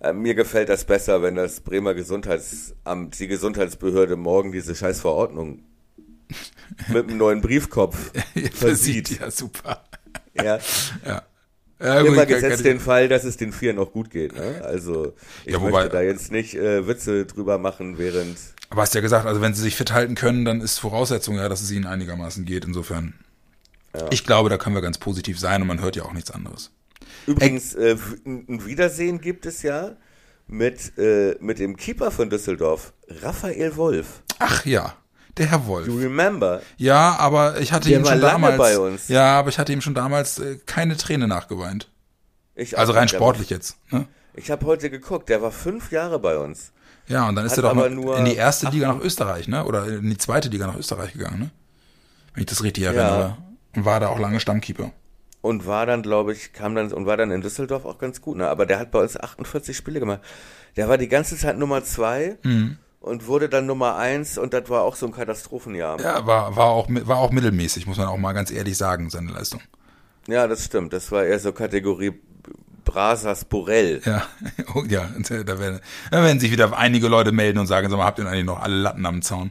Äh, 0.00 0.12
Mir 0.12 0.34
gefällt 0.34 0.68
das 0.68 0.84
besser, 0.84 1.22
wenn 1.22 1.34
das 1.36 1.60
Bremer 1.60 1.94
Gesundheitsamt, 1.94 3.18
die 3.18 3.26
Gesundheitsbehörde 3.28 4.16
morgen 4.16 4.52
diese 4.52 4.74
scheiß 4.74 5.00
Verordnung 5.00 5.62
mit 6.88 7.08
einem 7.08 7.18
neuen 7.18 7.40
Briefkopf 7.40 8.12
versieht. 8.52 9.20
Ja, 9.20 9.30
super. 9.30 9.84
Ja. 10.34 10.58
Ja. 11.04 11.22
Ja, 11.78 12.00
Immer 12.00 12.24
gesetzt 12.24 12.64
den 12.64 12.80
Fall, 12.80 13.06
dass 13.08 13.24
es 13.24 13.36
den 13.36 13.52
Vieren 13.52 13.76
noch 13.76 13.92
gut 13.92 14.08
geht. 14.10 14.34
Ne? 14.34 14.62
Also 14.64 15.12
ich 15.44 15.52
Ja, 15.52 15.60
wobei- 15.60 15.72
möchte 15.72 15.90
da 15.90 16.00
jetzt 16.00 16.32
nicht 16.32 16.54
äh, 16.54 16.88
Witze 16.88 17.26
drüber 17.26 17.58
machen, 17.58 17.98
während 17.98 18.38
Aber 18.70 18.80
hast 18.80 18.94
ja 18.94 19.02
gesagt, 19.02 19.26
also 19.26 19.42
wenn 19.42 19.52
sie 19.52 19.60
sich 19.60 19.76
fit 19.76 19.92
halten 19.92 20.14
können, 20.14 20.46
dann 20.46 20.62
ist 20.62 20.78
Voraussetzung 20.78 21.36
ja, 21.36 21.50
dass 21.50 21.60
es 21.60 21.70
ihnen 21.70 21.84
einigermaßen 21.84 22.46
geht. 22.46 22.64
Insofern, 22.64 23.12
ich 24.10 24.24
glaube, 24.24 24.48
da 24.48 24.56
können 24.56 24.74
wir 24.74 24.80
ganz 24.80 24.96
positiv 24.96 25.38
sein 25.38 25.60
und 25.60 25.68
man 25.68 25.80
hört 25.82 25.96
ja 25.96 26.04
auch 26.04 26.14
nichts 26.14 26.30
anderes. 26.30 26.70
Übrigens, 27.26 27.74
äh, 27.74 27.96
ein 28.24 28.64
Wiedersehen 28.66 29.20
gibt 29.20 29.46
es 29.46 29.62
ja 29.62 29.92
mit, 30.46 30.96
äh, 30.98 31.36
mit 31.40 31.58
dem 31.58 31.76
Keeper 31.76 32.10
von 32.10 32.30
Düsseldorf, 32.30 32.92
Raphael 33.22 33.76
Wolf. 33.76 34.22
Ach 34.38 34.64
ja, 34.64 34.94
der 35.36 35.46
Herr 35.46 35.66
Wolf. 35.66 35.86
You 35.88 35.98
remember? 35.98 36.62
Ja, 36.76 37.16
aber 37.18 37.60
ich 37.60 37.72
hatte 37.72 37.88
Der 37.88 37.98
ihm 37.98 38.06
schon 38.06 38.20
damals. 38.20 38.56
bei 38.58 38.78
uns. 38.78 39.08
Ja, 39.08 39.38
aber 39.38 39.48
ich 39.48 39.58
hatte 39.58 39.72
ihm 39.72 39.80
schon 39.80 39.94
damals 39.94 40.38
äh, 40.38 40.58
keine 40.66 40.96
Träne 40.96 41.26
nachgeweint. 41.26 41.88
Ich 42.54 42.78
Also 42.78 42.92
rein 42.92 43.08
sportlich 43.08 43.50
jetzt. 43.50 43.76
Ne? 43.90 44.06
Ich 44.34 44.50
habe 44.50 44.64
heute 44.66 44.88
geguckt, 44.90 45.28
der 45.28 45.42
war 45.42 45.50
fünf 45.50 45.90
Jahre 45.90 46.18
bei 46.18 46.38
uns. 46.38 46.72
Ja, 47.08 47.28
und 47.28 47.36
dann 47.36 47.46
ist 47.46 47.56
er 47.56 47.62
doch 47.62 47.74
nur 47.74 48.16
in 48.18 48.24
die 48.24 48.34
erste 48.34 48.68
Liga 48.68 48.92
nach 48.92 49.00
Österreich, 49.00 49.46
ne? 49.46 49.64
Oder 49.64 49.86
in 49.86 50.10
die 50.10 50.18
zweite 50.18 50.48
Liga 50.48 50.66
nach 50.66 50.76
Österreich 50.76 51.12
gegangen, 51.12 51.38
ne? 51.38 51.50
Wenn 52.34 52.42
ich 52.42 52.46
das 52.46 52.62
richtig 52.62 52.84
Ja. 52.84 52.90
erinnere. 52.92 53.36
Und 53.76 53.84
war 53.84 54.00
da 54.00 54.08
auch 54.08 54.18
lange 54.18 54.40
Stammkeeper. 54.40 54.90
Und 55.46 55.66
war 55.66 55.86
dann, 55.86 56.02
glaube 56.02 56.32
ich, 56.32 56.52
kam 56.52 56.74
dann 56.74 56.92
und 56.92 57.06
war 57.06 57.16
dann 57.16 57.30
in 57.30 57.40
Düsseldorf 57.40 57.84
auch 57.84 57.98
ganz 57.98 58.20
gut. 58.20 58.36
Ne? 58.36 58.48
Aber 58.48 58.66
der 58.66 58.78
hat 58.78 58.90
bei 58.90 59.00
uns 59.00 59.16
48 59.16 59.76
Spiele 59.76 60.00
gemacht. 60.00 60.20
Der 60.76 60.88
war 60.88 60.98
die 60.98 61.08
ganze 61.08 61.36
Zeit 61.36 61.56
Nummer 61.58 61.84
zwei 61.84 62.36
Mhm. 62.42 62.78
und 63.00 63.26
wurde 63.28 63.48
dann 63.48 63.66
Nummer 63.66 63.96
eins 63.96 64.36
und 64.38 64.52
das 64.52 64.68
war 64.68 64.82
auch 64.82 64.96
so 64.96 65.06
ein 65.06 65.12
Katastrophenjahr. 65.12 66.00
Ja, 66.00 66.26
war, 66.26 66.56
war, 66.56 66.66
auch, 66.66 66.88
war 66.90 67.18
auch 67.18 67.30
mittelmäßig, 67.30 67.86
muss 67.86 67.96
man 67.98 68.08
auch 68.08 68.16
mal 68.18 68.32
ganz 68.32 68.50
ehrlich 68.50 68.76
sagen, 68.76 69.08
seine 69.10 69.30
Leistung. 69.32 69.60
Ja, 70.26 70.48
das 70.48 70.64
stimmt. 70.64 70.92
Das 70.92 71.12
war 71.12 71.24
eher 71.24 71.38
so 71.38 71.52
Kategorie 71.52 72.12
Brasas 72.84 73.44
Borell. 73.44 74.00
Ja, 74.04 74.26
oh, 74.74 74.82
ja, 74.88 75.08
da 75.44 75.58
werden, 75.58 75.80
da 76.10 76.22
werden 76.22 76.40
sich 76.40 76.50
wieder 76.50 76.76
einige 76.76 77.08
Leute 77.08 77.32
melden 77.32 77.58
und 77.58 77.66
sagen, 77.66 77.88
sag 77.90 77.96
mal, 77.96 78.04
habt 78.04 78.18
ihr 78.18 78.26
eigentlich 78.26 78.44
noch 78.44 78.60
alle 78.60 78.74
Latten 78.76 79.06
am 79.06 79.22
Zaun? 79.22 79.50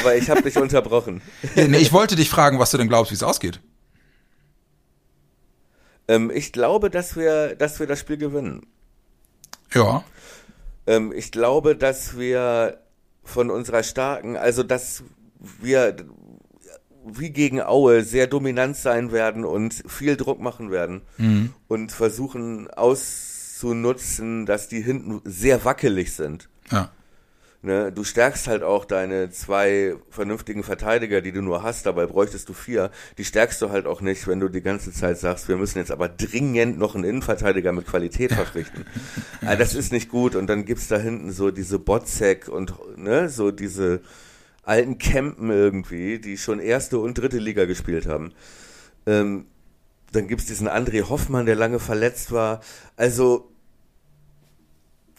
Aber 0.00 0.16
ich 0.16 0.28
habe 0.30 0.42
dich 0.42 0.56
unterbrochen. 0.56 1.22
Nee, 1.56 1.78
ich 1.78 1.92
wollte 1.92 2.14
dich 2.16 2.30
fragen, 2.30 2.58
was 2.58 2.70
du 2.70 2.78
denn 2.78 2.88
glaubst, 2.88 3.10
wie 3.10 3.16
es 3.16 3.22
ausgeht. 3.22 3.60
Ähm, 6.12 6.30
ich 6.30 6.52
glaube, 6.52 6.90
dass 6.90 7.16
wir, 7.16 7.54
dass 7.56 7.80
wir 7.80 7.86
das 7.86 7.98
Spiel 7.98 8.18
gewinnen. 8.18 8.66
Ja, 9.72 10.04
Ähm, 10.86 11.12
ich 11.14 11.30
glaube, 11.32 11.76
dass 11.76 12.18
wir 12.18 12.78
von 13.24 13.50
unserer 13.50 13.82
starken, 13.82 14.36
also 14.36 14.62
dass 14.62 15.04
wir 15.40 15.96
wie 17.04 17.30
gegen 17.30 17.60
Aue 17.62 18.02
sehr 18.02 18.26
dominant 18.26 18.76
sein 18.76 19.10
werden 19.12 19.44
und 19.44 19.82
viel 19.86 20.16
Druck 20.16 20.40
machen 20.40 20.70
werden 20.70 21.02
und 21.68 21.92
versuchen 21.92 22.68
auszunutzen, 22.70 24.44
dass 24.46 24.68
die 24.68 24.82
hinten 24.82 25.20
sehr 25.24 25.64
wackelig 25.64 26.12
sind. 26.12 26.48
ja. 26.70 26.90
Ne, 27.64 27.92
du 27.92 28.02
stärkst 28.02 28.48
halt 28.48 28.64
auch 28.64 28.84
deine 28.84 29.30
zwei 29.30 29.94
vernünftigen 30.10 30.64
Verteidiger, 30.64 31.20
die 31.20 31.30
du 31.30 31.42
nur 31.42 31.62
hast, 31.62 31.86
dabei 31.86 32.06
bräuchtest 32.06 32.48
du 32.48 32.54
vier. 32.54 32.90
Die 33.18 33.24
stärkst 33.24 33.62
du 33.62 33.70
halt 33.70 33.86
auch 33.86 34.00
nicht, 34.00 34.26
wenn 34.26 34.40
du 34.40 34.48
die 34.48 34.62
ganze 34.62 34.92
Zeit 34.92 35.18
sagst, 35.18 35.46
wir 35.46 35.56
müssen 35.56 35.78
jetzt 35.78 35.92
aber 35.92 36.08
dringend 36.08 36.76
noch 36.76 36.96
einen 36.96 37.04
Innenverteidiger 37.04 37.70
mit 37.70 37.86
Qualität 37.86 38.32
verpflichten. 38.34 38.84
ah, 39.46 39.54
das 39.54 39.76
ist 39.76 39.92
nicht 39.92 40.08
gut. 40.08 40.34
Und 40.34 40.48
dann 40.48 40.64
gibt's 40.64 40.88
da 40.88 40.98
hinten 40.98 41.30
so 41.30 41.52
diese 41.52 41.78
Botzek 41.78 42.48
und 42.48 42.74
ne, 42.96 43.28
so 43.28 43.52
diese 43.52 44.00
alten 44.64 44.98
Campen 44.98 45.48
irgendwie, 45.50 46.18
die 46.18 46.38
schon 46.38 46.58
erste 46.58 46.98
und 46.98 47.16
dritte 47.16 47.38
Liga 47.38 47.66
gespielt 47.66 48.06
haben. 48.06 48.32
Ähm, 49.06 49.46
dann 50.10 50.26
gibt's 50.26 50.46
diesen 50.46 50.68
André 50.68 51.08
Hoffmann, 51.08 51.46
der 51.46 51.54
lange 51.54 51.78
verletzt 51.78 52.32
war. 52.32 52.60
Also 52.96 53.52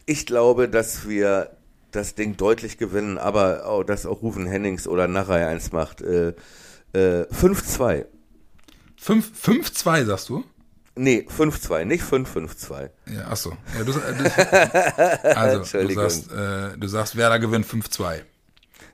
ich 0.06 0.26
glaube, 0.26 0.68
dass 0.68 1.08
wir 1.08 1.56
das 1.96 2.16
Ding 2.16 2.38
deutlich 2.38 2.78
gewinnen, 2.78 3.18
aber 3.18 3.66
auch, 3.66 3.84
dass 3.84 4.06
auch 4.06 4.22
Rufen 4.22 4.46
Hennings 4.46 4.88
oder 4.88 5.08
Narei 5.08 5.48
eins 5.48 5.72
macht. 5.72 6.02
Äh, 6.02 6.34
äh, 6.94 7.26
5-2. 7.32 8.06
5-2, 9.02 10.06
sagst 10.06 10.30
du? 10.30 10.44
Nee, 10.96 11.26
5-2, 11.28 11.86
nicht 11.86 12.04
5-5-2. 12.04 12.90
Ja, 13.08 13.28
achso. 13.28 13.58
Ja, 13.78 13.84
du, 13.84 13.94
du, 13.94 14.00
also, 15.36 15.80
du 15.80 15.94
sagst, 15.94 16.32
äh, 16.32 16.78
du 16.78 16.88
sagst, 16.88 17.16
Werder 17.16 17.40
gewinnt 17.40 17.66
5-2. 17.66 18.22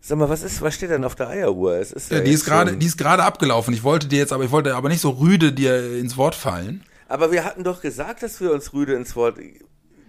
Sag 0.01 0.17
mal, 0.17 0.29
was 0.29 0.43
ist, 0.43 0.61
was 0.61 0.75
steht 0.75 0.91
denn 0.91 1.03
auf 1.03 1.15
der 1.15 1.27
Eieruhr? 1.27 1.75
Es 1.75 1.91
ist 1.91 2.09
ja, 2.09 2.17
ja 2.17 2.23
die 2.23 2.31
ist 2.31 2.45
gerade, 2.45 2.77
die 2.77 2.85
ist 2.85 2.97
gerade 2.97 3.23
abgelaufen. 3.23 3.73
Ich 3.73 3.83
wollte 3.83 4.07
dir 4.07 4.19
jetzt, 4.19 4.31
aber 4.31 4.45
ich 4.45 4.51
wollte 4.51 4.75
aber 4.75 4.87
nicht 4.87 5.01
so 5.01 5.09
rüde 5.09 5.51
dir 5.51 5.97
ins 5.99 6.15
Wort 6.15 6.35
fallen. 6.35 6.83
Aber 7.09 7.31
wir 7.31 7.43
hatten 7.43 7.65
doch 7.65 7.81
gesagt, 7.81 8.23
dass 8.23 8.39
wir 8.39 8.53
uns 8.53 8.71
rüde 8.71 8.93
ins 8.93 9.15
Wort. 9.17 9.37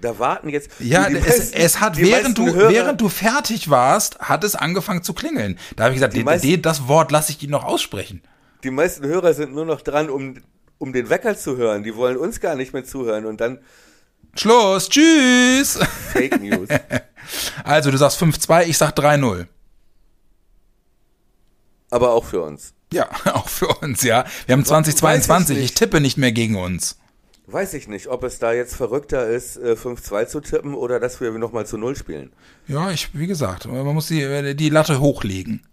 Da 0.01 0.19
warten 0.19 0.49
jetzt. 0.49 0.71
Ja, 0.79 1.07
es, 1.07 1.13
meisten, 1.27 1.57
es, 1.57 1.81
hat 1.81 1.97
während 1.99 2.39
du 2.39 2.47
Hörer, 2.53 2.71
während 2.71 3.01
du 3.01 3.09
fertig 3.09 3.71
warst, 3.71 4.19
hat 4.19 4.45
es 4.45 4.55
angefangen 4.55 5.03
zu 5.03 5.13
klingeln. 5.15 5.59
Da 5.77 5.85
habe 5.85 5.95
ich 5.95 5.97
gesagt, 5.97 6.15
die 6.15 6.25
meisten, 6.25 6.63
das 6.63 6.89
Wort 6.89 7.11
lasse 7.11 7.33
ich 7.33 7.39
dir 7.39 7.51
noch 7.51 7.65
aussprechen. 7.65 8.23
Die 8.65 8.71
meisten 8.71 9.07
Hörer 9.07 9.35
sind 9.35 9.55
nur 9.55 9.65
noch 9.65 9.81
dran, 9.81 10.11
um 10.11 10.37
um 10.81 10.95
den 10.95 11.11
Wecker 11.11 11.37
zu 11.37 11.57
hören. 11.57 11.85
Die 11.85 11.95
wollen 11.95 12.17
uns 12.17 12.41
gar 12.41 12.57
nicht 12.57 12.73
mehr 12.73 12.85
zuhören 12.85 13.27
und 13.27 13.41
dann. 13.41 13.59
Schluss, 14.35 14.89
tschüss. 14.89 15.79
Fake 16.13 16.41
News. 16.41 16.69
Also, 17.63 17.93
du 17.93 17.99
sagst 17.99 18.21
5-2, 18.21 18.65
ich 18.65 18.77
sag 18.77 18.99
3-0. 18.99 19.47
Aber 21.91 22.13
auch 22.13 22.25
für 22.25 22.43
uns. 22.43 22.73
Ja, 22.93 23.09
auch 23.35 23.49
für 23.49 23.69
uns, 23.69 24.03
ja. 24.03 24.25
Wir 24.47 24.55
haben 24.55 24.65
2022, 24.65 25.59
ich, 25.59 25.65
ich, 25.65 25.75
tippe 25.75 26.01
nicht 26.01 26.17
mehr 26.17 26.33
gegen 26.33 26.57
uns. 26.57 26.99
Weiß 27.47 27.75
ich 27.75 27.89
nicht, 27.89 28.07
ob 28.07 28.23
es 28.23 28.39
da 28.39 28.53
jetzt 28.53 28.77
verrückter 28.77 29.29
ist, 29.29 29.59
5-2 29.59 30.21
äh, 30.21 30.27
zu 30.29 30.41
tippen 30.41 30.75
oder 30.75 31.01
dass 31.01 31.21
wir 31.21 31.31
nochmal 31.33 31.67
zu 31.67 31.79
Null 31.79 31.97
spielen. 31.97 32.33
Ja, 32.69 32.91
ich, 32.91 33.11
wie 33.13 33.27
gesagt, 33.27 33.67
man 33.67 33.85
muss 33.87 34.07
die, 34.07 34.55
die 34.55 34.69
Latte 34.69 35.01
hochlegen. 35.01 35.67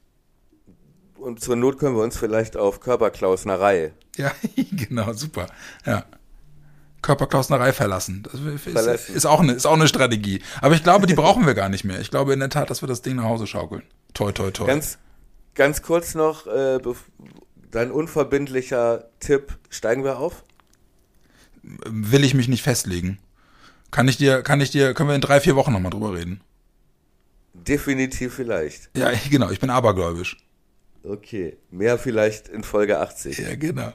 Und 1.18 1.40
zur 1.42 1.56
Not 1.56 1.78
können 1.78 1.96
wir 1.96 2.04
uns 2.04 2.18
vielleicht 2.18 2.58
auf 2.58 2.80
Körperklausnerei 2.80 3.92
ja, 4.18 4.32
genau, 4.72 5.14
super. 5.14 5.48
Ja. 5.86 6.06
Körperklausnerei 7.04 7.72
verlassen. 7.72 8.24
Das 8.24 8.34
ist, 8.34 9.10
ist, 9.10 9.26
auch 9.26 9.40
eine, 9.40 9.54
ist 9.54 9.68
auch 9.68 9.76
eine 9.76 9.88
Strategie. 9.88 10.42
Aber 10.62 10.74
ich 10.74 10.84
glaube, 10.84 11.06
die 11.06 11.14
brauchen 11.14 11.46
wir 11.46 11.54
gar 11.54 11.70
nicht 11.70 11.84
mehr. 11.84 12.02
Ich 12.02 12.10
glaube 12.10 12.34
in 12.34 12.40
der 12.40 12.50
Tat, 12.50 12.70
dass 12.70 12.82
wir 12.82 12.88
das 12.88 13.04
Ding 13.04 13.18
nach 13.18 13.26
Hause 13.26 13.46
schaukeln. 13.46 13.84
Toi, 14.14 14.32
toi, 14.32 14.50
toi. 14.50 14.66
Ganz, 14.66 14.98
ganz 15.54 15.84
kurz 15.84 16.16
noch, 16.16 16.48
äh, 16.48 16.80
dein 17.70 17.92
unverbindlicher 17.92 19.06
Tipp, 19.20 19.58
steigen 19.70 20.04
wir 20.04 20.18
auf? 20.18 20.44
Will 21.86 22.24
ich 22.24 22.34
mich 22.34 22.48
nicht 22.48 22.64
festlegen. 22.64 23.20
Kann 23.92 24.08
ich 24.08 24.18
dir, 24.18 24.42
kann 24.42 24.62
ich 24.62 24.72
dir, 24.72 24.94
können 24.94 25.10
wir 25.10 25.16
in 25.16 25.22
drei, 25.22 25.40
vier 25.40 25.56
Wochen 25.56 25.72
nochmal 25.72 25.92
drüber 25.92 26.14
reden? 26.14 26.42
Definitiv 27.54 28.34
vielleicht. 28.34 28.90
Ja, 28.96 29.12
genau, 29.30 29.50
ich 29.50 29.60
bin 29.60 29.70
abergläubisch. 29.70 30.38
Okay, 31.04 31.56
mehr 31.72 31.98
vielleicht 31.98 32.50
in 32.50 32.64
Folge 32.64 33.00
80. 33.00 33.38
Ja, 33.38 33.56
genau. 33.56 33.94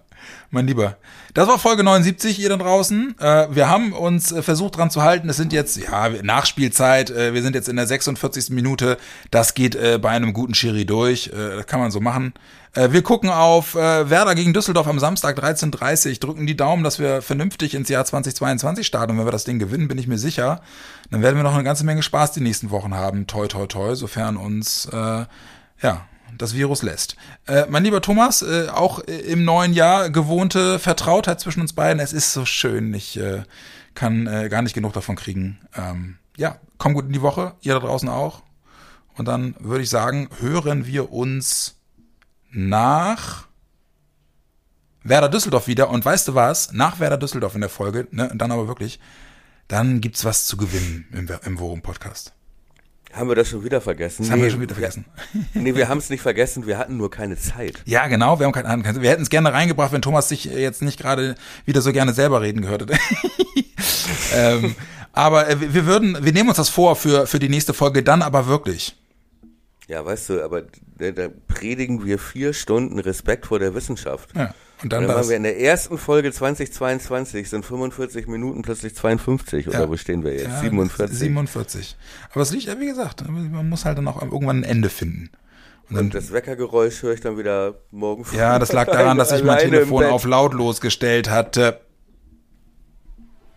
Mein 0.50 0.66
Lieber. 0.66 0.96
Das 1.34 1.46
war 1.46 1.58
Folge 1.58 1.84
79, 1.84 2.38
ihr 2.38 2.48
da 2.48 2.56
draußen. 2.56 3.16
Äh, 3.18 3.48
wir 3.50 3.68
haben 3.68 3.92
uns 3.92 4.32
äh, 4.32 4.42
versucht 4.42 4.78
dran 4.78 4.90
zu 4.90 5.02
halten. 5.02 5.28
Es 5.28 5.36
sind 5.36 5.52
jetzt, 5.52 5.76
ja, 5.76 6.08
Nachspielzeit. 6.08 7.10
Äh, 7.10 7.34
wir 7.34 7.42
sind 7.42 7.54
jetzt 7.54 7.68
in 7.68 7.76
der 7.76 7.86
46. 7.86 8.50
Minute. 8.50 8.96
Das 9.30 9.52
geht 9.52 9.76
bei 10.00 10.08
einem 10.08 10.32
guten 10.32 10.54
Schiri 10.54 10.86
durch. 10.86 11.30
Das 11.34 11.66
kann 11.66 11.80
man 11.80 11.90
so 11.90 12.00
machen. 12.00 12.34
Wir 12.74 13.02
gucken 13.02 13.28
auf 13.28 13.74
Werder 13.74 14.34
gegen 14.34 14.54
Düsseldorf 14.54 14.86
am 14.86 14.98
Samstag 14.98 15.38
13.30 15.38 16.20
Drücken 16.20 16.46
die 16.46 16.56
Daumen, 16.56 16.82
dass 16.82 16.98
wir 16.98 17.20
vernünftig 17.20 17.74
ins 17.74 17.90
Jahr 17.90 18.02
2022 18.02 18.86
starten. 18.86 19.12
Und 19.12 19.18
wenn 19.18 19.26
wir 19.26 19.32
das 19.32 19.44
Ding 19.44 19.58
gewinnen, 19.58 19.88
bin 19.88 19.98
ich 19.98 20.06
mir 20.06 20.16
sicher, 20.16 20.62
dann 21.10 21.20
werden 21.20 21.36
wir 21.36 21.42
noch 21.42 21.52
eine 21.52 21.64
ganze 21.64 21.84
Menge 21.84 22.02
Spaß 22.02 22.32
die 22.32 22.40
nächsten 22.40 22.70
Wochen 22.70 22.94
haben. 22.94 23.26
Toi, 23.26 23.46
toi, 23.46 23.66
toi, 23.66 23.94
sofern 23.94 24.38
uns, 24.38 24.86
äh, 24.86 25.26
ja, 25.82 26.06
das 26.38 26.54
Virus 26.54 26.82
lässt. 26.82 27.16
Äh, 27.46 27.66
mein 27.68 27.84
lieber 27.84 28.00
Thomas, 28.00 28.40
äh, 28.40 28.68
auch 28.68 29.06
äh, 29.06 29.18
im 29.18 29.44
neuen 29.44 29.74
Jahr 29.74 30.08
gewohnte 30.08 30.78
Vertrautheit 30.78 31.40
zwischen 31.40 31.60
uns 31.60 31.74
beiden. 31.74 32.00
Es 32.00 32.14
ist 32.14 32.32
so 32.32 32.46
schön. 32.46 32.94
Ich 32.94 33.18
äh, 33.18 33.42
kann 33.94 34.26
äh, 34.26 34.48
gar 34.48 34.62
nicht 34.62 34.74
genug 34.74 34.94
davon 34.94 35.16
kriegen. 35.16 35.58
Ähm, 35.76 36.16
ja, 36.38 36.56
komm 36.78 36.94
gut 36.94 37.04
in 37.04 37.12
die 37.12 37.20
Woche. 37.20 37.52
Ihr 37.60 37.74
da 37.74 37.80
draußen 37.80 38.08
auch. 38.08 38.42
Und 39.18 39.28
dann 39.28 39.56
würde 39.58 39.84
ich 39.84 39.90
sagen, 39.90 40.30
hören 40.40 40.86
wir 40.86 41.12
uns 41.12 41.81
nach 42.52 43.48
Werder 45.02 45.28
Düsseldorf 45.28 45.66
wieder. 45.66 45.90
Und 45.90 46.04
weißt 46.04 46.28
du 46.28 46.34
was? 46.34 46.72
Nach 46.72 47.00
Werder 47.00 47.18
Düsseldorf 47.18 47.54
in 47.54 47.60
der 47.60 47.70
Folge, 47.70 48.06
ne, 48.10 48.30
dann 48.34 48.52
aber 48.52 48.68
wirklich, 48.68 49.00
dann 49.68 50.00
gibt's 50.00 50.24
was 50.24 50.46
zu 50.46 50.56
gewinnen 50.56 51.06
im, 51.12 51.28
im 51.44 51.58
Worum-Podcast. 51.58 52.32
Haben 53.12 53.28
wir 53.28 53.34
das 53.34 53.48
schon 53.48 53.62
wieder 53.62 53.82
vergessen? 53.82 54.22
Das 54.22 54.28
nee, 54.28 54.32
haben 54.32 54.42
wir 54.42 54.50
schon 54.50 54.60
wieder 54.60 54.74
vergessen. 54.74 55.04
nee, 55.54 55.74
wir 55.74 55.88
haben 55.88 55.98
es 55.98 56.08
nicht 56.08 56.22
vergessen, 56.22 56.66
wir 56.66 56.78
hatten 56.78 56.96
nur 56.96 57.10
keine 57.10 57.36
Zeit. 57.36 57.82
Ja, 57.84 58.06
genau, 58.06 58.38
wir 58.38 58.46
haben 58.46 58.52
keine 58.52 58.82
Zeit. 58.82 59.02
Wir 59.02 59.10
hätten 59.10 59.22
es 59.22 59.28
gerne 59.28 59.52
reingebracht, 59.52 59.92
wenn 59.92 60.00
Thomas 60.00 60.30
sich 60.30 60.44
jetzt 60.44 60.80
nicht 60.80 60.98
gerade 60.98 61.34
wieder 61.66 61.82
so 61.82 61.92
gerne 61.92 62.14
selber 62.14 62.40
reden 62.40 62.62
gehört 62.62 62.82
hätte. 62.82 62.98
ähm, 64.34 64.76
aber 65.12 65.48
äh, 65.48 65.74
wir 65.74 65.84
würden, 65.84 66.24
wir 66.24 66.32
nehmen 66.32 66.48
uns 66.48 66.56
das 66.56 66.70
vor 66.70 66.96
für, 66.96 67.26
für 67.26 67.38
die 67.38 67.50
nächste 67.50 67.74
Folge, 67.74 68.02
dann 68.02 68.22
aber 68.22 68.46
wirklich. 68.46 68.96
Ja, 69.88 70.04
weißt 70.04 70.30
du, 70.30 70.44
aber 70.44 70.62
da, 70.98 71.10
da 71.10 71.28
predigen 71.48 72.04
wir 72.04 72.18
vier 72.18 72.52
Stunden 72.52 72.98
Respekt 72.98 73.46
vor 73.46 73.58
der 73.58 73.74
Wissenschaft. 73.74 74.30
Ja. 74.34 74.54
Und 74.82 74.92
dann, 74.92 75.02
und 75.02 75.08
dann 75.08 75.16
waren 75.16 75.28
wir 75.28 75.36
in 75.36 75.42
der 75.44 75.60
ersten 75.60 75.96
Folge 75.96 76.32
2022, 76.32 77.48
sind 77.48 77.64
45 77.64 78.26
Minuten 78.26 78.62
plötzlich 78.62 78.96
52 78.96 79.68
oder 79.68 79.88
wo 79.88 79.96
stehen 79.96 80.24
wir 80.24 80.32
jetzt? 80.32 80.46
Ja, 80.46 80.60
47. 80.60 81.18
47. 81.18 81.96
Aber 82.32 82.42
es 82.42 82.50
liegt 82.50 82.64
ja, 82.64 82.78
wie 82.80 82.86
gesagt, 82.86 83.24
man 83.28 83.68
muss 83.68 83.84
halt 83.84 83.98
dann 83.98 84.08
auch 84.08 84.20
irgendwann 84.20 84.60
ein 84.60 84.64
Ende 84.64 84.88
finden. 84.88 85.30
Und, 85.88 85.98
und 85.98 86.14
das 86.14 86.32
Weckergeräusch 86.32 87.02
höre 87.02 87.14
ich 87.14 87.20
dann 87.20 87.38
wieder 87.38 87.74
morgen 87.90 88.24
früh. 88.24 88.38
Ja, 88.38 88.58
das 88.58 88.72
lag 88.72 88.86
daran, 88.90 89.18
dass 89.18 89.30
ich 89.30 89.44
mein 89.44 89.58
Telefon 89.58 90.04
auf 90.06 90.24
lautlos 90.24 90.80
gestellt 90.80 91.30
hatte. 91.30 91.80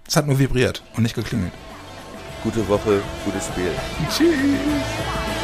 Es 0.07 0.15
hat 0.15 0.27
nur 0.27 0.37
vibriert 0.37 0.83
und 0.95 1.03
nicht 1.03 1.15
geklingelt. 1.15 1.53
Gute 2.43 2.67
Woche, 2.67 3.01
gutes 3.25 3.47
Spiel. 3.47 3.71
Tschüss. 4.15 5.34